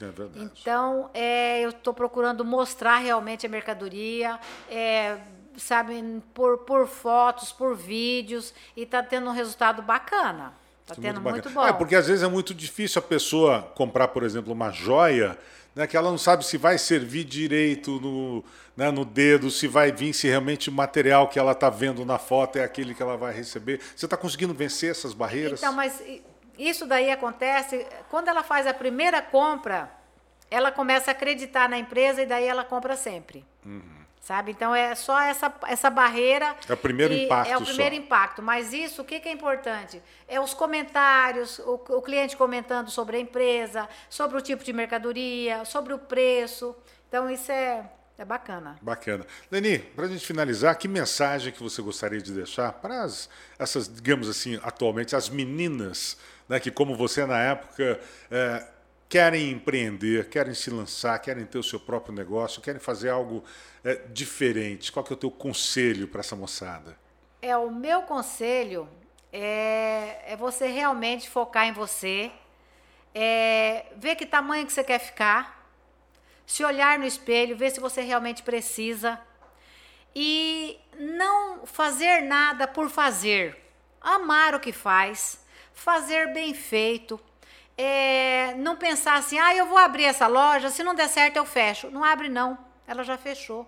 É 0.00 0.06
verdade. 0.06 0.50
Então, 0.60 1.10
é, 1.14 1.60
eu 1.60 1.70
estou 1.70 1.92
procurando 1.92 2.44
mostrar 2.44 2.98
realmente 2.98 3.46
a 3.46 3.48
mercadoria, 3.48 4.38
é, 4.70 5.18
sabe, 5.56 6.22
por, 6.34 6.58
por 6.58 6.86
fotos, 6.86 7.52
por 7.52 7.76
vídeos, 7.76 8.54
e 8.76 8.82
está 8.82 9.02
tendo 9.02 9.28
um 9.28 9.32
resultado 9.32 9.82
bacana. 9.82 10.52
Está 10.82 10.94
tendo 10.94 11.20
muito, 11.20 11.48
bacana. 11.48 11.54
bom. 11.54 11.66
É, 11.66 11.72
porque 11.72 11.94
às 11.94 12.08
vezes 12.08 12.22
é 12.22 12.28
muito 12.28 12.52
difícil 12.52 12.98
a 12.98 13.02
pessoa 13.02 13.62
comprar, 13.74 14.08
por 14.08 14.22
exemplo, 14.22 14.52
uma 14.52 14.70
joia, 14.70 15.38
né, 15.74 15.86
que 15.86 15.96
ela 15.96 16.10
não 16.10 16.18
sabe 16.18 16.44
se 16.44 16.56
vai 16.56 16.76
servir 16.76 17.24
direito 17.24 18.00
no, 18.00 18.44
né, 18.76 18.90
no 18.90 19.04
dedo, 19.04 19.50
se 19.50 19.66
vai 19.66 19.92
vir, 19.92 20.12
se 20.12 20.26
realmente 20.26 20.68
o 20.68 20.72
material 20.72 21.28
que 21.28 21.38
ela 21.38 21.52
está 21.52 21.70
vendo 21.70 22.04
na 22.04 22.18
foto 22.18 22.56
é 22.56 22.64
aquele 22.64 22.94
que 22.94 23.02
ela 23.02 23.16
vai 23.16 23.32
receber. 23.32 23.80
Você 23.94 24.06
está 24.06 24.16
conseguindo 24.16 24.52
vencer 24.52 24.90
essas 24.90 25.14
barreiras? 25.14 25.60
Então, 25.60 25.72
mas 25.72 26.02
isso 26.58 26.86
daí 26.86 27.10
acontece 27.10 27.86
quando 28.10 28.28
ela 28.28 28.42
faz 28.42 28.66
a 28.66 28.74
primeira 28.74 29.20
compra, 29.22 29.90
ela 30.50 30.70
começa 30.70 31.10
a 31.10 31.12
acreditar 31.12 31.68
na 31.68 31.78
empresa 31.78 32.22
e 32.22 32.26
daí 32.26 32.44
ela 32.46 32.64
compra 32.64 32.96
sempre. 32.96 33.44
Sabe? 34.20 34.52
Então 34.52 34.72
é 34.72 34.94
só 34.94 35.20
essa, 35.20 35.52
essa 35.66 35.90
barreira. 35.90 36.54
É 36.68 36.72
o 36.72 36.76
primeiro 36.76 37.12
impacto 37.12 37.50
É 37.50 37.56
o 37.56 37.62
primeiro 37.62 37.96
só. 37.96 38.00
impacto. 38.02 38.40
Mas 38.42 38.72
isso, 38.72 39.02
o 39.02 39.04
que, 39.04 39.18
que 39.18 39.28
é 39.28 39.32
importante? 39.32 40.00
É 40.28 40.38
os 40.40 40.54
comentários, 40.54 41.58
o, 41.58 41.74
o 41.74 42.00
cliente 42.00 42.36
comentando 42.36 42.88
sobre 42.88 43.16
a 43.16 43.20
empresa, 43.20 43.88
sobre 44.08 44.38
o 44.38 44.40
tipo 44.40 44.62
de 44.62 44.72
mercadoria, 44.72 45.64
sobre 45.64 45.92
o 45.92 45.98
preço. 45.98 46.76
Então, 47.08 47.28
isso 47.28 47.50
é, 47.50 47.84
é 48.16 48.24
bacana. 48.24 48.76
Bacana. 48.80 49.26
Leni, 49.50 49.80
para 49.80 50.04
a 50.04 50.08
gente 50.08 50.24
finalizar, 50.24 50.76
que 50.78 50.86
mensagem 50.86 51.52
que 51.52 51.60
você 51.60 51.82
gostaria 51.82 52.22
de 52.22 52.30
deixar 52.32 52.72
para 52.74 53.02
as, 53.02 53.28
essas, 53.58 53.92
digamos 53.92 54.28
assim, 54.28 54.60
atualmente, 54.62 55.16
as 55.16 55.28
meninas, 55.28 56.16
né, 56.52 56.60
que 56.60 56.70
como 56.70 56.94
você 56.94 57.24
na 57.24 57.38
época 57.38 57.98
é, 58.30 58.66
querem 59.08 59.50
empreender, 59.50 60.28
querem 60.28 60.52
se 60.52 60.68
lançar, 60.68 61.18
querem 61.18 61.46
ter 61.46 61.56
o 61.56 61.62
seu 61.62 61.80
próprio 61.80 62.14
negócio, 62.14 62.60
querem 62.60 62.78
fazer 62.78 63.08
algo 63.08 63.42
é, 63.82 63.94
diferente. 64.12 64.92
Qual 64.92 65.02
que 65.02 65.14
é 65.14 65.16
o 65.16 65.18
teu 65.18 65.30
conselho 65.30 66.06
para 66.06 66.20
essa 66.20 66.36
moçada? 66.36 66.94
É, 67.40 67.56
o 67.56 67.70
meu 67.70 68.02
conselho 68.02 68.86
é, 69.32 70.18
é 70.26 70.36
você 70.36 70.66
realmente 70.66 71.30
focar 71.30 71.66
em 71.66 71.72
você, 71.72 72.30
é, 73.14 73.86
ver 73.96 74.14
que 74.16 74.26
tamanho 74.26 74.66
que 74.66 74.74
você 74.74 74.84
quer 74.84 74.98
ficar, 74.98 75.66
se 76.44 76.62
olhar 76.62 76.98
no 76.98 77.06
espelho, 77.06 77.56
ver 77.56 77.70
se 77.70 77.80
você 77.80 78.02
realmente 78.02 78.42
precisa 78.42 79.18
e 80.14 80.78
não 80.98 81.64
fazer 81.64 82.20
nada 82.20 82.68
por 82.68 82.90
fazer. 82.90 83.58
Amar 84.02 84.54
o 84.54 84.60
que 84.60 84.70
faz, 84.70 85.41
fazer 85.74 86.32
bem 86.32 86.54
feito. 86.54 87.20
É, 87.76 88.54
não 88.54 88.76
pensar 88.76 89.14
assim, 89.14 89.38
ah, 89.38 89.54
eu 89.54 89.66
vou 89.66 89.78
abrir 89.78 90.04
essa 90.04 90.26
loja, 90.26 90.70
se 90.70 90.82
não 90.82 90.94
der 90.94 91.08
certo 91.08 91.36
eu 91.36 91.44
fecho. 91.44 91.90
Não 91.90 92.04
abre 92.04 92.28
não, 92.28 92.58
ela 92.86 93.02
já 93.02 93.16
fechou. 93.16 93.66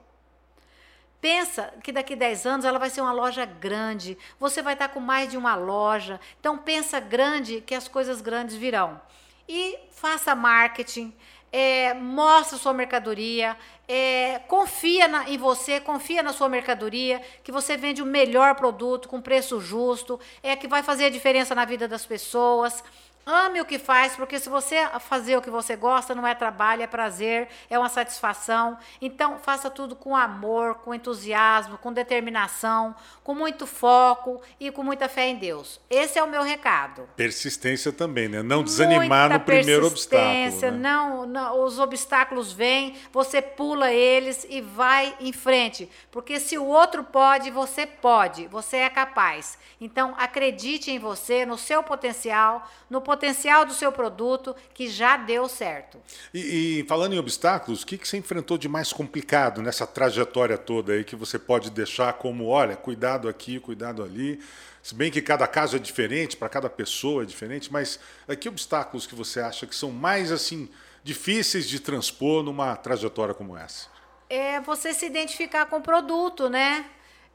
Pensa 1.20 1.72
que 1.82 1.90
daqui 1.90 2.14
10 2.14 2.44
anos 2.44 2.66
ela 2.66 2.78
vai 2.78 2.90
ser 2.90 3.00
uma 3.00 3.12
loja 3.12 3.46
grande, 3.46 4.18
você 4.38 4.60
vai 4.60 4.74
estar 4.74 4.88
com 4.88 5.00
mais 5.00 5.30
de 5.30 5.38
uma 5.38 5.54
loja. 5.54 6.20
Então 6.38 6.58
pensa 6.58 7.00
grande 7.00 7.62
que 7.62 7.74
as 7.74 7.88
coisas 7.88 8.20
grandes 8.20 8.54
virão. 8.56 9.00
E 9.48 9.78
faça 9.90 10.34
marketing, 10.34 11.14
é, 11.50 11.94
mostra 11.94 12.58
sua 12.58 12.74
mercadoria, 12.74 13.56
é, 13.86 14.40
confia 14.48 15.06
na- 15.08 15.28
em 15.28 15.36
você, 15.38 15.80
confia 15.80 16.22
na 16.22 16.32
sua 16.32 16.48
mercadoria, 16.48 17.20
que 17.42 17.52
você 17.52 17.76
vende 17.76 18.02
o 18.02 18.06
melhor 18.06 18.54
produto 18.54 19.08
com 19.08 19.20
preço 19.20 19.60
justo, 19.60 20.18
é 20.42 20.56
que 20.56 20.66
vai 20.68 20.82
fazer 20.82 21.06
a 21.06 21.10
diferença 21.10 21.54
na 21.54 21.64
vida 21.64 21.86
das 21.86 22.06
pessoas. 22.06 22.82
Ame 23.26 23.60
o 23.60 23.64
que 23.64 23.78
faz, 23.78 24.14
porque 24.14 24.38
se 24.38 24.50
você 24.50 24.86
fazer 25.00 25.36
o 25.36 25.42
que 25.42 25.48
você 25.48 25.76
gosta, 25.76 26.14
não 26.14 26.26
é 26.26 26.34
trabalho, 26.34 26.82
é 26.82 26.86
prazer, 26.86 27.48
é 27.70 27.78
uma 27.78 27.88
satisfação. 27.88 28.76
Então, 29.00 29.38
faça 29.38 29.70
tudo 29.70 29.96
com 29.96 30.14
amor, 30.14 30.74
com 30.76 30.94
entusiasmo, 30.94 31.78
com 31.78 31.90
determinação, 31.90 32.94
com 33.22 33.34
muito 33.34 33.66
foco 33.66 34.42
e 34.60 34.70
com 34.70 34.82
muita 34.82 35.08
fé 35.08 35.28
em 35.28 35.36
Deus. 35.36 35.80
Esse 35.88 36.18
é 36.18 36.22
o 36.22 36.28
meu 36.28 36.42
recado. 36.42 37.08
Persistência 37.16 37.90
também, 37.90 38.28
né? 38.28 38.42
Não 38.42 38.62
desanimar 38.62 39.30
Muita 39.30 39.38
no 39.38 39.40
primeiro 39.40 39.88
persistência, 39.88 40.68
obstáculo. 40.68 40.72
Né? 40.72 40.88
Não, 40.90 41.26
não, 41.26 41.64
os 41.64 41.78
obstáculos 41.78 42.52
vêm, 42.52 42.94
você 43.10 43.40
pula 43.40 43.90
eles 43.90 44.46
e 44.50 44.60
vai 44.60 45.16
em 45.18 45.32
frente. 45.32 45.90
Porque 46.10 46.38
se 46.38 46.58
o 46.58 46.66
outro 46.66 47.02
pode, 47.02 47.50
você 47.50 47.86
pode, 47.86 48.46
você 48.48 48.78
é 48.78 48.90
capaz. 48.90 49.56
Então, 49.80 50.14
acredite 50.18 50.90
em 50.90 50.98
você, 50.98 51.46
no 51.46 51.56
seu 51.56 51.82
potencial, 51.82 52.68
no 52.90 53.00
potencial 53.00 53.13
potencial 53.14 53.64
do 53.64 53.72
seu 53.72 53.92
produto 53.92 54.56
que 54.74 54.88
já 54.88 55.16
deu 55.16 55.48
certo. 55.48 55.98
E, 56.32 56.80
e 56.80 56.84
falando 56.88 57.14
em 57.14 57.18
obstáculos, 57.18 57.82
o 57.82 57.86
que, 57.86 57.96
que 57.96 58.08
você 58.08 58.16
enfrentou 58.16 58.58
de 58.58 58.68
mais 58.68 58.92
complicado 58.92 59.62
nessa 59.62 59.86
trajetória 59.86 60.58
toda 60.58 60.92
aí 60.92 61.04
que 61.04 61.14
você 61.14 61.38
pode 61.38 61.70
deixar 61.70 62.12
como, 62.14 62.46
olha, 62.46 62.76
cuidado 62.76 63.28
aqui, 63.28 63.60
cuidado 63.60 64.02
ali? 64.02 64.40
Se 64.82 64.94
bem 64.94 65.10
que 65.10 65.22
cada 65.22 65.46
caso 65.46 65.76
é 65.76 65.78
diferente, 65.78 66.36
para 66.36 66.48
cada 66.48 66.68
pessoa 66.68 67.22
é 67.22 67.26
diferente, 67.26 67.72
mas 67.72 68.00
é, 68.26 68.34
que 68.34 68.48
obstáculos 68.48 69.06
que 69.06 69.14
você 69.14 69.40
acha 69.40 69.66
que 69.66 69.74
são 69.74 69.90
mais 69.90 70.32
assim 70.32 70.68
difíceis 71.02 71.68
de 71.68 71.78
transpor 71.78 72.42
numa 72.42 72.74
trajetória 72.74 73.32
como 73.32 73.56
essa? 73.56 73.86
É 74.28 74.60
você 74.60 74.92
se 74.92 75.06
identificar 75.06 75.66
com 75.66 75.76
o 75.76 75.82
produto, 75.82 76.48
né? 76.48 76.84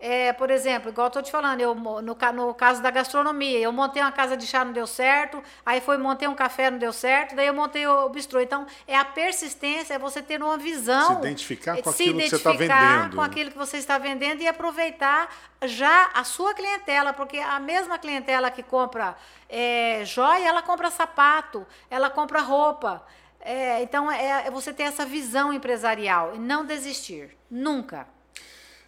É, 0.02 0.32
por 0.32 0.50
exemplo, 0.50 0.90
igual 0.90 1.08
eu 1.08 1.12
tô 1.12 1.22
te 1.22 1.30
falando, 1.30 1.60
eu, 1.60 1.76
no, 1.76 2.02
no 2.02 2.54
caso 2.54 2.82
da 2.82 2.90
gastronomia, 2.90 3.60
eu 3.60 3.70
montei 3.74 4.02
uma 4.02 4.14
casa 4.14 4.38
de 4.38 4.48
chá, 4.48 4.64
não 4.64 4.72
deu 4.72 4.88
certo, 4.88 5.44
aí 5.66 5.82
foi, 5.82 5.98
montei 5.98 6.26
um 6.26 6.34
café, 6.34 6.72
não 6.72 6.78
deu 6.78 6.94
certo, 6.94 7.36
daí 7.36 7.48
eu 7.48 7.54
montei 7.54 7.86
o 7.86 8.08
bistrô. 8.08 8.40
Então, 8.40 8.66
é 8.88 8.96
a 8.96 9.04
persistência, 9.04 9.96
é 9.96 10.00
você 10.00 10.22
ter 10.22 10.42
uma 10.42 10.58
visão. 10.58 11.16
Se 11.16 11.28
identificar 11.28 11.82
com 11.82 11.90
aquilo 11.90 12.18
que 12.18 12.30
você 12.30 12.36
está 12.38 12.52
vendendo. 12.54 13.16
com 13.16 13.22
aquilo 13.22 13.52
que 13.52 13.58
você 13.58 13.78
está 13.78 13.98
vendendo 13.98 14.42
e 14.42 14.48
aproveitar 14.48 15.36
já 15.66 16.10
a 16.14 16.24
sua 16.24 16.54
clientela, 16.54 17.12
porque 17.12 17.38
a 17.38 17.60
mesma 17.60 18.00
clientela 18.00 18.50
que 18.50 18.64
compra 18.64 19.18
é, 19.50 20.04
joia, 20.06 20.48
ela 20.48 20.62
compra 20.62 20.90
sapato, 20.90 21.68
ela 21.90 22.10
compra 22.10 22.40
roupa. 22.40 23.06
É, 23.42 23.84
então, 23.84 24.10
é, 24.10 24.48
é 24.48 24.52
você 24.52 24.72
ter 24.72 24.84
essa 24.84 25.06
visão 25.06 25.52
empresarial 25.52 26.36
e 26.36 26.40
não 26.40 26.66
desistir. 26.66 27.38
Nunca. 27.52 28.08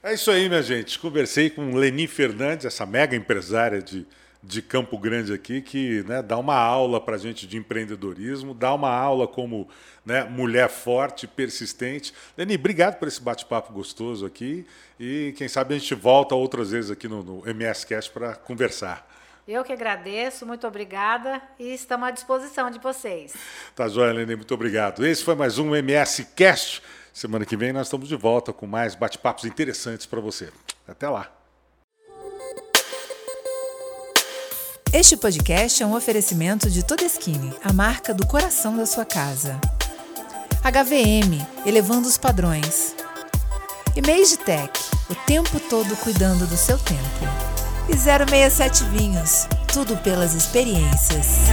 É 0.03 0.15
isso 0.15 0.31
aí, 0.31 0.49
minha 0.49 0.63
gente. 0.63 0.97
Conversei 0.97 1.47
com 1.47 1.75
Leni 1.75 2.07
Fernandes, 2.07 2.65
essa 2.65 2.87
mega 2.87 3.15
empresária 3.15 3.83
de, 3.83 4.07
de 4.41 4.59
Campo 4.59 4.97
Grande 4.97 5.31
aqui, 5.31 5.61
que 5.61 6.01
né, 6.07 6.23
dá 6.23 6.39
uma 6.39 6.55
aula 6.55 6.99
para 6.99 7.13
a 7.13 7.19
gente 7.19 7.45
de 7.45 7.55
empreendedorismo, 7.55 8.55
dá 8.55 8.73
uma 8.73 8.89
aula 8.89 9.27
como 9.27 9.69
né, 10.03 10.23
mulher 10.23 10.69
forte, 10.69 11.27
persistente. 11.27 12.15
Leni, 12.35 12.55
obrigado 12.55 12.97
por 12.97 13.07
esse 13.07 13.21
bate-papo 13.21 13.71
gostoso 13.71 14.25
aqui 14.25 14.65
e 14.99 15.35
quem 15.37 15.47
sabe 15.47 15.75
a 15.75 15.77
gente 15.77 15.93
volta 15.93 16.33
outras 16.33 16.71
vezes 16.71 16.89
aqui 16.89 17.07
no, 17.07 17.21
no 17.21 17.47
MS 17.47 17.85
para 18.11 18.33
conversar. 18.33 19.07
Eu 19.47 19.63
que 19.63 19.71
agradeço, 19.71 20.47
muito 20.47 20.65
obrigada 20.65 21.39
e 21.59 21.75
estamos 21.75 22.07
à 22.07 22.11
disposição 22.11 22.71
de 22.71 22.79
vocês. 22.79 23.35
Tá 23.75 23.87
joia, 23.87 24.13
Leni, 24.13 24.35
muito 24.35 24.53
obrigado. 24.55 25.05
Esse 25.05 25.23
foi 25.23 25.35
mais 25.35 25.59
um 25.59 25.75
MS 25.75 26.25
Cast. 26.35 26.81
Semana 27.13 27.45
que 27.45 27.57
vem 27.57 27.73
nós 27.73 27.87
estamos 27.87 28.07
de 28.07 28.15
volta 28.15 28.53
com 28.53 28.65
mais 28.65 28.95
bate-papos 28.95 29.45
interessantes 29.45 30.05
para 30.05 30.21
você. 30.21 30.49
Até 30.87 31.09
lá. 31.09 31.29
Este 34.93 35.15
podcast 35.15 35.81
é 35.81 35.85
um 35.85 35.95
oferecimento 35.95 36.69
de 36.69 36.85
Todeskine, 36.85 37.53
a 37.63 37.71
marca 37.71 38.13
do 38.13 38.27
coração 38.27 38.75
da 38.75 38.85
sua 38.85 39.05
casa. 39.05 39.59
HVM, 40.61 41.45
elevando 41.65 42.07
os 42.07 42.17
padrões. 42.17 42.93
E 43.95 44.37
Tech, 44.37 44.71
o 45.09 45.15
tempo 45.25 45.59
todo 45.69 45.95
cuidando 45.97 46.45
do 46.45 46.57
seu 46.57 46.77
tempo. 46.77 47.01
E 47.89 47.95
067 47.95 48.83
Vinhos, 48.85 49.47
tudo 49.73 49.97
pelas 49.97 50.33
experiências. 50.33 51.47